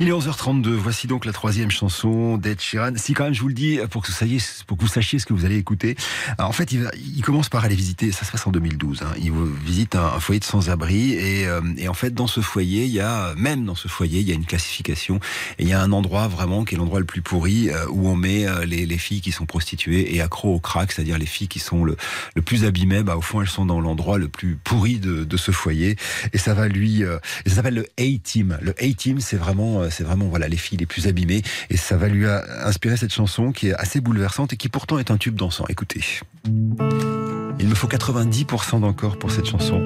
Il 0.00 0.06
est 0.06 0.12
11h32, 0.12 0.68
voici 0.74 1.08
donc 1.08 1.24
la 1.24 1.32
troisième 1.32 1.72
chanson 1.72 2.36
d'Ed 2.36 2.60
Sheeran. 2.60 2.92
Si 2.94 3.14
quand 3.14 3.24
même 3.24 3.34
je 3.34 3.40
vous 3.40 3.48
le 3.48 3.54
dis, 3.54 3.80
pour 3.90 4.00
que, 4.00 4.06
vous 4.06 4.12
sachiez, 4.12 4.38
pour 4.68 4.76
que 4.76 4.82
vous 4.82 4.88
sachiez 4.88 5.18
ce 5.18 5.26
que 5.26 5.32
vous 5.32 5.44
allez 5.44 5.56
écouter, 5.56 5.96
en 6.38 6.52
fait 6.52 6.70
il, 6.70 7.20
commence 7.24 7.48
par 7.48 7.64
aller 7.64 7.74
visiter, 7.74 8.12
ça 8.12 8.24
se 8.24 8.30
passe 8.30 8.46
en 8.46 8.52
2012, 8.52 9.02
hein, 9.02 9.12
il 9.20 9.32
visite 9.64 9.96
un, 9.96 10.20
foyer 10.20 10.38
de 10.38 10.44
sans-abri 10.44 11.14
et, 11.14 11.48
euh, 11.48 11.60
et, 11.76 11.88
en 11.88 11.94
fait 11.94 12.14
dans 12.14 12.28
ce 12.28 12.40
foyer, 12.40 12.84
il 12.84 12.92
y 12.92 13.00
a, 13.00 13.34
même 13.36 13.64
dans 13.64 13.74
ce 13.74 13.88
foyer, 13.88 14.20
il 14.20 14.28
y 14.28 14.30
a 14.30 14.36
une 14.36 14.46
classification 14.46 15.18
et 15.58 15.64
il 15.64 15.68
y 15.68 15.72
a 15.72 15.82
un 15.82 15.90
endroit 15.90 16.28
vraiment 16.28 16.64
qui 16.64 16.76
est 16.76 16.78
l'endroit 16.78 17.00
le 17.00 17.04
plus 17.04 17.20
pourri 17.20 17.68
euh, 17.68 17.84
où 17.90 18.08
on 18.08 18.14
met 18.14 18.46
euh, 18.46 18.66
les, 18.66 18.86
les, 18.86 18.98
filles 18.98 19.20
qui 19.20 19.32
sont 19.32 19.46
prostituées 19.46 20.14
et 20.14 20.20
accro 20.20 20.54
au 20.54 20.60
crack, 20.60 20.92
c'est-à-dire 20.92 21.18
les 21.18 21.26
filles 21.26 21.48
qui 21.48 21.58
sont 21.58 21.82
le, 21.82 21.96
plus 22.44 22.64
abîmées, 22.64 23.02
bah, 23.02 23.16
au 23.16 23.20
fond 23.20 23.42
elles 23.42 23.48
sont 23.48 23.66
dans 23.66 23.80
l'endroit 23.80 24.18
le 24.18 24.28
plus 24.28 24.54
pourri 24.62 25.00
de, 25.00 25.36
ce 25.36 25.50
foyer 25.50 25.96
et 26.32 26.38
ça 26.38 26.54
va 26.54 26.68
lui, 26.68 27.02
ça 27.46 27.54
s'appelle 27.56 27.74
le 27.74 27.86
A-Team. 27.98 28.58
Le 28.62 28.74
A-Team 28.80 29.18
c'est 29.18 29.36
vraiment, 29.36 29.87
c'est 29.90 30.04
vraiment 30.04 30.26
voilà 30.26 30.48
les 30.48 30.56
filles 30.56 30.78
les 30.78 30.86
plus 30.86 31.06
abîmées. 31.06 31.42
Et 31.70 31.76
ça 31.76 31.96
va 31.96 32.08
lui 32.08 32.26
inspirer 32.26 32.96
cette 32.96 33.12
chanson 33.12 33.52
qui 33.52 33.68
est 33.68 33.74
assez 33.74 34.00
bouleversante 34.00 34.52
et 34.52 34.56
qui 34.56 34.68
pourtant 34.68 34.98
est 34.98 35.10
un 35.10 35.16
tube 35.16 35.34
dansant. 35.34 35.64
Écoutez. 35.68 36.02
Il 36.46 37.68
me 37.68 37.74
faut 37.74 37.88
90% 37.88 38.80
d'encore 38.80 39.18
pour 39.18 39.30
cette 39.30 39.46
chanson 39.46 39.80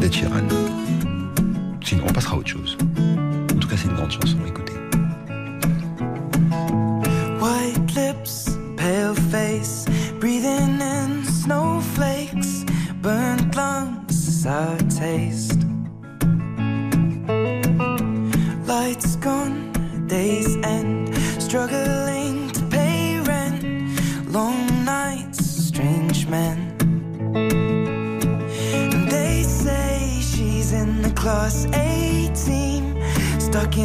d'Ed 0.00 0.12
Sheeran. 0.12 0.48
Sinon, 1.84 2.04
on 2.08 2.12
passera 2.12 2.34
à 2.34 2.38
autre 2.38 2.48
chose. 2.48 2.76
En 3.54 3.58
tout 3.58 3.68
cas, 3.68 3.76
c'est 3.76 3.88
une 3.88 3.94
grande 3.94 4.10
chanson. 4.10 4.38
Écoutez. 4.46 4.85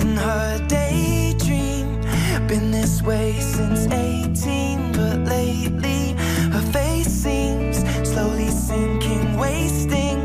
In 0.01 0.17
her 0.17 0.57
daydream. 0.67 2.01
Been 2.47 2.71
this 2.71 3.01
way 3.01 3.39
since 3.39 3.85
18, 3.87 4.91
but 4.93 5.19
lately 5.19 6.13
her 6.55 6.65
face 6.73 7.07
seems 7.07 7.77
slowly 8.07 8.49
sinking, 8.49 9.37
wasting, 9.37 10.19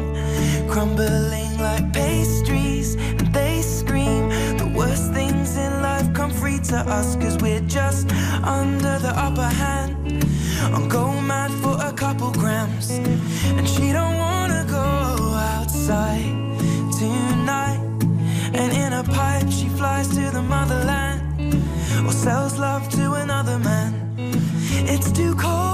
crumbling 0.68 1.58
like 1.58 1.92
pastries. 1.92 2.94
And 2.94 3.32
they 3.32 3.62
scream 3.62 4.28
the 4.56 4.72
worst 4.74 5.12
things 5.12 5.56
in 5.56 5.82
life 5.82 6.12
come 6.14 6.30
free 6.30 6.58
to 6.70 6.76
us, 6.76 7.16
cause 7.16 7.36
we're 7.38 7.66
just 7.68 8.10
under 8.42 8.98
the 8.98 9.12
upper 9.14 9.50
hand. 9.60 9.75
It's 24.88 25.10
too 25.10 25.34
cold 25.34 25.65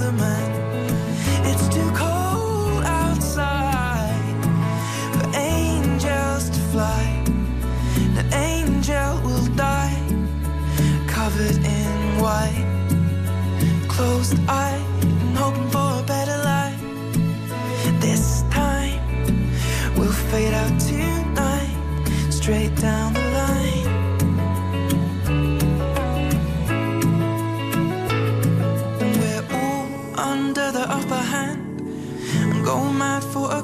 another 0.00 0.12
man. 0.12 0.29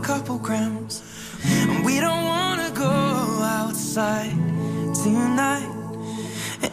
Couple 0.07 0.39
grams. 0.39 1.03
And 1.45 1.85
we 1.85 1.99
don't 1.99 2.25
wanna 2.27 2.71
go 2.71 2.95
outside 3.59 4.31
tonight. 5.03 5.69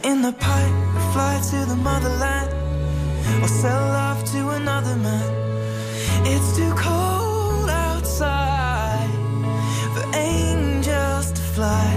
In 0.04 0.22
the 0.22 0.32
pipe, 0.32 0.76
we 0.94 1.00
fly 1.12 1.34
to 1.50 1.58
the 1.66 1.74
motherland 1.74 2.50
or 3.42 3.48
sell 3.48 3.84
love 4.00 4.24
to 4.34 4.50
another 4.50 4.94
man. 4.94 5.30
It's 6.24 6.56
too 6.56 6.72
cold 6.76 7.68
outside 7.70 9.10
for 9.94 10.04
angels 10.14 11.32
to 11.32 11.42
fly. 11.56 11.90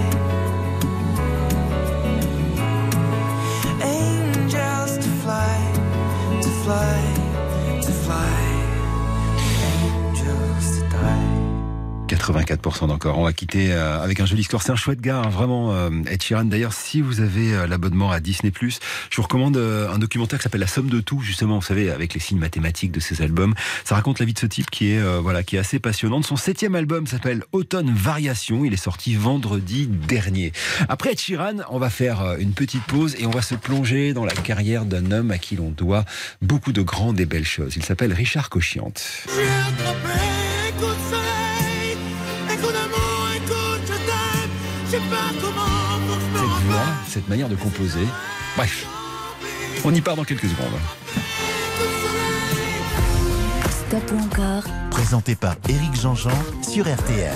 Angels 3.80 4.92
to 5.04 5.10
fly, 5.22 5.56
to 6.42 6.50
fly, 6.64 7.07
84% 12.32 12.88
d'encore. 12.88 13.18
On 13.18 13.24
va 13.24 13.32
quitter 13.32 13.72
euh, 13.72 14.02
avec 14.02 14.20
un 14.20 14.26
joli 14.26 14.44
score. 14.44 14.62
C'est 14.62 14.72
un 14.72 14.76
chouette 14.76 15.00
gars, 15.00 15.22
hein, 15.24 15.28
vraiment. 15.28 15.72
Euh, 15.72 15.90
Ed 16.06 16.22
Sheeran. 16.22 16.44
D'ailleurs, 16.44 16.72
si 16.72 17.00
vous 17.00 17.20
avez 17.20 17.54
euh, 17.54 17.66
l'abonnement 17.66 18.10
à 18.10 18.20
Disney+, 18.20 18.52
je 18.60 19.16
vous 19.16 19.22
recommande 19.22 19.56
un 19.56 19.98
documentaire 19.98 20.38
qui 20.38 20.44
s'appelle 20.44 20.60
La 20.60 20.66
Somme 20.66 20.88
de 20.88 21.00
tout, 21.00 21.20
justement, 21.20 21.56
vous 21.56 21.64
savez, 21.64 21.90
avec 21.90 22.14
les 22.14 22.20
signes 22.20 22.38
mathématiques 22.38 22.92
de 22.92 23.00
ses 23.00 23.22
albums. 23.22 23.54
Ça 23.84 23.94
raconte 23.94 24.18
la 24.18 24.26
vie 24.26 24.34
de 24.34 24.38
ce 24.38 24.46
type 24.46 24.70
qui 24.70 24.90
est, 24.92 25.18
voilà, 25.20 25.42
qui 25.42 25.56
est 25.56 25.58
assez 25.58 25.78
passionnante. 25.78 26.24
Son 26.24 26.36
septième 26.36 26.74
album 26.74 27.06
s'appelle 27.06 27.44
Automne 27.52 27.92
Variation. 27.92 28.64
Il 28.64 28.72
est 28.72 28.76
sorti 28.76 29.14
vendredi 29.14 29.86
dernier. 29.86 30.52
Après 30.88 31.12
Ed 31.12 31.20
Sheeran, 31.20 31.58
on 31.70 31.78
va 31.78 31.90
faire 31.90 32.36
une 32.38 32.52
petite 32.52 32.84
pause 32.84 33.16
et 33.18 33.26
on 33.26 33.30
va 33.30 33.42
se 33.42 33.54
plonger 33.54 34.12
dans 34.12 34.24
la 34.24 34.32
carrière 34.32 34.84
d'un 34.84 35.10
homme 35.10 35.30
à 35.30 35.38
qui 35.38 35.56
l'on 35.56 35.70
doit 35.70 36.04
beaucoup 36.42 36.72
de 36.72 36.82
grandes 36.82 37.20
et 37.20 37.26
belles 37.26 37.44
choses. 37.44 37.76
Il 37.76 37.84
s'appelle 37.84 38.12
Richard 38.12 38.50
Cochiante. 38.50 39.26
De 42.62 42.68
je 43.86 43.92
t'aime. 43.92 44.50
Je 44.86 44.90
sais 44.90 44.98
pas 44.98 45.30
comment 45.40 45.98
Cette 46.34 46.66
voix, 46.66 46.86
cette 47.08 47.28
manière 47.28 47.48
de 47.48 47.56
composer. 47.56 48.06
Bref, 48.56 48.86
on 49.84 49.94
y 49.94 50.00
part 50.00 50.16
dans 50.16 50.24
quelques 50.24 50.48
secondes. 50.48 50.78
Stop 53.88 54.12
ou 54.12 54.18
encore 54.24 54.64
Présenté 54.90 55.34
par 55.34 55.56
Éric 55.68 55.94
Jean-Jean 55.94 56.30
sur 56.62 56.84
RTL. 56.84 57.32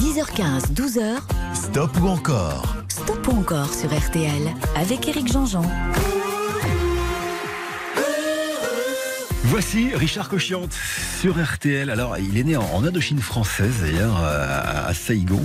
10h15, 0.00 0.72
12h. 0.72 1.18
Stop 1.54 1.90
ou 2.00 2.08
encore 2.08 2.76
Stop 2.88 3.28
ou 3.28 3.40
encore 3.40 3.72
sur 3.74 3.90
RTL 3.94 4.54
avec 4.76 5.08
Éric 5.08 5.30
Jean-Jean. 5.30 5.62
Voici 9.48 9.94
Richard 9.94 10.28
Cochiante 10.28 10.76
sur 11.20 11.40
RTL. 11.40 11.88
Alors, 11.90 12.18
il 12.18 12.36
est 12.36 12.42
né 12.42 12.56
en, 12.56 12.84
Indochine 12.84 13.20
française, 13.20 13.74
d'ailleurs, 13.80 14.16
à, 14.16 14.92
Saigon. 14.92 15.44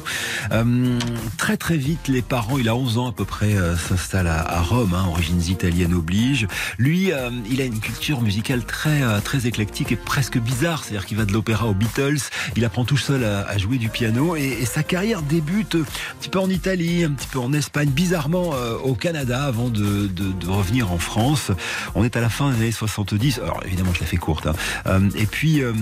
Euh, 0.52 0.98
très 1.38 1.56
très 1.56 1.78
vite, 1.78 2.08
les 2.08 2.24
parents, 2.24 2.58
il 2.58 2.68
a 2.68 2.76
11 2.76 2.98
ans 2.98 3.08
à 3.08 3.12
peu 3.12 3.26
près, 3.26 3.54
euh, 3.54 3.78
s'installent 3.78 4.28
à, 4.28 4.62
Rome, 4.62 4.96
hein, 4.96 5.06
origines 5.08 5.42
italiennes 5.42 5.94
oblige. 5.94 6.48
Lui, 6.80 7.12
euh, 7.12 7.30
il 7.50 7.62
a 7.62 7.66
une 7.66 7.80
culture 7.80 8.22
musicale 8.22 8.66
très 8.66 9.02
très 9.22 9.46
éclectique 9.46 9.92
et 9.92 9.96
presque 9.96 10.40
bizarre. 10.40 10.84
C'est-à-dire 10.84 11.06
qu'il 11.06 11.18
va 11.18 11.26
de 11.26 11.32
l'opéra 11.32 11.68
aux 11.68 11.76
Beatles. 11.76 12.20
Il 12.56 12.66
apprend 12.66 12.86
tout 12.86 12.98
seul 12.98 13.24
à, 13.24 13.58
jouer 13.60 13.78
du 13.78 13.90
piano 13.90 14.36
et, 14.36 14.66
sa 14.66 14.82
carrière 14.82 15.22
débute 15.22 15.76
un 15.76 16.16
petit 16.20 16.30
peu 16.30 16.40
en 16.40 16.50
Italie, 16.50 17.04
un 17.04 17.12
petit 17.12 17.28
peu 17.28 17.40
en 17.40 17.54
Espagne, 17.54 17.90
bizarrement 17.90 18.52
au 18.84 18.96
Canada 18.96 19.44
avant 19.44 19.70
de, 19.70 20.08
de, 20.08 20.32
de 20.32 20.48
revenir 20.48 20.92
en 20.92 20.98
France. 20.98 21.52
On 21.94 22.04
est 22.04 22.16
à 22.16 22.22
la 22.22 22.30
fin 22.30 22.50
des 22.52 22.58
années 22.58 22.72
70. 22.72 23.40
Alors 23.40 23.62
évidemment 23.66 23.91
je 23.94 24.00
la 24.00 24.06
fais 24.06 24.18
courte. 24.18 24.48
Hein. 24.48 24.54
Euh, 24.88 25.10
et 25.16 25.26
puis, 25.26 25.62
euh, 25.62 25.74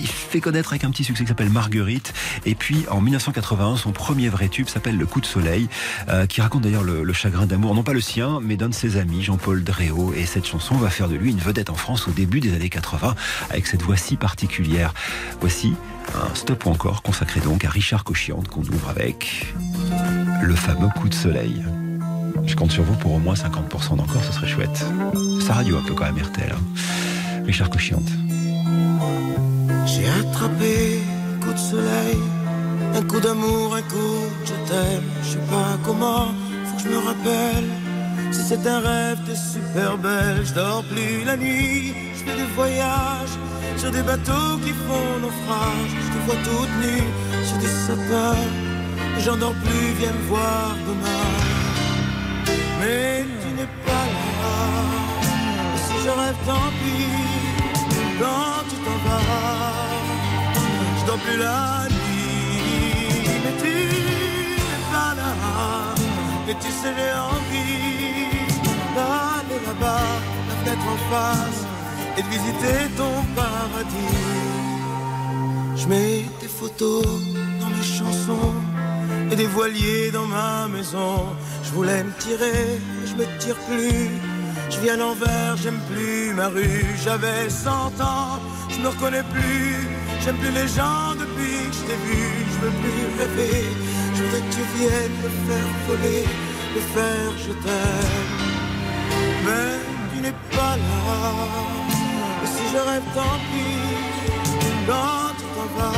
il 0.00 0.06
fait 0.06 0.40
connaître 0.40 0.72
avec 0.72 0.84
un 0.84 0.90
petit 0.90 1.04
succès 1.04 1.24
qui 1.24 1.28
s'appelle 1.28 1.50
Marguerite. 1.50 2.12
Et 2.44 2.54
puis, 2.54 2.84
en 2.90 3.00
1981, 3.00 3.76
son 3.76 3.92
premier 3.92 4.28
vrai 4.28 4.48
tube 4.48 4.68
s'appelle 4.68 4.96
Le 4.96 5.06
Coup 5.06 5.20
de 5.20 5.26
Soleil, 5.26 5.68
euh, 6.08 6.26
qui 6.26 6.40
raconte 6.40 6.62
d'ailleurs 6.62 6.84
le, 6.84 7.12
chagrin 7.12 7.46
d'amour, 7.46 7.74
non 7.74 7.82
pas 7.82 7.94
le 7.94 8.00
sien, 8.00 8.40
mais 8.42 8.56
d'un 8.56 8.68
de 8.68 8.74
ses 8.74 8.98
amis, 8.98 9.22
Jean-Paul 9.22 9.64
Dréau. 9.64 10.12
Et 10.14 10.26
cette 10.26 10.46
chanson 10.46 10.74
va 10.76 10.90
faire 10.90 11.08
de 11.08 11.14
lui 11.14 11.30
une 11.30 11.38
vedette 11.38 11.70
en 11.70 11.74
France 11.74 12.08
au 12.08 12.10
début 12.10 12.40
des 12.40 12.54
années 12.54 12.68
80, 12.68 13.14
avec 13.50 13.66
cette 13.66 13.82
voix 13.82 13.96
si 13.96 14.16
particulière. 14.16 14.92
Voici 15.40 15.74
un 16.14 16.34
stop 16.34 16.66
ou 16.66 16.70
encore 16.70 17.02
consacré 17.02 17.40
donc 17.40 17.64
à 17.64 17.70
Richard 17.70 18.04
Cochiante 18.04 18.48
qu'on 18.48 18.62
ouvre 18.62 18.88
avec 18.88 19.54
le 20.42 20.54
fameux 20.54 20.88
coup 20.88 21.08
de 21.08 21.14
soleil. 21.14 21.64
Je 22.44 22.54
compte 22.54 22.70
sur 22.70 22.84
vous 22.84 22.94
pour 22.94 23.14
au 23.14 23.18
moins 23.18 23.34
50% 23.34 23.96
d'encore, 23.96 24.22
ce 24.24 24.32
serait 24.32 24.46
chouette. 24.46 24.86
Sa 25.40 25.54
radio 25.54 25.78
un 25.78 25.82
peu 25.82 25.94
quand 25.94 26.04
même 26.04 26.22
RTL. 26.22 26.52
Hein. 26.52 27.15
Cochiante. 27.46 28.10
J'ai 29.86 30.08
attrapé 30.08 31.00
un 31.32 31.44
coup 31.44 31.52
de 31.52 31.58
soleil, 31.58 32.18
un 32.94 33.02
coup 33.02 33.20
d'amour, 33.20 33.76
un 33.76 33.82
coup 33.82 34.26
je 34.44 34.52
t'aime. 34.68 35.04
Je 35.22 35.28
sais 35.30 35.46
pas 35.48 35.78
comment, 35.84 36.26
faut 36.66 36.76
que 36.76 36.82
je 36.82 36.88
me 36.88 36.98
rappelle. 36.98 37.68
Si 38.32 38.42
c'est 38.48 38.66
un 38.66 38.80
rêve, 38.80 39.18
t'es 39.26 39.36
super 39.36 39.96
belle. 39.96 40.44
Je 40.44 40.54
dors 40.54 40.84
plus 40.90 41.24
la 41.24 41.36
nuit, 41.36 41.94
je 42.14 42.24
fais 42.24 42.36
des 42.36 42.50
voyages 42.56 43.36
sur 43.78 43.90
des 43.92 44.02
bateaux 44.02 44.58
qui 44.64 44.72
font 44.84 45.20
naufrage. 45.22 45.92
Je 46.04 46.10
te 46.12 46.18
vois 46.26 46.40
toute 46.44 46.74
nue 46.82 47.08
sur 47.46 47.58
des 47.58 47.72
sapins. 47.86 48.36
J'en 49.20 49.36
dors 49.36 49.54
plus, 49.54 49.92
viens 50.00 50.12
me 50.12 50.28
voir 50.28 50.76
demain. 50.86 51.26
Mais 52.80 53.24
tu 53.40 53.48
n'es 53.56 53.70
pas 53.86 54.04
là. 54.14 54.75
Je 56.06 56.10
rêve, 56.12 56.36
tant 56.46 56.70
pis 56.78 57.08
quand 58.20 58.62
tu 58.70 58.76
t'en 58.84 58.98
vas. 59.04 59.72
Je 60.98 61.04
dors 61.04 61.18
plus 61.18 61.36
la 61.36 61.88
nuit, 61.90 63.26
mais 63.42 63.54
tu 63.60 63.74
n'es 64.66 64.82
pas 64.92 65.14
là. 65.20 65.32
Et 66.48 66.54
tu 66.62 66.70
sais, 66.78 66.92
j'ai 66.96 67.12
envie 67.34 68.30
d'aller 68.94 69.60
là-bas, 69.66 70.06
la 70.48 70.54
fenêtre 70.60 70.86
en 70.94 70.98
face, 71.10 71.62
et 72.16 72.22
de 72.22 72.28
visiter 72.28 72.78
ton 72.96 73.14
paradis. 73.34 74.22
Je 75.74 75.86
mets 75.88 76.24
des 76.40 76.52
photos 76.60 77.04
dans 77.60 77.70
mes 77.76 77.88
chansons 77.98 78.54
et 79.32 79.34
des 79.34 79.48
voiliers 79.48 80.12
dans 80.12 80.26
ma 80.26 80.68
maison. 80.68 81.34
Je 81.64 81.70
voulais 81.72 82.04
me 82.04 82.12
tirer, 82.20 82.78
je 83.06 83.14
me 83.16 83.26
tire 83.40 83.56
plus. 83.68 84.35
Je 84.70 84.78
viens 84.80 84.96
l'envers, 84.96 85.56
j'aime 85.56 85.80
plus 85.90 86.32
ma 86.34 86.48
rue. 86.48 86.84
J'avais 87.04 87.48
100 87.48 87.70
ans, 88.00 88.40
je 88.68 88.78
me 88.80 88.88
reconnais 88.88 89.22
plus. 89.32 89.88
J'aime 90.22 90.36
plus 90.36 90.50
les 90.50 90.68
gens 90.68 91.14
depuis 91.18 91.58
que 91.68 91.76
je 91.78 91.82
t'ai 91.88 91.98
vu. 92.06 92.24
Je 92.52 92.58
veux 92.64 92.74
plus 92.82 93.04
rêver. 93.18 93.64
Je 94.14 94.22
voudrais 94.22 94.40
que 94.40 94.52
tu 94.54 94.62
viennes 94.76 95.16
me 95.22 95.30
faire 95.46 95.70
voler, 95.86 96.24
me 96.74 96.80
faire 96.94 97.32
je 97.44 97.52
t'aime. 97.64 98.34
Mais 99.44 99.72
tu 100.12 100.20
n'es 100.22 100.36
pas 100.56 100.76
là. 100.76 101.14
Et 102.42 102.46
si 102.46 102.62
je 102.72 102.78
rêve, 102.88 103.06
tant 103.14 103.38
pis. 103.48 103.86
Quand 104.88 105.28
tu 105.38 105.44
t'en 105.54 105.68
vas, 105.78 105.92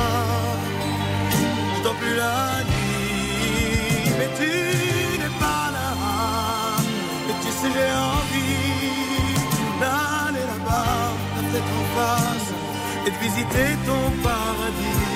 je 1.77 1.83
dors 1.83 1.95
plus 1.95 2.17
la 2.17 2.65
nuit. 2.71 4.13
Mais 4.19 4.29
tu 4.39 4.51
n'es 5.21 5.33
pas 5.39 5.67
là. 5.77 5.89
Et 7.31 7.37
tu 7.43 7.51
sais, 7.51 7.71
j'ai 7.75 7.91
et 13.07 13.11
de 13.11 13.19
visiter 13.27 13.69
ton 13.87 14.05
paradis. 14.23 15.07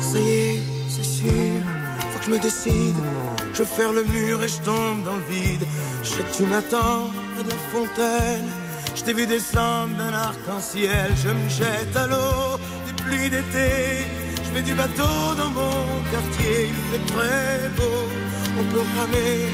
Ça 0.00 0.18
y 0.18 0.28
est, 0.28 0.62
c'est 0.88 1.04
sûr, 1.04 1.62
faut 2.10 2.18
que 2.18 2.24
je 2.24 2.30
me 2.30 2.38
décide. 2.38 2.96
Je 3.54 3.64
faire 3.64 3.92
le 3.92 4.04
mur 4.04 4.42
et 4.42 4.48
je 4.48 4.60
tombe 4.60 5.04
dans 5.04 5.16
le 5.16 5.26
vide. 5.28 5.64
Je 6.02 6.08
sais 6.08 6.22
que 6.22 6.36
tu 6.36 6.44
m'attends 6.44 7.10
à 7.38 7.42
la 7.46 7.58
fontaine. 7.72 8.48
Je 8.94 9.02
t'ai 9.04 9.12
vu 9.12 9.26
descendre 9.26 9.94
d'un 9.96 10.12
arc-en-ciel. 10.12 11.10
Je 11.22 11.28
me 11.28 11.48
jette 11.48 11.94
à 11.96 12.06
l'eau 12.06 12.58
des 12.86 13.02
pluies 13.02 13.30
d'été. 13.30 14.06
Je 14.44 14.50
fais 14.54 14.62
du 14.62 14.74
bateau 14.74 15.34
dans 15.36 15.50
mon 15.50 15.84
quartier. 16.12 16.70
Il 16.70 16.82
fait 16.90 17.06
très 17.14 17.68
beau, 17.76 18.00
on 18.58 18.64
peut 18.72 18.84
ramer. 18.98 19.48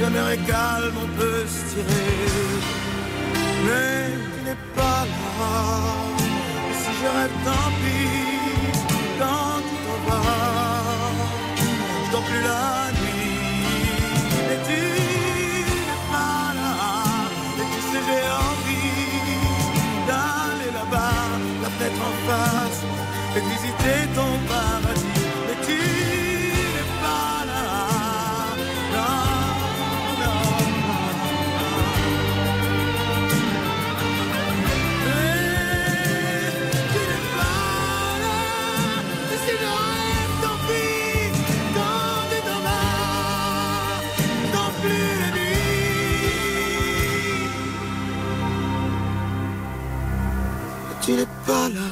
La 0.00 0.10
mer 0.10 0.28
est 0.30 0.46
calme, 0.46 0.94
on 1.04 1.18
peut 1.18 1.44
se 1.46 1.74
tirer. 1.74 2.12
Mais 3.66 4.31
pas 4.76 5.04
là. 5.12 5.54
Si 6.80 6.90
je 7.00 7.06
rêve, 7.16 7.36
tant 7.44 7.70
pis, 7.80 8.08
quand 9.18 9.58
tu 9.68 9.76
t'en 9.84 9.98
vas, 10.06 11.12
je 12.04 12.10
dors 12.12 12.26
plus 12.28 12.42
la 12.50 12.66
nuit. 13.00 13.38
Et 14.52 14.58
tu 14.68 14.80
n'es 15.88 16.02
pas 16.12 16.46
là. 16.60 16.76
Et 17.60 17.66
tu 17.72 17.80
sais, 17.88 18.02
j'ai 18.08 18.26
envie 18.48 19.02
d'aller 20.08 20.70
là-bas, 20.78 21.22
la 21.62 21.68
fenêtre 21.74 22.02
en 22.10 22.14
face, 22.28 22.80
et 23.36 23.40
visiter 23.52 23.98
ton 24.14 24.32
paradis. 24.48 24.71
Tu 51.46 51.91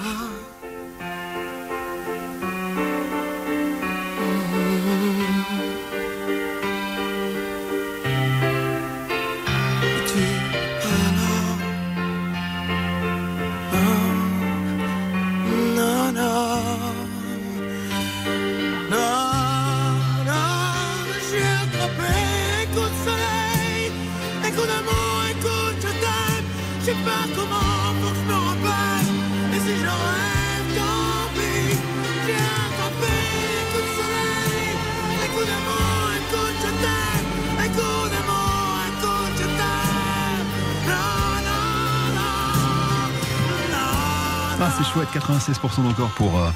chouette, 44.93 45.09
96% 45.15 45.87
encore 45.87 46.11
pour, 46.11 46.39
euh, 46.39 46.51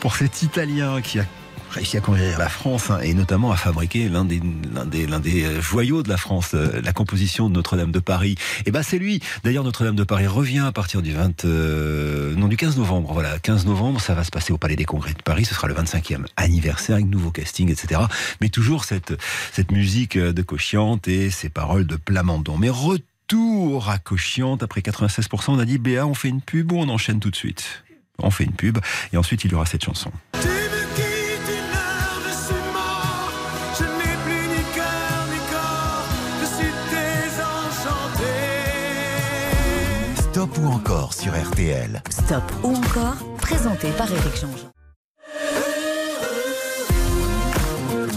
pour 0.00 0.16
cet 0.16 0.42
Italien 0.42 1.00
qui 1.00 1.20
a 1.20 1.24
réussi 1.70 1.96
à 1.96 2.00
conquérir 2.00 2.38
la 2.38 2.48
France 2.48 2.90
hein, 2.90 3.00
et 3.02 3.14
notamment 3.14 3.50
à 3.52 3.56
fabriquer 3.56 4.08
l'un 4.08 4.24
des, 4.24 4.40
des, 4.86 5.06
des 5.06 5.44
euh, 5.44 5.60
joyaux 5.60 6.02
de 6.02 6.08
la 6.08 6.16
France, 6.16 6.52
euh, 6.54 6.80
la 6.82 6.92
composition 6.92 7.48
de 7.48 7.54
Notre-Dame 7.54 7.92
de 7.92 7.98
Paris. 7.98 8.36
Et 8.66 8.70
ben 8.70 8.82
c'est 8.82 8.98
lui. 8.98 9.20
D'ailleurs, 9.44 9.64
Notre-Dame 9.64 9.96
de 9.96 10.04
Paris 10.04 10.26
revient 10.26 10.64
à 10.66 10.72
partir 10.72 11.02
du 11.02 11.12
20, 11.12 11.44
euh, 11.44 12.34
non 12.34 12.48
du 12.48 12.56
15 12.56 12.76
novembre. 12.76 13.12
Voilà, 13.12 13.38
15 13.38 13.66
novembre, 13.66 14.00
ça 14.00 14.14
va 14.14 14.24
se 14.24 14.30
passer 14.30 14.52
au 14.52 14.58
Palais 14.58 14.76
des 14.76 14.84
Congrès 14.84 15.12
de 15.12 15.22
Paris. 15.22 15.44
Ce 15.44 15.54
sera 15.54 15.68
le 15.68 15.74
25e 15.74 16.24
anniversaire 16.36 16.96
avec 16.96 17.06
nouveau 17.06 17.30
casting, 17.30 17.70
etc. 17.70 18.00
Mais 18.40 18.48
toujours 18.48 18.84
cette 18.84 19.14
cette 19.52 19.70
musique 19.72 20.18
de 20.18 20.42
Cochiante 20.42 21.08
et 21.08 21.30
ces 21.30 21.48
paroles 21.48 21.86
de 21.86 21.96
Plamondon. 21.96 22.56
Mais 22.56 22.70
retour 22.70 23.04
à 23.88 23.98
Cochiante 23.98 24.62
après 24.62 24.80
96%. 24.80 25.52
On 25.52 25.58
a 25.58 25.64
dit 25.64 25.78
Béa, 25.78 26.06
on 26.06 26.14
fait 26.14 26.28
une 26.28 26.40
pub 26.40 26.72
ou 26.72 26.78
on 26.78 26.88
enchaîne 26.88 27.20
tout 27.20 27.30
de 27.30 27.36
suite? 27.36 27.84
On 28.20 28.30
fait 28.30 28.44
une 28.44 28.52
pub 28.52 28.78
et 29.12 29.16
ensuite 29.16 29.44
il 29.44 29.52
y 29.52 29.54
aura 29.54 29.66
cette 29.66 29.84
chanson. 29.84 30.10
Tu 30.32 30.48
me 30.48 30.94
quittes 30.94 31.48
une 31.48 31.74
heure, 31.76 32.20
je 32.26 32.32
suis 32.32 32.54
mort. 32.72 33.30
Je 33.78 33.84
n'ai 33.84 34.16
plus 34.24 34.48
ni 34.48 34.62
cœur 34.74 35.26
ni 35.30 35.38
corps. 35.52 36.08
Je 36.40 36.46
suis 36.56 36.72
désenchanté. 36.90 38.32
Stop 40.16 40.58
ou 40.58 40.66
encore 40.68 41.12
sur 41.12 41.32
RTL. 41.32 42.02
Stop 42.08 42.44
ou 42.62 42.74
encore, 42.74 43.36
présenté 43.36 43.90
par 43.90 44.10
Éric 44.10 44.36
Jean-Jean. 44.40 44.70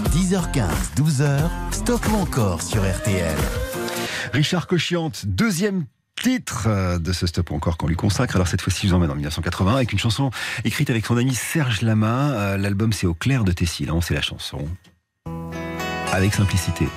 10h15, 0.10 0.96
12h, 0.96 1.50
stop 1.72 2.08
ou 2.12 2.16
encore 2.16 2.62
sur 2.62 2.82
RTL. 2.82 3.38
Richard 4.32 4.68
Cochiante, 4.68 5.26
deuxième 5.26 5.86
titre 6.16 6.68
euh, 6.68 7.00
de 7.00 7.12
ce 7.12 7.28
stop 7.28 7.52
encore 7.52 7.78
qu'on 7.78 7.88
lui 7.88 7.96
consacre. 7.96 8.36
Alors 8.36 8.48
cette 8.48 8.62
fois-ci, 8.62 8.88
je 8.88 8.92
vous 8.92 8.98
emmène 8.98 9.12
en 9.12 9.16
1980 9.16 9.76
avec 9.76 9.92
une 9.92 10.00
chanson 10.00 10.32
écrite 10.64 10.90
avec 10.90 11.06
son 11.06 11.18
ami 11.18 11.34
Serge 11.34 11.82
Lama. 11.82 12.32
Euh, 12.32 12.58
L'album 12.58 12.94
c'est 12.94 13.08
Au 13.08 13.14
clair 13.14 13.44
de 13.44 13.52
tes 13.52 13.66
silences 13.66 14.12
et 14.12 14.14
la 14.14 14.22
chanson 14.22 14.68
avec 16.14 16.34
simplicité. 16.34 16.88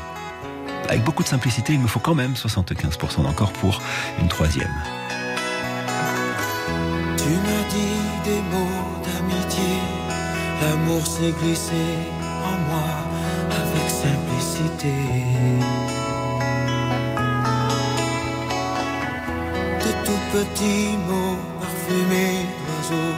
Avec 0.88 1.02
beaucoup 1.04 1.22
de 1.22 1.28
simplicité, 1.28 1.72
il 1.72 1.80
me 1.80 1.86
faut 1.86 2.00
quand 2.00 2.14
même 2.14 2.34
75% 2.34 3.22
d'encore 3.22 3.52
pour 3.54 3.80
une 4.20 4.28
troisième. 4.28 4.72
Tu 7.16 7.30
m'as 7.30 7.68
dit 7.70 8.24
des 8.24 8.40
mots 8.50 9.02
d'amitié, 9.02 9.78
l'amour 10.60 11.06
s'est 11.06 11.32
glissé 11.40 11.82
en 12.44 12.58
moi 12.68 12.84
avec 13.50 13.90
simplicité. 13.90 14.92
Tout 20.04 20.24
petits 20.32 20.96
mots 21.08 21.38
parfumés 21.60 22.46
d'oiseaux 22.66 23.14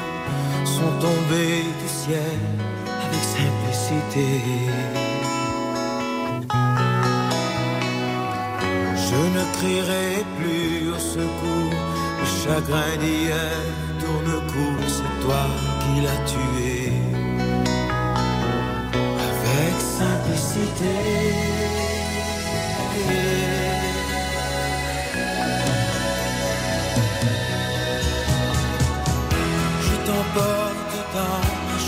sont 0.65 0.95
tombés 1.01 1.65
du 1.83 1.89
ciel 1.89 2.41
avec 3.05 3.25
simplicité. 3.37 4.29
Je 9.09 9.21
ne 9.37 9.43
crierai 9.57 10.25
plus 10.39 10.91
au 10.91 10.99
secours, 10.99 11.77
le 12.21 12.27
chagrin 12.43 12.93
d'hier 13.01 13.61
tourne 14.01 14.35
court, 14.53 14.87
c'est 14.97 15.17
toi 15.25 15.45
qui 15.83 15.95
l'as 16.05 16.23
tué. 16.33 16.93
Avec 19.29 19.75
simplicité. 20.01 20.95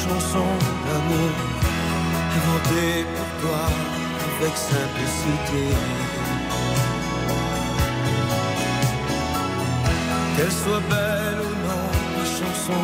Chanson 0.09 0.49
d'amour, 0.87 1.33
inventée 2.37 3.05
pour 3.15 3.31
toi 3.43 3.65
avec 4.31 4.55
simplicité. 4.57 5.63
Qu'elle 10.37 10.53
soit 10.63 10.85
belle 10.95 11.41
ou 11.49 11.53
non, 11.67 11.87
ma 12.17 12.25
chanson, 12.39 12.83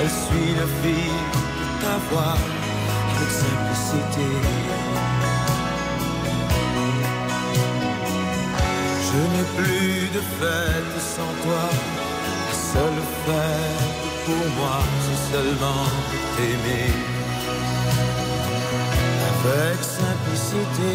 elle 0.00 0.14
suit 0.22 0.54
le 0.60 0.66
fil 0.80 1.16
de 1.58 1.66
ta 1.82 1.94
voix 2.08 2.36
avec 3.14 3.30
simplicité. 3.44 4.28
Je 9.08 9.20
n'ai 9.32 9.46
plus 9.56 10.08
de 10.16 10.22
fête 10.38 10.96
sans 11.14 11.32
toi, 11.44 11.64
la 12.46 12.54
seule 12.72 13.02
fête 13.24 13.98
pour 14.26 14.44
moi, 14.58 14.78
seulement 15.32 15.84
t'aimer 16.36 16.92
avec 19.30 19.78
simplicité. 19.82 20.90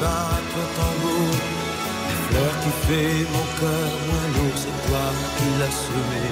Battre 0.00 0.56
au 0.62 0.68
tambour. 0.78 1.34
La 2.08 2.16
fleur 2.26 2.54
qui 2.62 2.72
fait 2.86 3.20
mon 3.34 3.46
cœur 3.60 3.90
moins 4.06 4.28
lourd, 4.34 4.56
c'est 4.62 4.78
toi 4.86 5.06
qui 5.36 5.48
l'as 5.58 5.76
semé. 5.86 6.24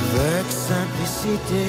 Avec 0.00 0.46
simplicité. 0.70 1.64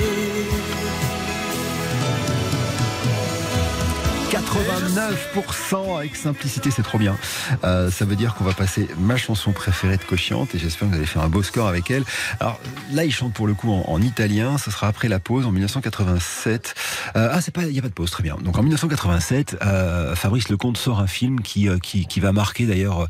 89% 4.36 5.98
avec 5.98 6.18
simplicité, 6.18 6.70
c'est 6.70 6.84
trop 6.84 6.98
bien. 6.98 7.16
Euh, 7.64 7.90
ça 7.90 8.04
veut 8.04 8.18
dire 8.18 8.36
qu'on 8.36 8.44
va 8.44 8.52
passer 8.52 8.90
ma 8.98 9.16
chanson 9.16 9.54
préférée 9.54 9.96
de 9.96 10.04
Cochiante 10.04 10.54
et 10.54 10.60
j'espère 10.60 10.90
que 10.90 10.94
vous 10.94 10.98
allez 11.00 11.08
faire 11.08 11.22
un 11.22 11.30
beau 11.30 11.42
score 11.42 11.70
avec 11.70 11.90
elle. 11.90 12.04
Alors 12.42 12.60
là, 12.92 13.06
il 13.06 13.14
chante 13.14 13.34
pour 13.34 13.48
le 13.48 13.54
coup 13.54 13.72
en, 13.72 13.86
en 13.88 14.02
italien. 14.02 14.58
Ce 14.58 14.72
sera 14.72 14.88
après 14.88 15.08
la 15.08 15.20
pause 15.20 15.46
en 15.46 15.54
1987. 15.54 16.76
Euh, 17.16 17.30
ah, 17.32 17.40
c'est 17.40 17.54
pas, 17.54 17.64
il 17.64 17.72
y 17.72 17.80
a 17.80 17.82
pas 17.82 17.88
de 17.88 17.94
pause, 17.94 18.12
très 18.12 18.24
bien. 18.24 18.36
Donc 18.42 18.58
en 18.58 18.62
1987, 18.62 19.58
euh, 19.62 20.16
Fabrice 20.16 20.50
Lecomte 20.50 20.76
sort 20.76 21.00
un 21.00 21.08
film 21.08 21.40
qui 21.40 21.70
qui, 21.82 22.20
va 22.20 22.34
marquer 22.34 22.66
d'ailleurs 22.66 23.08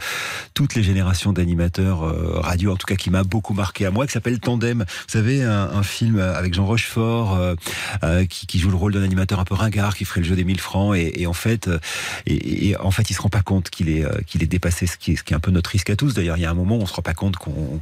toutes 0.54 0.76
les 0.76 0.84
générations 0.84 1.34
d'animateurs 1.34 2.02
radio, 2.44 2.74
en 2.74 2.76
tout 2.76 2.86
cas 2.86 2.96
qui 2.96 3.10
m'a 3.10 3.24
beaucoup 3.24 3.54
marqué 3.54 3.86
à 3.86 3.92
moi, 3.92 4.06
qui 4.06 4.14
s'appelle 4.14 4.40
Tandem. 4.40 4.80
Vous 4.88 5.12
savez, 5.12 5.44
un, 5.44 5.84
film 5.84 6.20
avec 6.20 6.54
Jean 6.54 6.66
Rochefort 6.66 7.56
qui, 8.30 8.48
qui 8.48 8.60
joue 8.60 8.70
le 8.70 8.76
rôle 8.76 8.94
d'un 8.94 9.04
animateur 9.04 9.40
un 9.40 9.44
peu 9.44 9.56
ringard, 9.56 9.96
qui 9.96 10.06
ferait 10.06 10.22
le 10.22 10.28
jeu 10.28 10.36
des 10.36 10.44
1000 10.44 10.60
francs 10.60 10.96
et, 10.96 11.15
et 11.16 11.28
en 11.28 11.34
fait, 11.34 11.68
euh, 11.68 11.80
et, 12.26 12.70
et 12.70 12.78
en 12.78 12.92
fait, 12.92 13.10
il 13.10 13.14
se 13.14 13.22
rend 13.22 13.30
pas 13.30 13.42
compte 13.42 13.70
qu'il 13.70 13.90
est, 13.90 14.04
euh, 14.04 14.20
qu'il 14.26 14.44
est 14.44 14.48
dépassé, 14.48 14.88
ce 14.88 14.98
qui, 14.98 15.12
est, 15.12 15.34
un 15.34 15.40
peu 15.40 15.52
notre 15.52 15.70
risque 15.70 15.90
à 15.90 15.96
tous. 15.96 16.14
D'ailleurs, 16.14 16.38
il 16.38 16.42
y 16.42 16.46
a 16.46 16.52
un 16.52 16.56
moment 16.56 16.78
où 16.78 16.82
on 16.82 16.86
se 16.86 16.94
rend 16.94 17.02
pas 17.02 17.14
compte 17.14 17.36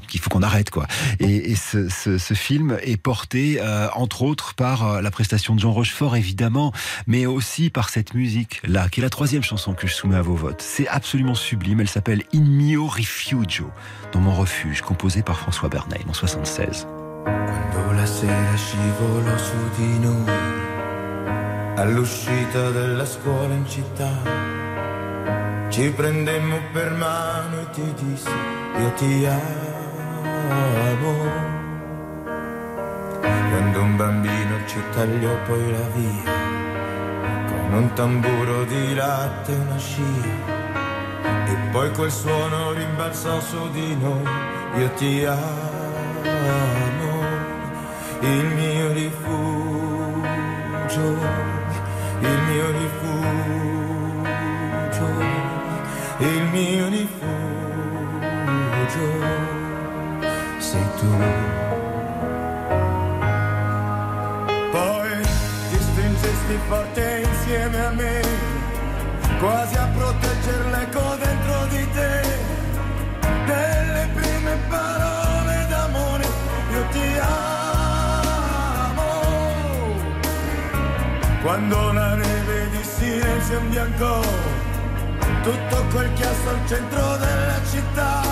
qu'il 0.07 0.19
faut 0.19 0.29
qu'on 0.29 0.43
arrête, 0.43 0.69
quoi. 0.69 0.87
Et, 1.19 1.55
ce, 1.55 2.33
film 2.33 2.77
est 2.81 2.97
porté, 2.97 3.59
euh, 3.61 3.87
entre 3.93 4.23
autres, 4.23 4.53
par 4.53 5.01
la 5.01 5.11
prestation 5.11 5.55
de 5.55 5.59
Jean 5.59 5.71
Rochefort, 5.71 6.15
évidemment, 6.15 6.73
mais 7.07 7.25
aussi 7.25 7.69
par 7.69 7.89
cette 7.89 8.13
musique-là, 8.13 8.89
qui 8.89 8.99
est 8.99 9.03
la 9.03 9.09
troisième 9.09 9.43
chanson 9.43 9.73
que 9.73 9.87
je 9.87 9.93
soumets 9.93 10.15
à 10.15 10.21
vos 10.21 10.35
votes. 10.35 10.61
C'est 10.61 10.87
absolument 10.87 11.35
sublime. 11.35 11.79
Elle 11.79 11.89
s'appelle 11.89 12.23
In 12.33 12.41
Mio 12.41 12.87
Rifugio, 12.87 13.69
dans 14.11 14.19
mon 14.19 14.33
refuge, 14.33 14.81
composée 14.81 15.21
par 15.21 15.39
François 15.39 15.69
Bernheim 15.69 16.09
en 16.09 16.13
76. 16.13 16.87
Quando 17.23 17.93
la 17.93 18.05
sera 18.05 18.57
scivolo 18.57 19.37
su 19.37 19.55
di 19.75 19.99
noi, 19.99 20.63
all'uscita 21.75 22.69
della 22.69 23.05
scuola 23.05 23.53
in 23.53 23.67
città, 23.67 24.11
ci 25.69 25.89
prendemmo 25.91 26.57
per 26.71 26.91
mano 26.91 27.61
e 27.61 27.69
ti 27.71 27.93
dissi 27.97 28.29
io 28.29 28.91
ti 28.93 29.25
amo. 29.25 29.41
Quando 33.19 33.81
un 33.81 33.95
bambino 33.95 34.57
ci 34.65 34.81
tagliò 34.93 35.35
poi 35.45 35.71
la 35.71 35.87
via, 35.93 36.31
con 37.47 37.73
un 37.73 37.93
tamburo 37.93 38.63
di 38.65 38.95
latte 38.95 39.51
e 39.51 39.55
una 39.55 39.77
scia, 39.77 40.61
e 41.45 41.55
poi 41.71 41.91
quel 41.91 42.11
suono 42.11 42.71
rimbalzò 42.71 43.39
su 43.39 43.69
di 43.71 43.95
noi, 43.95 44.23
io 44.77 44.89
ti 44.93 45.23
amo 45.25 45.53
il 48.21 48.45
mio 48.55 48.91
rifugio, 48.93 50.01
il 52.23 52.39
mio 52.49 52.71
rifugio, 52.71 53.07
il 56.19 56.43
mio 56.51 56.87
rifugio, 56.87 57.27
sei 60.57 60.87
tu. 60.99 61.11
Poi 64.71 65.21
ti 65.69 65.77
stringesti 65.79 66.57
forte 66.67 67.25
insieme 67.29 67.85
a 67.85 67.91
me, 67.91 68.21
quasi 69.39 69.75
a 69.75 69.87
protegger 69.95 70.65
l'eco 70.71 71.15
dentro 71.19 71.65
di 71.69 71.91
te, 71.91 72.22
Quando 81.43 81.91
la 81.91 82.15
neve 82.15 82.69
di 82.69 82.81
silenzio 82.81 83.59
imbiancò 83.59 84.21
tutto 85.41 85.85
quel 85.91 86.13
chiasso 86.13 86.49
al 86.49 86.67
centro 86.69 87.17
della 87.17 87.59
città 87.69 88.22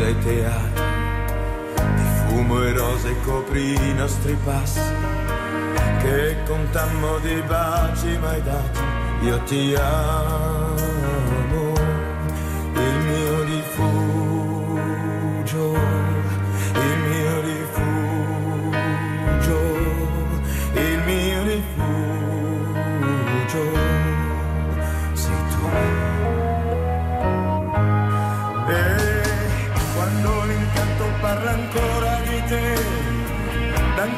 dai 0.00 0.18
teatri, 0.20 0.82
di 1.94 2.04
fumo 2.26 2.62
e 2.62 2.72
rose 2.72 3.14
coprì 3.22 3.74
i 3.74 3.92
nostri 3.92 4.34
passi, 4.46 4.80
che 6.00 6.36
contammo 6.46 7.18
di 7.18 7.42
baci 7.46 8.16
mai 8.16 8.42
dati, 8.42 8.80
io 9.20 9.38
ti 9.42 9.74
amo, 9.74 10.49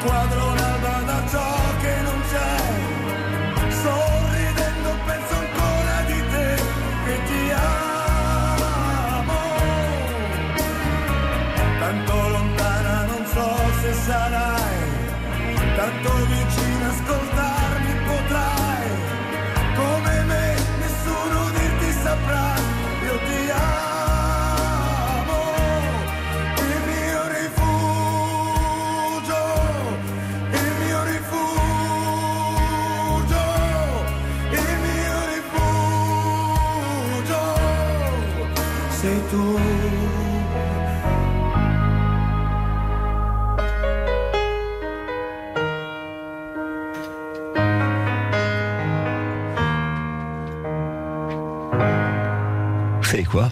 quadro 0.02 0.54
l'alba 0.54 1.02
da 1.06 1.22
ciò 1.30 1.61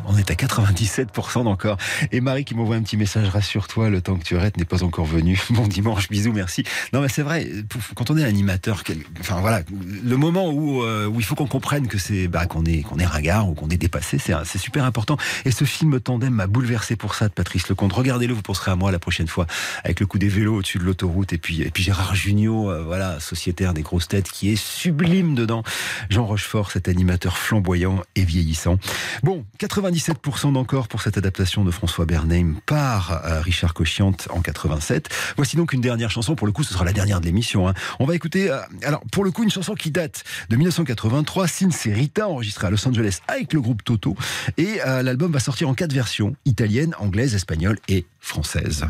On 0.07 0.17
est 0.17 0.31
à 0.31 0.35
97% 0.35 1.45
d'encore. 1.45 1.77
Et 2.13 2.21
Marie 2.21 2.45
qui 2.45 2.55
m'envoie 2.55 2.77
un 2.77 2.83
petit 2.83 2.97
message, 2.97 3.29
rassure-toi, 3.29 3.89
le 3.89 4.03
temps 4.03 4.17
que 4.17 4.25
tu 4.25 4.37
arrêtes 4.37 4.57
n'est 4.57 4.65
pas 4.65 4.83
encore 4.83 5.07
venu. 5.07 5.41
Bon 5.51 5.67
dimanche, 5.67 6.09
bisous, 6.09 6.33
merci. 6.33 6.65
Non 6.93 7.01
mais 7.01 7.09
c'est 7.09 7.23
vrai, 7.23 7.47
quand 7.95 8.11
on 8.11 8.17
est 8.17 8.25
animateur, 8.25 8.83
enfin 9.19 9.41
voilà, 9.41 9.63
le 10.05 10.17
moment 10.17 10.51
où, 10.51 10.83
euh, 10.83 11.07
où 11.07 11.19
il 11.19 11.25
faut 11.25 11.35
qu'on 11.35 11.47
comprenne 11.47 11.87
que 11.89 11.99
c'est 11.99 12.29
bah, 12.29 12.47
qu'on 12.47 12.65
est 12.65 12.83
qu'on 12.83 12.99
est 12.99 13.07
ringard 13.07 13.49
ou 13.49 13.55
qu'on 13.55 13.69
est 13.69 13.77
dépassé, 13.77 14.19
c'est 14.19 14.33
c'est 14.45 14.59
super 14.59 14.85
important. 14.85 15.17
Et 15.45 15.51
ce 15.51 15.65
film 15.65 16.01
Tandem 16.01 16.33
m'a 16.33 16.47
bouleversé 16.47 16.97
pour 16.97 17.15
ça 17.15 17.29
de 17.29 17.33
Patrice 17.33 17.69
Lecomte. 17.69 17.93
Regardez-le, 17.93 18.33
vous 18.33 18.43
penserez 18.43 18.71
à 18.71 18.77
moi 18.77 18.93
la 18.93 18.99
prochaine 18.99 19.29
fois 19.29 19.47
avec 19.85 20.01
le 20.01 20.07
coup 20.07 20.19
des 20.19 20.29
vélos 20.29 20.57
au-dessus 20.57 20.79
de 20.79 20.85
l'autoroute 20.85 21.33
et 21.33 21.39
puis 21.39 21.63
et 21.63 21.71
puis 21.71 21.83
Gérard 21.83 22.15
Jugnot, 22.15 22.71
euh, 22.71 22.83
voilà, 22.83 23.21
sociétaire 23.21 23.75
des 23.75 23.83
grosses 23.83 24.09
têtes 24.09 24.31
qui 24.31 24.51
est 24.51 24.57
sublime 24.57 25.35
dedans. 25.35 25.63
Jean 26.09 26.25
Rochefort, 26.27 26.71
cet 26.71 26.89
animateur 26.89 27.37
flamboyant 27.37 28.03
et 28.15 28.25
vieillissant. 28.25 28.79
Bon, 29.23 29.45
97% 29.71 30.53
d'encore 30.53 30.89
pour 30.89 31.01
cette 31.01 31.17
adaptation 31.17 31.65
de 31.65 31.71
François 31.71 32.05
Bernheim 32.05 32.57
par 32.67 33.25
euh, 33.25 33.41
Richard 33.41 33.73
Cochiante 33.73 34.27
en 34.31 34.41
87. 34.41 35.09
Voici 35.37 35.57
donc 35.57 35.73
une 35.73 35.81
dernière 35.81 36.11
chanson. 36.11 36.35
Pour 36.35 36.47
le 36.49 36.53
coup, 36.53 36.65
ce 36.65 36.73
sera 36.73 36.85
la 36.85 36.93
dernière 36.93 37.21
de 37.21 37.27
l'émission. 37.27 37.69
hein. 37.69 37.75
On 38.01 38.05
va 38.05 38.15
écouter, 38.17 38.51
euh, 38.51 38.59
alors 38.83 39.01
pour 39.13 39.23
le 39.23 39.31
coup, 39.31 39.45
une 39.45 39.51
chanson 39.51 39.75
qui 39.75 39.91
date 39.93 40.25
de 40.49 40.57
1983, 40.57 41.47
Sincerita, 41.47 42.29
enregistrée 42.29 42.67
à 42.67 42.71
Los 42.71 42.87
Angeles 42.87 43.21
avec 43.29 43.53
le 43.53 43.61
groupe 43.61 43.85
Toto. 43.85 44.17
Et 44.57 44.81
euh, 44.85 45.03
l'album 45.03 45.31
va 45.31 45.39
sortir 45.41 45.69
en 45.69 45.75
quatre 45.75 45.93
versions 45.93 46.35
italienne, 46.45 46.95
anglaise, 46.99 47.35
espagnole 47.35 47.79
et 47.89 48.07
française. 48.19 48.87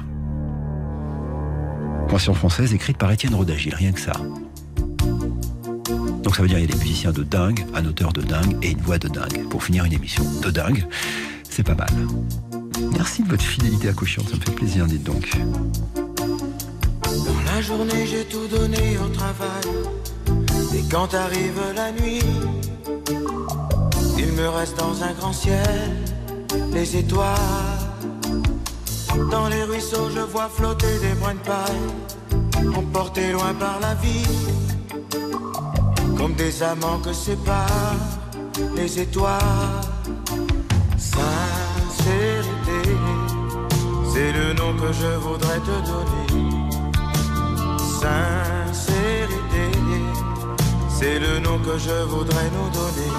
Version 2.09 2.35
française 2.35 2.73
écrite 2.74 2.97
par 2.97 3.12
Étienne 3.12 3.35
Rodagil, 3.35 3.74
rien 3.74 3.93
que 3.93 4.01
ça. 4.01 4.15
Donc 6.23 6.37
ça 6.37 6.43
veut 6.43 6.49
dire 6.49 6.59
qu'il 6.59 6.69
y 6.69 6.73
a 6.73 6.75
des 6.75 6.79
musiciens 6.79 7.13
de 7.13 7.23
dingue, 7.23 7.65
un 7.75 7.85
auteur 7.87 8.13
de 8.13 8.23
dingue 8.23 8.57
et 8.63 8.71
une 8.71 8.81
voix 8.81 8.99
de 8.99 9.09
dingue. 9.09 9.49
Pour 9.49 9.63
finir 9.63 9.85
une 9.85 9.93
émission 9.93 10.25
de 10.43 10.51
dingue, 10.51 10.87
c'est 11.49 11.63
pas 11.63 11.75
mal. 11.75 11.91
Merci 12.93 13.23
de 13.23 13.29
votre 13.29 13.43
fidélité 13.43 13.89
à 13.89 13.93
Cochiante, 13.93 14.29
ça 14.29 14.37
me 14.37 14.41
fait 14.41 14.53
plaisir, 14.53 14.87
dites 14.87 15.05
donc. 15.05 15.31
Dans 17.05 17.53
la 17.55 17.61
journée, 17.61 18.07
j'ai 18.07 18.25
tout 18.25 18.47
donné 18.49 18.99
au 18.99 19.09
travail. 19.09 19.69
Et 20.75 20.83
quand 20.91 21.13
arrive 21.15 21.61
la 21.75 21.93
nuit, 21.93 22.21
il 24.19 24.31
Il 24.31 24.47
me 24.47 24.49
reste 24.49 24.79
dans 24.79 25.03
un 25.03 25.13
grand 25.13 25.33
ciel 25.33 25.91
les 26.73 26.97
étoiles. 26.97 27.37
Dans 29.31 29.49
les 29.49 29.65
ruisseaux, 29.65 30.09
je 30.15 30.21
vois 30.21 30.49
flotter 30.49 30.99
des 31.01 31.15
brins 31.15 31.35
de 31.35 31.39
paille, 31.41 32.75
emportés 32.75 33.33
loin 33.33 33.53
par 33.55 33.81
la 33.81 33.95
vie, 33.95 34.25
comme 36.21 36.35
des 36.35 36.63
amants 36.63 36.99
que 36.99 37.15
séparent 37.15 37.97
les 38.77 39.01
étoiles. 39.01 39.41
Sincérité, 40.99 42.81
c'est 44.13 44.33
le 44.33 44.53
nom 44.53 44.75
que 44.75 44.93
je 44.93 45.17
voudrais 45.25 45.61
te 45.61 45.77
donner. 45.91 46.27
Sincérité, 48.03 49.67
c'est 50.91 51.19
le 51.19 51.39
nom 51.39 51.59
que 51.59 51.79
je 51.79 52.05
voudrais 52.13 52.51
nous 52.57 52.69
donner. 52.81 53.13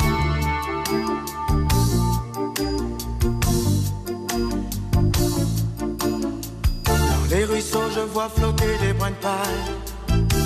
Dans 6.86 7.26
les 7.32 7.46
ruisseaux, 7.46 7.90
je 7.96 8.02
vois 8.02 8.30
flotter 8.30 8.78
des 8.80 8.94
brins 8.94 9.10
de 9.10 9.16
paille, 9.16 9.64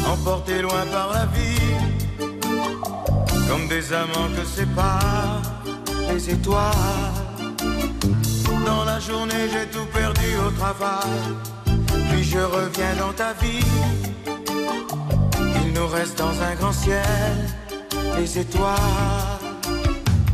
emportés 0.10 0.62
loin 0.62 0.86
par 0.90 1.12
la 1.12 1.26
vie, 1.26 1.95
des 3.76 3.92
amants 3.92 4.32
que 4.38 4.46
séparent 4.46 5.42
les 6.10 6.30
étoiles. 6.30 7.16
Dans 8.66 8.86
la 8.86 9.00
journée, 9.00 9.44
j'ai 9.52 9.68
tout 9.76 9.88
perdu 9.94 10.30
au 10.46 10.50
travail, 10.62 11.12
puis 12.10 12.24
je 12.24 12.40
reviens 12.40 12.96
dans 13.04 13.14
ta 13.22 13.34
vie. 13.42 13.66
Il 15.62 15.74
nous 15.74 15.88
reste 15.88 16.18
dans 16.18 16.36
un 16.50 16.56
grand 16.60 16.72
ciel 16.72 17.36
les 18.18 18.40
étoiles. 18.40 19.40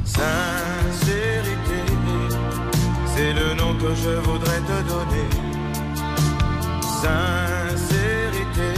Sincérité, 0.06 1.82
c'est 3.14 3.34
le 3.34 3.50
nom 3.56 3.74
que 3.84 3.92
je 4.04 4.14
voudrais 4.28 4.62
te 4.70 4.78
donner. 4.92 5.30
Sincérité, 7.04 8.72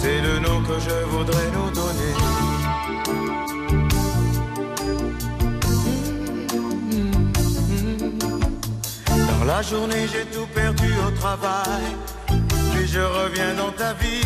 c'est 0.00 0.20
le 0.28 0.34
nom 0.40 0.58
que 0.68 0.76
je 0.86 0.96
voudrais 1.12 1.50
nous 1.56 1.70
donner. 1.70 1.79
La 9.50 9.62
journée, 9.62 10.06
j'ai 10.12 10.26
tout 10.26 10.46
perdu 10.54 10.90
au 11.06 11.10
travail, 11.22 11.86
puis 12.72 12.86
je 12.86 13.00
reviens 13.00 13.52
dans 13.54 13.72
ta 13.72 13.92
vie. 13.94 14.22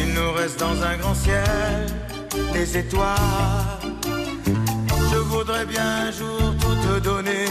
Il 0.00 0.08
nous 0.14 0.32
reste 0.32 0.58
dans 0.58 0.76
un 0.90 0.96
grand 0.96 1.14
ciel 1.14 1.76
des 2.54 2.68
étoiles. 2.78 3.80
Je 5.12 5.18
voudrais 5.32 5.66
bien 5.66 5.88
un 6.06 6.10
jour 6.10 6.40
tout 6.62 6.78
te 6.86 6.94
donner, 7.00 7.46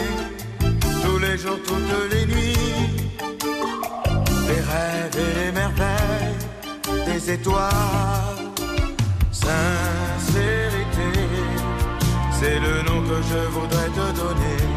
tous 1.04 1.20
les 1.20 1.38
jours, 1.38 1.60
toutes 1.70 1.96
les 2.14 2.26
nuits. 2.34 2.76
Les 4.50 4.62
rêves 4.72 5.18
et 5.26 5.34
les 5.40 5.52
merveilles 5.52 6.38
des 7.10 7.32
étoiles. 7.38 8.42
Sincérité, 9.32 11.10
c'est 12.40 12.60
le 12.68 12.76
nom 12.88 13.00
que 13.10 13.18
je 13.32 13.42
voudrais 13.56 13.92
te 14.00 14.08
donner. 14.22 14.77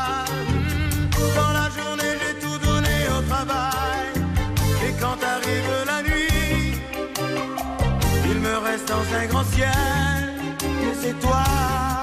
dans 9.01 9.15
un 9.15 9.25
grand 9.25 9.43
ciel 9.45 9.69
des 10.59 11.09
étoiles. 11.09 12.00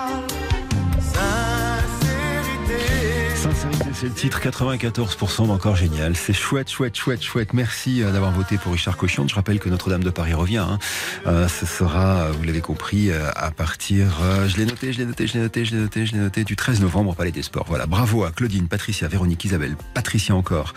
C'est 4.01 4.07
le 4.07 4.13
titre 4.13 4.41
94% 4.41 5.49
d'encore 5.49 5.75
génial. 5.75 6.15
C'est 6.15 6.33
chouette, 6.33 6.71
chouette, 6.71 6.97
chouette, 6.97 7.21
chouette. 7.21 7.53
Merci 7.53 8.01
euh, 8.01 8.13
d'avoir 8.13 8.31
voté 8.31 8.57
pour 8.57 8.73
Richard 8.73 8.97
Cochian. 8.97 9.27
Je 9.27 9.35
rappelle 9.35 9.59
que 9.59 9.69
Notre-Dame 9.69 10.05
de 10.05 10.11
Paris 10.11 10.35
revient. 10.35 10.59
hein. 10.59 10.79
Euh, 11.27 11.49
ce 11.49 11.67
sera, 11.67 12.19
euh, 12.19 12.31
vous 12.31 12.45
l'avez 12.45 12.61
compris, 12.61 13.11
à 13.11 13.51
partir. 13.51 14.07
je 14.47 14.57
l'ai 14.57 14.67
noté, 14.67 14.93
je 14.93 14.99
l'ai 14.99 15.05
noté, 15.05 15.27
je 15.27 15.35
l'ai 15.35 15.41
noté, 15.41 15.65
je 15.65 15.75
l'ai 15.75 15.81
noté, 15.81 16.07
je 16.07 16.13
l'ai 16.13 16.19
noté 16.19 16.45
du 16.45 16.55
13 16.55 16.81
novembre 16.81 17.11
au 17.11 17.15
Palais 17.15 17.33
des 17.33 17.43
Sports. 17.43 17.65
Voilà. 17.67 17.87
Bravo 17.87 18.23
à 18.23 18.31
Claudine, 18.31 18.69
Patricia, 18.69 19.09
Véronique, 19.09 19.45
Isabelle, 19.45 19.77
Patricia 19.95 20.33
encore 20.37 20.75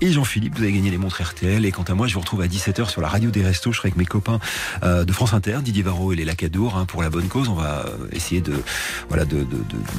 et 0.00 0.10
Jean-Philippe. 0.10 0.56
Vous 0.56 0.64
avez 0.64 0.72
gagné 0.72 0.90
les 0.90 0.98
montres 0.98 1.22
RTL. 1.22 1.64
Et 1.64 1.70
quant 1.70 1.84
à 1.84 1.94
moi, 1.94 2.08
je 2.08 2.14
vous 2.14 2.20
retrouve 2.20 2.40
à 2.40 2.48
17h 2.48 2.88
sur 2.88 3.00
la 3.00 3.08
radio 3.08 3.30
des 3.30 3.44
Restos. 3.44 3.70
Je 3.70 3.78
serai 3.78 3.88
avec 3.88 3.96
mes 3.96 4.06
copains 4.06 4.40
de 4.82 5.12
France 5.12 5.32
Inter, 5.32 5.58
Didier 5.62 5.84
Varro 5.84 6.12
et 6.12 6.16
les 6.16 6.24
Lacadour, 6.24 6.76
hein, 6.76 6.86
pour 6.86 7.02
la 7.02 7.10
bonne 7.10 7.28
cause. 7.28 7.48
On 7.48 7.54
va 7.54 7.84
essayer 8.10 8.40
de, 8.40 8.54
voilà, 9.08 9.24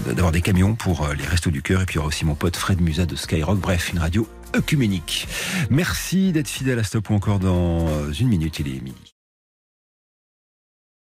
d'avoir 0.08 0.34
des 0.34 0.42
camions 0.42 0.76
pour 0.76 1.08
les 1.18 1.26
Restos 1.26 1.52
du 1.52 1.62
Cœur. 1.62 1.82
Et 1.82 1.86
puis 1.86 1.94
il 1.94 1.98
y 1.98 2.00
aura 2.00 2.08
aussi 2.08 2.26
mon 2.26 2.36
pote 2.36 2.58
Fred 2.66 2.82
Musa 2.82 3.06
de 3.06 3.16
Skyrock. 3.16 3.60
Bref, 3.60 3.92
une 3.94 4.00
radio 4.00 4.28
œcuménique. 4.56 5.28
Merci 5.70 6.32
d'être 6.32 6.48
fidèle 6.48 6.80
à 6.80 6.84
Stop 6.84 7.12
ou 7.12 7.14
encore 7.14 7.38
dans 7.38 7.88
euh, 7.88 8.12
une 8.12 8.28
minute, 8.28 8.58
il 8.58 8.68
est 8.70 8.82
midi. 8.82 9.15